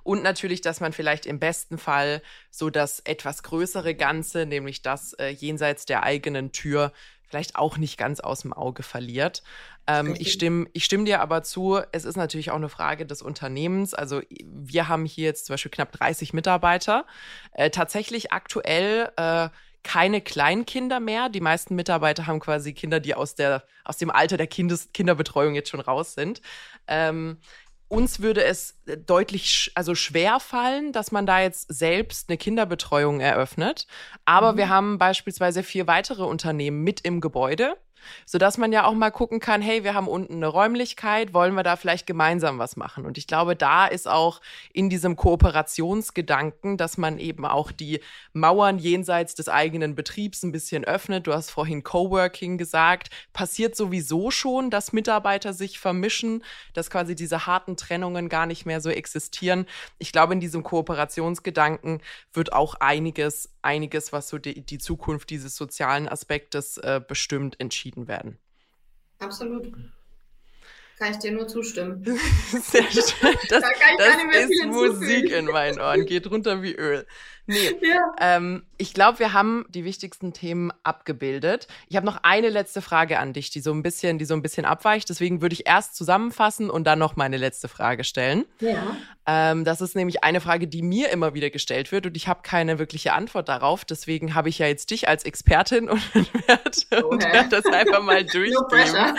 Und 0.04 0.24
natürlich, 0.24 0.62
dass 0.62 0.80
man 0.80 0.94
vielleicht 0.94 1.26
im 1.26 1.40
besten 1.40 1.78
Fall 1.78 2.22
so 2.50 2.70
das 2.70 3.00
etwas 3.00 3.44
größere 3.44 3.96
Ganze, 3.96 4.46
nämlich 4.46 4.82
das 4.82 5.14
äh, 5.14 5.30
jenseits 5.30 5.86
der 5.86 6.04
eigenen 6.04 6.52
Tür, 6.52 6.92
vielleicht 7.32 7.56
auch 7.56 7.78
nicht 7.78 7.98
ganz 7.98 8.20
aus 8.20 8.42
dem 8.42 8.52
Auge 8.52 8.84
verliert. 8.84 9.42
Ähm, 9.88 10.16
ich, 10.20 10.34
stimme, 10.34 10.68
ich 10.74 10.84
stimme 10.84 11.06
dir 11.06 11.22
aber 11.22 11.44
zu, 11.44 11.80
es 11.94 12.04
ist 12.04 12.18
natürlich 12.18 12.52
auch 12.52 12.58
eine 12.58 12.70
Frage 12.70 13.06
des 13.06 13.22
Unternehmens. 13.22 13.94
Also 13.94 14.22
wir 14.30 14.90
haben 14.90 15.06
hier 15.06 15.26
jetzt 15.26 15.46
zum 15.46 15.54
Beispiel 15.54 15.72
knapp 15.72 15.94
30 15.94 16.34
Mitarbeiter. 16.34 17.06
Äh, 17.54 17.70
tatsächlich 17.70 18.34
aktuell 18.34 19.12
äh, 19.16 19.48
keine 19.84 20.22
Kleinkinder 20.22 21.00
mehr. 21.00 21.30
Die 21.30 21.42
meisten 21.42 21.76
Mitarbeiter 21.76 22.28
haben 22.28 22.40
quasi 22.40 22.74
Kinder, 22.74 23.00
die 23.00 23.16
aus, 23.16 23.36
der, 23.36 23.64
aus 23.84 23.98
dem 23.98 24.12
Alter 24.12 24.38
der 24.38 24.48
Kindes 24.48 24.90
Kinderbetreuung 24.94 25.56
jetzt 25.56 25.70
schon 25.70 25.80
raus 25.80 26.14
sind. 26.14 26.42
Ähm, 26.88 27.38
uns 27.92 28.22
würde 28.22 28.44
es 28.44 28.80
deutlich 29.06 29.72
also 29.76 29.96
schwer 29.96 30.40
fallen, 30.40 30.94
dass 30.94 31.12
man 31.12 31.26
da 31.26 31.42
jetzt 31.42 31.74
selbst 31.74 32.30
eine 32.30 32.38
Kinderbetreuung 32.38 33.20
eröffnet. 33.20 33.86
Aber 34.24 34.54
mhm. 34.54 34.58
wir 34.58 34.70
haben 34.70 34.98
beispielsweise 34.98 35.62
vier 35.62 35.88
weitere 35.88 36.24
Unternehmen 36.24 36.84
mit 36.84 37.02
im 37.02 37.20
Gebäude 37.20 37.76
sodass 38.26 38.58
man 38.58 38.72
ja 38.72 38.86
auch 38.86 38.94
mal 38.94 39.12
gucken 39.12 39.40
kann, 39.40 39.62
hey, 39.62 39.84
wir 39.84 39.94
haben 39.94 40.08
unten 40.08 40.36
eine 40.36 40.48
Räumlichkeit, 40.48 41.34
wollen 41.34 41.54
wir 41.56 41.64
da 41.64 41.76
vielleicht 41.76 42.08
gemeinsam 42.08 42.60
was 42.60 42.76
machen? 42.76 43.06
Und 43.06 43.18
ich 43.18 43.28
glaube, 43.28 43.56
da 43.56 43.86
ist 43.86 44.08
auch 44.08 44.42
in 44.74 44.90
diesem 44.90 45.16
Kooperationsgedanken, 45.16 46.78
dass 46.78 46.98
man 46.98 47.20
eben 47.20 47.46
auch 47.46 47.72
die 47.72 48.00
Mauern 48.34 48.80
jenseits 48.80 49.36
des 49.36 49.50
eigenen 49.50 49.96
Betriebs 49.96 50.44
ein 50.44 50.52
bisschen 50.52 50.84
öffnet. 50.86 51.28
Du 51.28 51.34
hast 51.34 51.52
vorhin 51.52 51.84
Coworking 51.84 52.58
gesagt, 52.58 53.10
passiert 53.34 53.76
sowieso 53.76 54.32
schon, 54.32 54.70
dass 54.70 54.94
Mitarbeiter 54.94 55.54
sich 55.54 55.80
vermischen, 55.80 56.44
dass 56.74 56.90
quasi 56.90 57.16
diese 57.16 57.46
harten 57.46 57.78
Trennungen 57.78 58.30
gar 58.30 58.46
nicht 58.46 58.66
mehr 58.66 58.82
so 58.82 58.90
existieren. 58.90 59.66
Ich 60.00 60.12
glaube, 60.12 60.34
in 60.34 60.40
diesem 60.40 60.64
Kooperationsgedanken 60.64 62.02
wird 62.34 62.54
auch 62.54 62.76
einiges, 62.76 63.50
einiges, 63.62 64.14
was 64.14 64.30
so 64.30 64.38
die, 64.38 64.62
die 64.62 64.78
Zukunft 64.78 65.30
dieses 65.30 65.56
sozialen 65.56 66.08
Aspektes 66.08 66.78
äh, 66.78 67.02
bestimmt, 67.06 67.60
entschieden 67.60 67.91
entschieden 67.92 68.08
werden. 68.08 68.38
Absolut. 69.20 69.72
Kann 70.98 71.12
ich 71.12 71.18
dir 71.18 71.32
nur 71.32 71.48
zustimmen. 71.48 72.04
Sehr 72.52 72.84
schön. 72.84 73.36
Das, 73.50 73.64
da 73.64 73.70
das 73.98 74.50
ist 74.50 74.66
Musik 74.68 75.32
in 75.32 75.46
meinen 75.46 75.80
Ohren, 75.80 76.06
geht 76.06 76.30
runter 76.30 76.62
wie 76.62 76.76
Öl. 76.76 77.06
Nee, 77.52 77.76
ja. 77.82 78.16
ähm, 78.20 78.64
ich 78.78 78.94
glaube, 78.94 79.20
wir 79.20 79.34
haben 79.34 79.66
die 79.70 79.84
wichtigsten 79.84 80.34
Themen 80.34 80.72
abgebildet. 80.84 81.68
Ich 81.90 81.98
habe 81.98 82.06
noch 82.06 82.20
eine 82.24 82.50
letzte 82.50 82.82
Frage 82.82 83.20
an 83.20 83.34
dich, 83.34 83.50
die 83.50 83.60
so 83.60 83.72
ein 83.74 83.84
bisschen, 83.84 84.18
die 84.18 84.26
so 84.26 84.34
ein 84.34 84.42
bisschen 84.42 84.66
abweicht. 84.66 85.10
Deswegen 85.10 85.42
würde 85.42 85.54
ich 85.54 85.68
erst 85.68 85.96
zusammenfassen 85.96 86.70
und 86.70 86.86
dann 86.86 86.98
noch 86.98 87.16
meine 87.16 87.38
letzte 87.38 87.68
Frage 87.68 88.04
stellen. 88.04 88.46
Ja. 88.60 88.96
Ähm, 89.28 89.66
das 89.66 89.82
ist 89.82 89.96
nämlich 89.96 90.24
eine 90.24 90.42
Frage, 90.42 90.68
die 90.68 90.82
mir 90.82 91.10
immer 91.10 91.34
wieder 91.34 91.50
gestellt 91.52 91.92
wird 91.92 92.08
und 92.08 92.18
ich 92.18 92.28
habe 92.28 92.42
keine 92.42 92.80
wirkliche 92.80 93.14
Antwort 93.14 93.50
darauf. 93.50 93.86
Deswegen 93.86 94.34
habe 94.34 94.50
ich 94.50 94.58
ja 94.58 94.68
jetzt 94.68 94.90
dich 94.90 95.08
als 95.08 95.26
Expertin 95.26 95.90
und 95.90 96.16
werde, 96.16 97.06
und 97.06 97.24
werde 97.24 97.50
das 97.50 97.66
einfach 97.66 98.02
mal 98.02 98.26
durchgehen. 98.34 99.18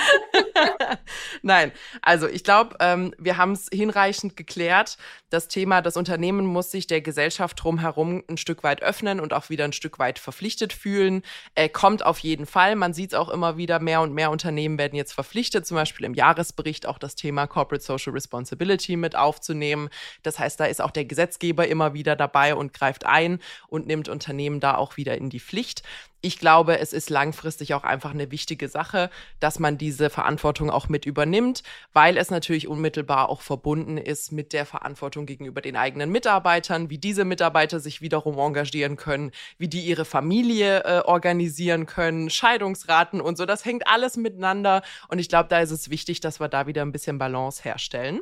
Nein, 1.42 1.72
also 2.00 2.26
ich 2.26 2.42
glaube, 2.42 2.76
ähm, 2.80 3.14
wir 3.18 3.36
haben 3.36 3.52
es 3.52 3.68
hinreichend 3.72 4.36
geklärt. 4.36 4.96
Das 5.30 5.48
Thema, 5.48 5.82
das 5.82 5.96
Unternehmen 5.96 6.46
muss 6.46 6.70
sich 6.70 6.86
der 6.86 7.00
Gesellschaft 7.00 7.62
drumherum 7.62 8.21
ein 8.28 8.36
Stück 8.36 8.62
weit 8.62 8.82
öffnen 8.82 9.20
und 9.20 9.32
auch 9.32 9.50
wieder 9.50 9.64
ein 9.64 9.72
Stück 9.72 9.98
weit 9.98 10.18
verpflichtet 10.18 10.72
fühlen. 10.72 11.22
Äh, 11.54 11.68
kommt 11.68 12.04
auf 12.04 12.18
jeden 12.18 12.46
Fall. 12.46 12.76
Man 12.76 12.94
sieht 12.94 13.12
es 13.12 13.18
auch 13.18 13.28
immer 13.28 13.56
wieder, 13.56 13.78
mehr 13.80 14.00
und 14.00 14.12
mehr 14.12 14.30
Unternehmen 14.30 14.78
werden 14.78 14.96
jetzt 14.96 15.12
verpflichtet, 15.12 15.66
zum 15.66 15.76
Beispiel 15.76 16.06
im 16.06 16.14
Jahresbericht 16.14 16.86
auch 16.86 16.98
das 16.98 17.14
Thema 17.14 17.46
Corporate 17.46 17.84
Social 17.84 18.12
Responsibility 18.12 18.96
mit 18.96 19.16
aufzunehmen. 19.16 19.88
Das 20.22 20.38
heißt, 20.38 20.58
da 20.60 20.66
ist 20.66 20.80
auch 20.80 20.90
der 20.90 21.04
Gesetzgeber 21.04 21.68
immer 21.68 21.94
wieder 21.94 22.16
dabei 22.16 22.54
und 22.54 22.72
greift 22.72 23.06
ein 23.06 23.40
und 23.68 23.86
nimmt 23.86 24.08
Unternehmen 24.08 24.60
da 24.60 24.76
auch 24.76 24.96
wieder 24.96 25.16
in 25.16 25.30
die 25.30 25.40
Pflicht 25.40 25.82
ich 26.22 26.38
glaube, 26.38 26.78
es 26.78 26.92
ist 26.92 27.10
langfristig 27.10 27.74
auch 27.74 27.82
einfach 27.82 28.12
eine 28.12 28.30
wichtige 28.30 28.68
Sache, 28.68 29.10
dass 29.40 29.58
man 29.58 29.76
diese 29.76 30.08
Verantwortung 30.08 30.70
auch 30.70 30.88
mit 30.88 31.04
übernimmt, 31.04 31.64
weil 31.92 32.16
es 32.16 32.30
natürlich 32.30 32.68
unmittelbar 32.68 33.28
auch 33.28 33.42
verbunden 33.42 33.98
ist 33.98 34.30
mit 34.30 34.52
der 34.52 34.64
Verantwortung 34.64 35.26
gegenüber 35.26 35.60
den 35.60 35.76
eigenen 35.76 36.10
Mitarbeitern, 36.10 36.90
wie 36.90 36.98
diese 36.98 37.24
Mitarbeiter 37.24 37.80
sich 37.80 38.00
wiederum 38.00 38.38
engagieren 38.38 38.96
können, 38.96 39.32
wie 39.58 39.68
die 39.68 39.80
ihre 39.80 40.04
Familie 40.04 40.84
äh, 40.84 41.00
organisieren 41.00 41.86
können, 41.86 42.30
Scheidungsraten 42.30 43.20
und 43.20 43.36
so. 43.36 43.44
Das 43.44 43.64
hängt 43.64 43.88
alles 43.88 44.16
miteinander 44.16 44.82
und 45.08 45.18
ich 45.18 45.28
glaube, 45.28 45.48
da 45.48 45.58
ist 45.58 45.72
es 45.72 45.90
wichtig, 45.90 46.20
dass 46.20 46.38
wir 46.38 46.48
da 46.48 46.68
wieder 46.68 46.82
ein 46.82 46.92
bisschen 46.92 47.18
Balance 47.18 47.64
herstellen. 47.64 48.20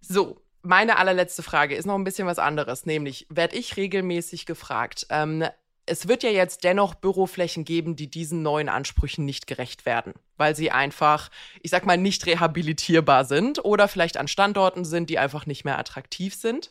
So, 0.00 0.40
meine 0.62 0.96
allerletzte 0.96 1.42
Frage 1.42 1.74
ist 1.74 1.86
noch 1.86 1.96
ein 1.96 2.04
bisschen 2.04 2.28
was 2.28 2.38
anderes, 2.38 2.86
nämlich 2.86 3.26
werde 3.30 3.56
ich 3.56 3.76
regelmäßig 3.76 4.46
gefragt, 4.46 5.06
ähm, 5.10 5.44
es 5.86 6.08
wird 6.08 6.22
ja 6.22 6.30
jetzt 6.30 6.64
dennoch 6.64 6.94
Büroflächen 6.94 7.64
geben, 7.64 7.96
die 7.96 8.08
diesen 8.08 8.42
neuen 8.42 8.68
Ansprüchen 8.68 9.24
nicht 9.24 9.46
gerecht 9.46 9.86
werden, 9.86 10.14
weil 10.36 10.56
sie 10.56 10.70
einfach, 10.70 11.30
ich 11.62 11.70
sag 11.70 11.84
mal, 11.84 11.98
nicht 11.98 12.26
rehabilitierbar 12.26 13.24
sind 13.24 13.64
oder 13.64 13.88
vielleicht 13.88 14.16
an 14.16 14.28
Standorten 14.28 14.84
sind, 14.84 15.10
die 15.10 15.18
einfach 15.18 15.46
nicht 15.46 15.64
mehr 15.64 15.78
attraktiv 15.78 16.34
sind. 16.34 16.70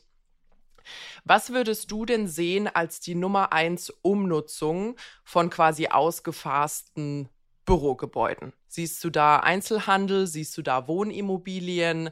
Was 1.24 1.52
würdest 1.52 1.92
du 1.92 2.06
denn 2.06 2.28
sehen 2.28 2.68
als 2.68 3.00
die 3.00 3.16
Nummer 3.16 3.54
eins 3.54 3.90
Umnutzung 4.02 4.98
von 5.24 5.50
quasi 5.50 5.88
ausgefassten 5.88 7.30
Bürogebäuden? 7.66 8.54
Siehst 8.68 9.04
du 9.04 9.10
da 9.10 9.38
Einzelhandel? 9.40 10.28
Siehst 10.28 10.58
du 10.58 10.62
da 10.62 10.88
Wohnimmobilien? 10.88 12.10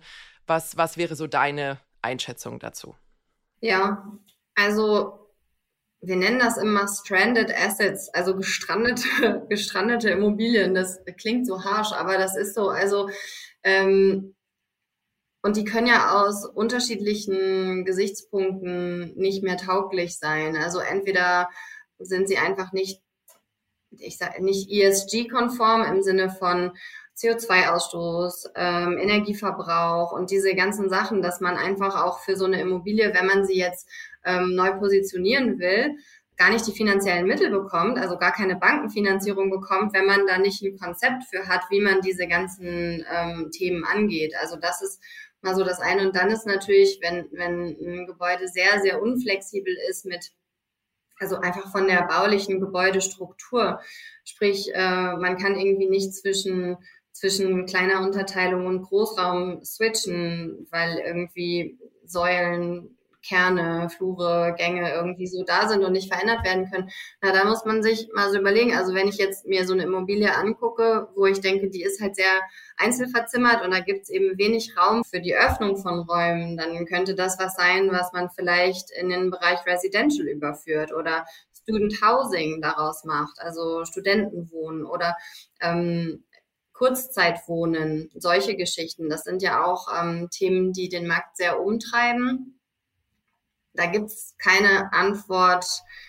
Was, 0.48 0.78
was 0.78 0.98
wäre 0.98 1.16
so 1.16 1.28
deine 1.28 1.80
Einschätzung 2.02 2.60
dazu? 2.60 2.96
Ja, 3.60 4.08
also 4.56 5.21
wir 6.02 6.16
nennen 6.16 6.40
das 6.40 6.58
immer 6.58 6.88
Stranded 6.88 7.54
Assets, 7.56 8.10
also 8.10 8.36
gestrandete, 8.36 9.46
gestrandete 9.50 10.10
Immobilien. 10.10 10.74
Das 10.74 11.00
klingt 11.20 11.46
so 11.46 11.64
harsh, 11.64 11.92
aber 11.92 12.18
das 12.18 12.36
ist 12.36 12.56
so. 12.56 12.70
Also 12.70 13.10
ähm, 13.64 14.36
und 15.44 15.58
die 15.58 15.64
können 15.64 15.88
ja 15.88 16.22
aus 16.22 16.46
unterschiedlichen 16.46 17.84
Gesichtspunkten 17.84 19.16
nicht 19.16 19.44
mehr 19.44 19.58
tauglich 19.58 20.18
sein. 20.18 20.56
Also 20.56 20.80
entweder 20.80 21.50
sind 21.98 22.28
sie 22.28 22.38
einfach 22.38 22.74
nicht, 22.74 23.02
ich 23.90 24.18
sag 24.18 24.40
nicht 24.40 24.70
ESG-konform 24.70 25.84
im 25.84 26.04
Sinne 26.04 26.30
von 26.30 26.72
CO2-Ausstoß, 27.18 28.52
ähm, 28.56 28.98
Energieverbrauch 28.98 30.12
und 30.12 30.32
diese 30.32 30.56
ganzen 30.56 30.90
Sachen, 30.90 31.22
dass 31.22 31.42
man 31.42 31.58
einfach 31.58 32.04
auch 32.04 32.20
für 32.20 32.36
so 32.36 32.46
eine 32.46 32.62
Immobilie, 32.62 33.14
wenn 33.14 33.28
man 33.28 33.46
sie 33.46 33.58
jetzt 33.58 33.88
ähm, 34.26 34.56
neu 34.56 34.74
positionieren 34.78 35.60
will, 35.60 35.98
gar 36.38 36.52
nicht 36.52 36.66
die 36.66 36.74
finanziellen 36.74 37.28
Mittel 37.28 37.52
bekommt, 37.52 38.00
also 38.00 38.18
gar 38.18 38.32
keine 38.32 38.56
Bankenfinanzierung 38.56 39.52
bekommt, 39.52 39.94
wenn 39.94 40.06
man 40.06 40.26
da 40.26 40.38
nicht 40.38 40.62
ein 40.64 40.78
Konzept 40.78 41.24
für 41.30 41.48
hat, 41.48 41.62
wie 41.70 41.82
man 41.82 42.02
diese 42.02 42.28
ganzen 42.28 43.06
ähm, 43.12 43.52
Themen 43.52 43.84
angeht. 43.84 44.34
Also 44.40 44.56
das 44.56 44.82
ist 44.82 45.02
mal 45.42 45.56
so 45.56 45.64
das 45.64 45.80
eine. 45.80 46.08
Und 46.08 46.16
dann 46.16 46.32
ist 46.32 46.48
natürlich, 46.48 47.00
wenn, 47.02 47.28
wenn 47.32 47.76
ein 47.80 48.08
Gebäude 48.08 48.48
sehr, 48.48 48.80
sehr 48.82 49.02
unflexibel 49.02 49.76
ist 49.90 50.06
mit 50.06 50.32
also 51.20 51.36
einfach 51.36 51.72
von 51.72 51.88
der 51.88 52.02
baulichen 52.08 52.60
Gebäudestruktur. 52.60 53.80
Sprich, 54.24 54.72
äh, 54.74 55.16
man 55.18 55.38
kann 55.38 55.56
irgendwie 55.56 55.88
nicht 55.88 56.16
zwischen 56.16 56.78
zwischen 57.14 57.66
kleiner 57.66 58.02
Unterteilung 58.02 58.66
und 58.66 58.84
Großraum 58.84 59.64
switchen, 59.64 60.68
weil 60.72 60.98
irgendwie 60.98 61.78
Säulen, 62.04 62.98
Kerne, 63.24 63.90
Flure, 63.90 64.56
Gänge 64.58 64.92
irgendwie 64.92 65.28
so 65.28 65.44
da 65.44 65.68
sind 65.68 65.84
und 65.84 65.94
nicht 65.94 66.12
verändert 66.12 66.44
werden 66.44 66.70
können. 66.70 66.90
Na, 67.22 67.32
da 67.32 67.46
muss 67.46 67.66
man 67.66 67.84
sich 67.84 68.10
mal 68.14 68.32
so 68.32 68.40
überlegen. 68.40 68.76
Also 68.76 68.94
wenn 68.94 69.08
ich 69.08 69.18
jetzt 69.18 69.46
mir 69.46 69.66
so 69.66 69.74
eine 69.74 69.84
Immobilie 69.84 70.36
angucke, 70.36 71.10
wo 71.16 71.26
ich 71.26 71.42
denke, 71.42 71.70
die 71.70 71.84
ist 71.84 72.02
halt 72.02 72.16
sehr 72.16 72.42
einzelverzimmert 72.78 73.64
und 73.64 73.72
da 73.72 73.80
gibt's 73.80 74.10
eben 74.10 74.38
wenig 74.38 74.76
Raum 74.78 75.04
für 75.04 75.20
die 75.20 75.36
Öffnung 75.36 75.78
von 75.78 76.00
Räumen, 76.00 76.58
dann 76.58 76.86
könnte 76.86 77.16
das 77.16 77.40
was 77.40 77.56
sein, 77.56 77.92
was 77.92 78.12
man 78.14 78.30
vielleicht 78.30 78.92
in 78.92 79.10
den 79.10 79.30
Bereich 79.30 79.66
Residential 79.66 80.28
überführt 80.28 80.94
oder 80.94 81.26
Student 81.54 82.02
Housing 82.02 82.62
daraus 82.62 83.04
macht, 83.04 83.40
also 83.40 83.86
Studentenwohnen 83.86 84.86
oder 84.86 85.16
ähm, 85.62 86.24
Kurzzeitwohnen, 86.74 88.10
solche 88.16 88.56
Geschichten. 88.56 89.08
Das 89.08 89.24
sind 89.24 89.44
ja 89.44 89.64
auch 89.64 89.88
ähm, 89.96 90.30
Themen, 90.32 90.74
die 90.74 90.90
den 90.90 91.06
Markt 91.06 91.38
sehr 91.38 91.62
umtreiben. 91.62 92.60
Da 93.74 93.86
gibt's 93.86 94.36
keine 94.38 94.92
Antwort, 94.94 95.66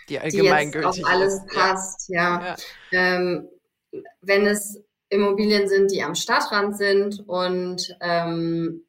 die, 0.08 0.18
die 0.18 0.38
jetzt 0.38 0.76
auf 0.84 0.98
alles 1.04 1.40
passt. 1.46 2.08
Ja. 2.08 2.44
ja. 2.44 2.56
Ähm, 2.92 3.48
wenn 4.20 4.46
es 4.46 4.82
Immobilien 5.10 5.68
sind, 5.68 5.90
die 5.90 6.02
am 6.02 6.14
Stadtrand 6.14 6.76
sind 6.76 7.22
und 7.26 7.96
ähm, 8.00 8.84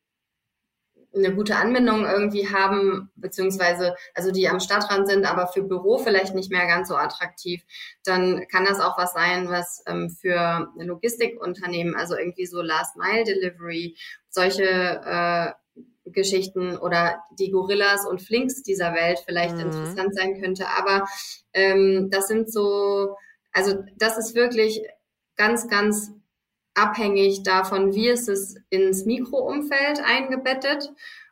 eine 1.16 1.34
gute 1.36 1.56
Anbindung 1.56 2.06
irgendwie 2.06 2.50
haben, 2.50 3.12
beziehungsweise 3.16 3.96
also 4.16 4.32
die 4.32 4.48
am 4.48 4.60
Stadtrand 4.60 5.08
sind, 5.08 5.26
aber 5.26 5.48
für 5.48 5.62
Büro 5.62 6.00
vielleicht 6.00 6.34
nicht 6.34 6.52
mehr 6.52 6.66
ganz 6.66 6.88
so 6.88 6.96
attraktiv, 6.96 7.64
dann 8.04 8.48
kann 8.48 8.66
das 8.66 8.80
auch 8.80 8.98
was 8.98 9.14
sein, 9.14 9.50
was 9.50 9.84
ähm, 9.86 10.10
für 10.10 10.72
Logistikunternehmen, 10.76 11.96
also 11.96 12.18
irgendwie 12.18 12.48
so 12.48 12.62
Last 12.62 12.96
Mile 12.98 13.24
Delivery, 13.26 13.96
solche 14.30 14.64
äh, 14.64 15.52
Geschichten 16.06 16.78
oder 16.78 17.24
die 17.40 17.52
Gorillas 17.52 18.06
und 18.06 18.22
Flinks 18.22 18.64
dieser 18.64 18.94
Welt 18.94 19.20
vielleicht 19.26 19.56
mhm. 19.56 19.62
interessant 19.62 20.16
sein 20.16 20.42
könnte. 20.42 20.68
Aber 20.68 21.06
ähm, 21.54 22.10
das 22.12 22.28
sind 22.28 22.52
so, 22.52 23.16
also 23.52 23.84
das 23.98 24.18
ist 24.18 24.36
wirklich 24.36 24.84
ganz, 25.36 25.68
ganz 25.68 26.12
abhängig 26.74 27.44
davon, 27.44 27.94
wie 27.94 28.10
ist 28.10 28.28
es 28.28 28.56
ins 28.70 29.06
Mikroumfeld 29.06 30.02
eingebettet 30.04 30.92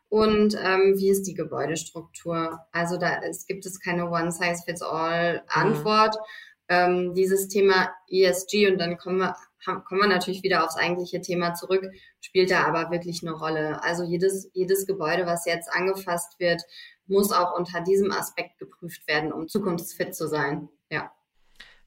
und 0.10 0.56
ähm, 0.62 0.94
wie 0.98 1.10
ist 1.10 1.24
die 1.24 1.34
Gebäudestruktur. 1.34 2.60
Also 2.72 2.98
da 2.98 3.22
es 3.22 3.48
gibt 3.48 3.66
es 3.66 3.80
keine 3.80 4.10
One-Size-Fits-All-Antwort. 4.10 6.16
Mhm. 6.16 6.22
Ähm, 6.68 7.16
dieses 7.16 7.48
Thema 7.50 7.92
ESG 8.10 8.72
und 8.72 8.78
dann 8.78 8.98
kommen 8.98 9.18
wir 9.18 9.36
kommen 9.64 10.02
wir 10.02 10.08
natürlich 10.08 10.44
wieder 10.44 10.64
aufs 10.64 10.78
eigentliche 10.78 11.22
Thema 11.22 11.54
zurück, 11.54 11.92
spielt 12.20 12.52
da 12.52 12.64
aber 12.64 12.92
wirklich 12.92 13.22
eine 13.24 13.34
Rolle. 13.34 13.84
Also 13.84 14.04
jedes, 14.04 14.50
jedes 14.54 14.88
Gebäude, 14.88 15.26
was 15.26 15.46
jetzt 15.46 15.72
angefasst 15.72 16.40
wird, 16.40 16.62
muss 17.08 17.32
auch 17.32 17.58
unter 17.58 17.82
diesem 17.82 18.12
Aspekt 18.12 18.58
geprüft 18.58 19.08
werden, 19.08 19.32
um 19.32 19.48
zukunftsfit 19.48 20.16
zu 20.16 20.28
sein. 20.28 20.70
Ja. 20.90 21.12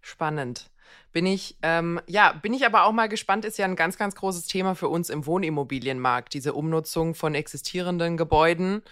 Spannend. 0.00 0.70
Bin 1.12 1.26
ich, 1.26 1.56
ähm, 1.62 2.00
ja, 2.08 2.32
bin 2.32 2.52
ich 2.52 2.66
aber 2.66 2.84
auch 2.84 2.92
mal 2.92 3.08
gespannt, 3.08 3.44
ist 3.44 3.56
ja 3.56 3.64
ein 3.66 3.76
ganz, 3.76 3.96
ganz 3.96 4.16
großes 4.16 4.46
Thema 4.46 4.74
für 4.74 4.88
uns 4.88 5.10
im 5.10 5.26
Wohnimmobilienmarkt, 5.26 6.34
diese 6.34 6.54
Umnutzung 6.54 7.14
von 7.14 7.34
existierenden 7.34 8.16
Gebäuden 8.16 8.82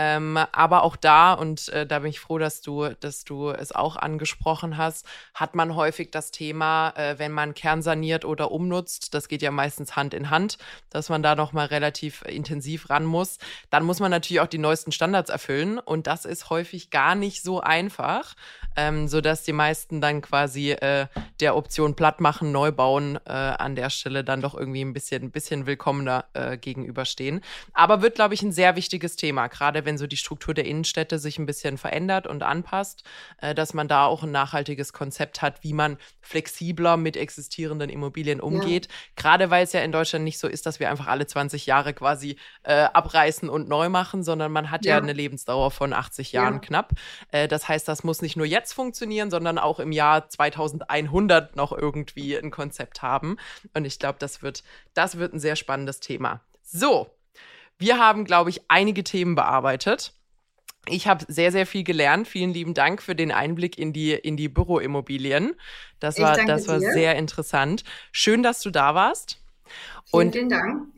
ähm, 0.00 0.38
aber 0.52 0.84
auch 0.84 0.94
da, 0.94 1.32
und 1.32 1.70
äh, 1.70 1.84
da 1.84 1.98
bin 1.98 2.10
ich 2.10 2.20
froh, 2.20 2.38
dass 2.38 2.60
du, 2.60 2.90
dass 3.00 3.24
du 3.24 3.50
es 3.50 3.72
auch 3.72 3.96
angesprochen 3.96 4.76
hast, 4.76 5.04
hat 5.34 5.56
man 5.56 5.74
häufig 5.74 6.12
das 6.12 6.30
Thema, 6.30 6.90
äh, 6.90 7.18
wenn 7.18 7.32
man 7.32 7.52
kernsaniert 7.52 8.24
oder 8.24 8.52
umnutzt, 8.52 9.12
das 9.12 9.26
geht 9.26 9.42
ja 9.42 9.50
meistens 9.50 9.96
Hand 9.96 10.14
in 10.14 10.30
Hand, 10.30 10.56
dass 10.88 11.08
man 11.08 11.24
da 11.24 11.34
nochmal 11.34 11.66
relativ 11.66 12.22
intensiv 12.22 12.90
ran 12.90 13.04
muss. 13.04 13.38
Dann 13.70 13.82
muss 13.82 13.98
man 13.98 14.12
natürlich 14.12 14.40
auch 14.40 14.46
die 14.46 14.58
neuesten 14.58 14.92
Standards 14.92 15.30
erfüllen 15.30 15.80
und 15.80 16.06
das 16.06 16.26
ist 16.26 16.48
häufig 16.48 16.90
gar 16.90 17.16
nicht 17.16 17.42
so 17.42 17.60
einfach, 17.60 18.36
ähm, 18.76 19.08
sodass 19.08 19.42
die 19.42 19.52
meisten 19.52 20.00
dann 20.00 20.22
quasi 20.22 20.70
äh, 20.70 21.08
der 21.40 21.56
Option 21.56 21.96
platt 21.96 22.20
machen, 22.20 22.52
neu 22.52 22.70
bauen 22.70 23.18
äh, 23.26 23.32
an 23.32 23.74
der 23.74 23.90
Stelle 23.90 24.22
dann 24.22 24.42
doch 24.42 24.54
irgendwie 24.54 24.82
ein 24.82 24.92
bisschen, 24.92 25.24
ein 25.24 25.30
bisschen 25.32 25.66
willkommener 25.66 26.26
äh, 26.34 26.56
gegenüberstehen. 26.56 27.40
Aber 27.72 28.00
wird, 28.00 28.14
glaube 28.14 28.34
ich, 28.34 28.42
ein 28.42 28.52
sehr 28.52 28.76
wichtiges 28.76 29.16
Thema, 29.16 29.48
gerade 29.48 29.87
wenn 29.88 29.96
so 29.96 30.06
die 30.06 30.18
Struktur 30.18 30.52
der 30.52 30.66
Innenstädte 30.66 31.18
sich 31.18 31.38
ein 31.38 31.46
bisschen 31.46 31.78
verändert 31.78 32.26
und 32.26 32.42
anpasst, 32.42 33.04
äh, 33.40 33.54
dass 33.54 33.72
man 33.72 33.88
da 33.88 34.04
auch 34.04 34.22
ein 34.22 34.30
nachhaltiges 34.30 34.92
Konzept 34.92 35.40
hat, 35.40 35.64
wie 35.64 35.72
man 35.72 35.96
flexibler 36.20 36.98
mit 36.98 37.16
existierenden 37.16 37.88
Immobilien 37.88 38.42
umgeht. 38.42 38.86
Ja. 38.86 38.92
Gerade 39.16 39.48
weil 39.48 39.64
es 39.64 39.72
ja 39.72 39.80
in 39.80 39.90
Deutschland 39.90 40.26
nicht 40.26 40.38
so 40.38 40.46
ist, 40.46 40.66
dass 40.66 40.78
wir 40.78 40.90
einfach 40.90 41.06
alle 41.06 41.26
20 41.26 41.64
Jahre 41.64 41.94
quasi 41.94 42.36
äh, 42.64 42.82
abreißen 42.82 43.48
und 43.48 43.66
neu 43.66 43.88
machen, 43.88 44.22
sondern 44.22 44.52
man 44.52 44.70
hat 44.70 44.84
ja, 44.84 44.96
ja 44.96 45.02
eine 45.02 45.14
Lebensdauer 45.14 45.70
von 45.70 45.94
80 45.94 46.32
Jahren 46.32 46.54
ja. 46.54 46.60
knapp. 46.60 46.92
Äh, 47.32 47.48
das 47.48 47.66
heißt, 47.66 47.88
das 47.88 48.04
muss 48.04 48.20
nicht 48.20 48.36
nur 48.36 48.44
jetzt 48.44 48.74
funktionieren, 48.74 49.30
sondern 49.30 49.56
auch 49.56 49.80
im 49.80 49.90
Jahr 49.90 50.28
2100 50.28 51.56
noch 51.56 51.72
irgendwie 51.72 52.36
ein 52.36 52.50
Konzept 52.50 53.00
haben. 53.00 53.38
Und 53.72 53.86
ich 53.86 53.98
glaube, 53.98 54.18
das 54.18 54.42
wird, 54.42 54.64
das 54.92 55.16
wird 55.16 55.32
ein 55.32 55.40
sehr 55.40 55.56
spannendes 55.56 56.00
Thema. 56.00 56.42
So, 56.62 57.08
wir 57.78 57.98
haben, 57.98 58.24
glaube 58.24 58.50
ich, 58.50 58.62
einige 58.68 59.04
Themen 59.04 59.34
bearbeitet. 59.34 60.12
Ich 60.86 61.06
habe 61.06 61.24
sehr, 61.28 61.52
sehr 61.52 61.66
viel 61.66 61.84
gelernt. 61.84 62.28
Vielen 62.28 62.52
lieben 62.52 62.74
Dank 62.74 63.02
für 63.02 63.14
den 63.14 63.30
Einblick 63.30 63.78
in 63.78 63.92
die, 63.92 64.12
in 64.12 64.36
die 64.36 64.48
Büroimmobilien. 64.48 65.54
Das 66.00 66.18
war, 66.18 66.36
das 66.44 66.66
war 66.68 66.80
sehr 66.80 67.16
interessant. 67.16 67.84
Schön, 68.10 68.42
dass 68.42 68.60
du 68.60 68.70
da 68.70 68.94
warst. 68.94 69.40
Vielen, 70.06 70.26
Und 70.26 70.32
vielen 70.32 70.48
Dank. 70.48 70.97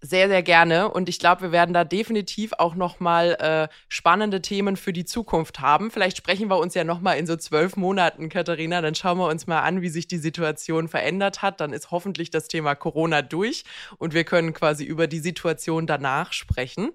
Sehr, 0.00 0.28
sehr 0.28 0.44
gerne. 0.44 0.88
Und 0.92 1.08
ich 1.08 1.18
glaube, 1.18 1.42
wir 1.42 1.52
werden 1.52 1.74
da 1.74 1.82
definitiv 1.82 2.52
auch 2.58 2.76
nochmal 2.76 3.36
äh, 3.40 3.74
spannende 3.88 4.40
Themen 4.40 4.76
für 4.76 4.92
die 4.92 5.04
Zukunft 5.04 5.58
haben. 5.58 5.90
Vielleicht 5.90 6.16
sprechen 6.16 6.48
wir 6.48 6.58
uns 6.58 6.74
ja 6.74 6.84
nochmal 6.84 7.18
in 7.18 7.26
so 7.26 7.34
zwölf 7.34 7.76
Monaten, 7.76 8.28
Katharina. 8.28 8.80
Dann 8.80 8.94
schauen 8.94 9.18
wir 9.18 9.26
uns 9.26 9.48
mal 9.48 9.62
an, 9.62 9.82
wie 9.82 9.88
sich 9.88 10.06
die 10.06 10.18
Situation 10.18 10.86
verändert 10.86 11.42
hat. 11.42 11.60
Dann 11.60 11.72
ist 11.72 11.90
hoffentlich 11.90 12.30
das 12.30 12.46
Thema 12.46 12.76
Corona 12.76 13.22
durch 13.22 13.64
und 13.98 14.14
wir 14.14 14.22
können 14.22 14.52
quasi 14.52 14.84
über 14.84 15.08
die 15.08 15.18
Situation 15.18 15.88
danach 15.88 16.32
sprechen. 16.32 16.90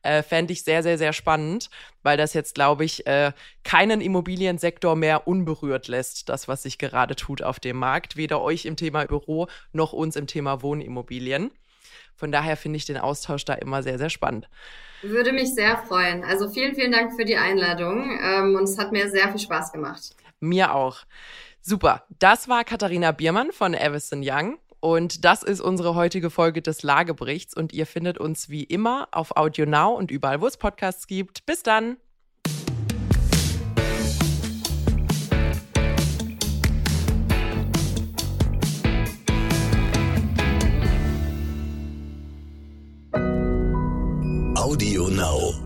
Äh, 0.00 0.22
Fände 0.22 0.54
ich 0.54 0.64
sehr, 0.64 0.82
sehr, 0.82 0.96
sehr 0.96 1.12
spannend, 1.12 1.68
weil 2.02 2.16
das 2.16 2.32
jetzt, 2.32 2.54
glaube 2.54 2.86
ich, 2.86 3.06
äh, 3.06 3.32
keinen 3.64 4.00
Immobiliensektor 4.00 4.96
mehr 4.96 5.28
unberührt 5.28 5.88
lässt, 5.88 6.30
das, 6.30 6.48
was 6.48 6.62
sich 6.62 6.78
gerade 6.78 7.16
tut 7.16 7.42
auf 7.42 7.60
dem 7.60 7.76
Markt. 7.76 8.16
Weder 8.16 8.40
euch 8.40 8.64
im 8.64 8.76
Thema 8.76 9.04
Büro 9.04 9.46
noch 9.72 9.92
uns 9.92 10.16
im 10.16 10.26
Thema 10.26 10.62
Wohnimmobilien. 10.62 11.50
Von 12.16 12.32
daher 12.32 12.56
finde 12.56 12.78
ich 12.78 12.84
den 12.84 12.98
Austausch 12.98 13.44
da 13.44 13.54
immer 13.54 13.82
sehr, 13.82 13.98
sehr 13.98 14.10
spannend. 14.10 14.48
Würde 15.02 15.32
mich 15.32 15.54
sehr 15.54 15.76
freuen. 15.78 16.24
Also 16.24 16.48
vielen, 16.48 16.74
vielen 16.74 16.92
Dank 16.92 17.14
für 17.14 17.24
die 17.24 17.36
Einladung 17.36 18.18
ähm, 18.22 18.56
und 18.56 18.64
es 18.64 18.78
hat 18.78 18.92
mir 18.92 19.10
sehr 19.10 19.28
viel 19.28 19.38
Spaß 19.38 19.72
gemacht. 19.72 20.16
Mir 20.40 20.74
auch. 20.74 20.98
Super. 21.60 22.04
Das 22.18 22.48
war 22.48 22.64
Katharina 22.64 23.12
Biermann 23.12 23.52
von 23.52 23.74
Everson 23.74 24.22
Young. 24.24 24.58
Und 24.80 25.24
das 25.24 25.42
ist 25.42 25.60
unsere 25.60 25.94
heutige 25.94 26.30
Folge 26.30 26.62
des 26.62 26.82
Lageberichts. 26.82 27.54
Und 27.54 27.72
ihr 27.72 27.86
findet 27.86 28.18
uns 28.18 28.48
wie 28.48 28.62
immer 28.62 29.08
auf 29.10 29.36
Audio 29.36 29.66
Now 29.66 29.94
und 29.94 30.10
überall, 30.10 30.40
wo 30.40 30.46
es 30.46 30.56
Podcasts 30.56 31.06
gibt. 31.06 31.44
Bis 31.44 31.62
dann. 31.62 31.96
Audio 44.66 45.06
Now. 45.06 45.65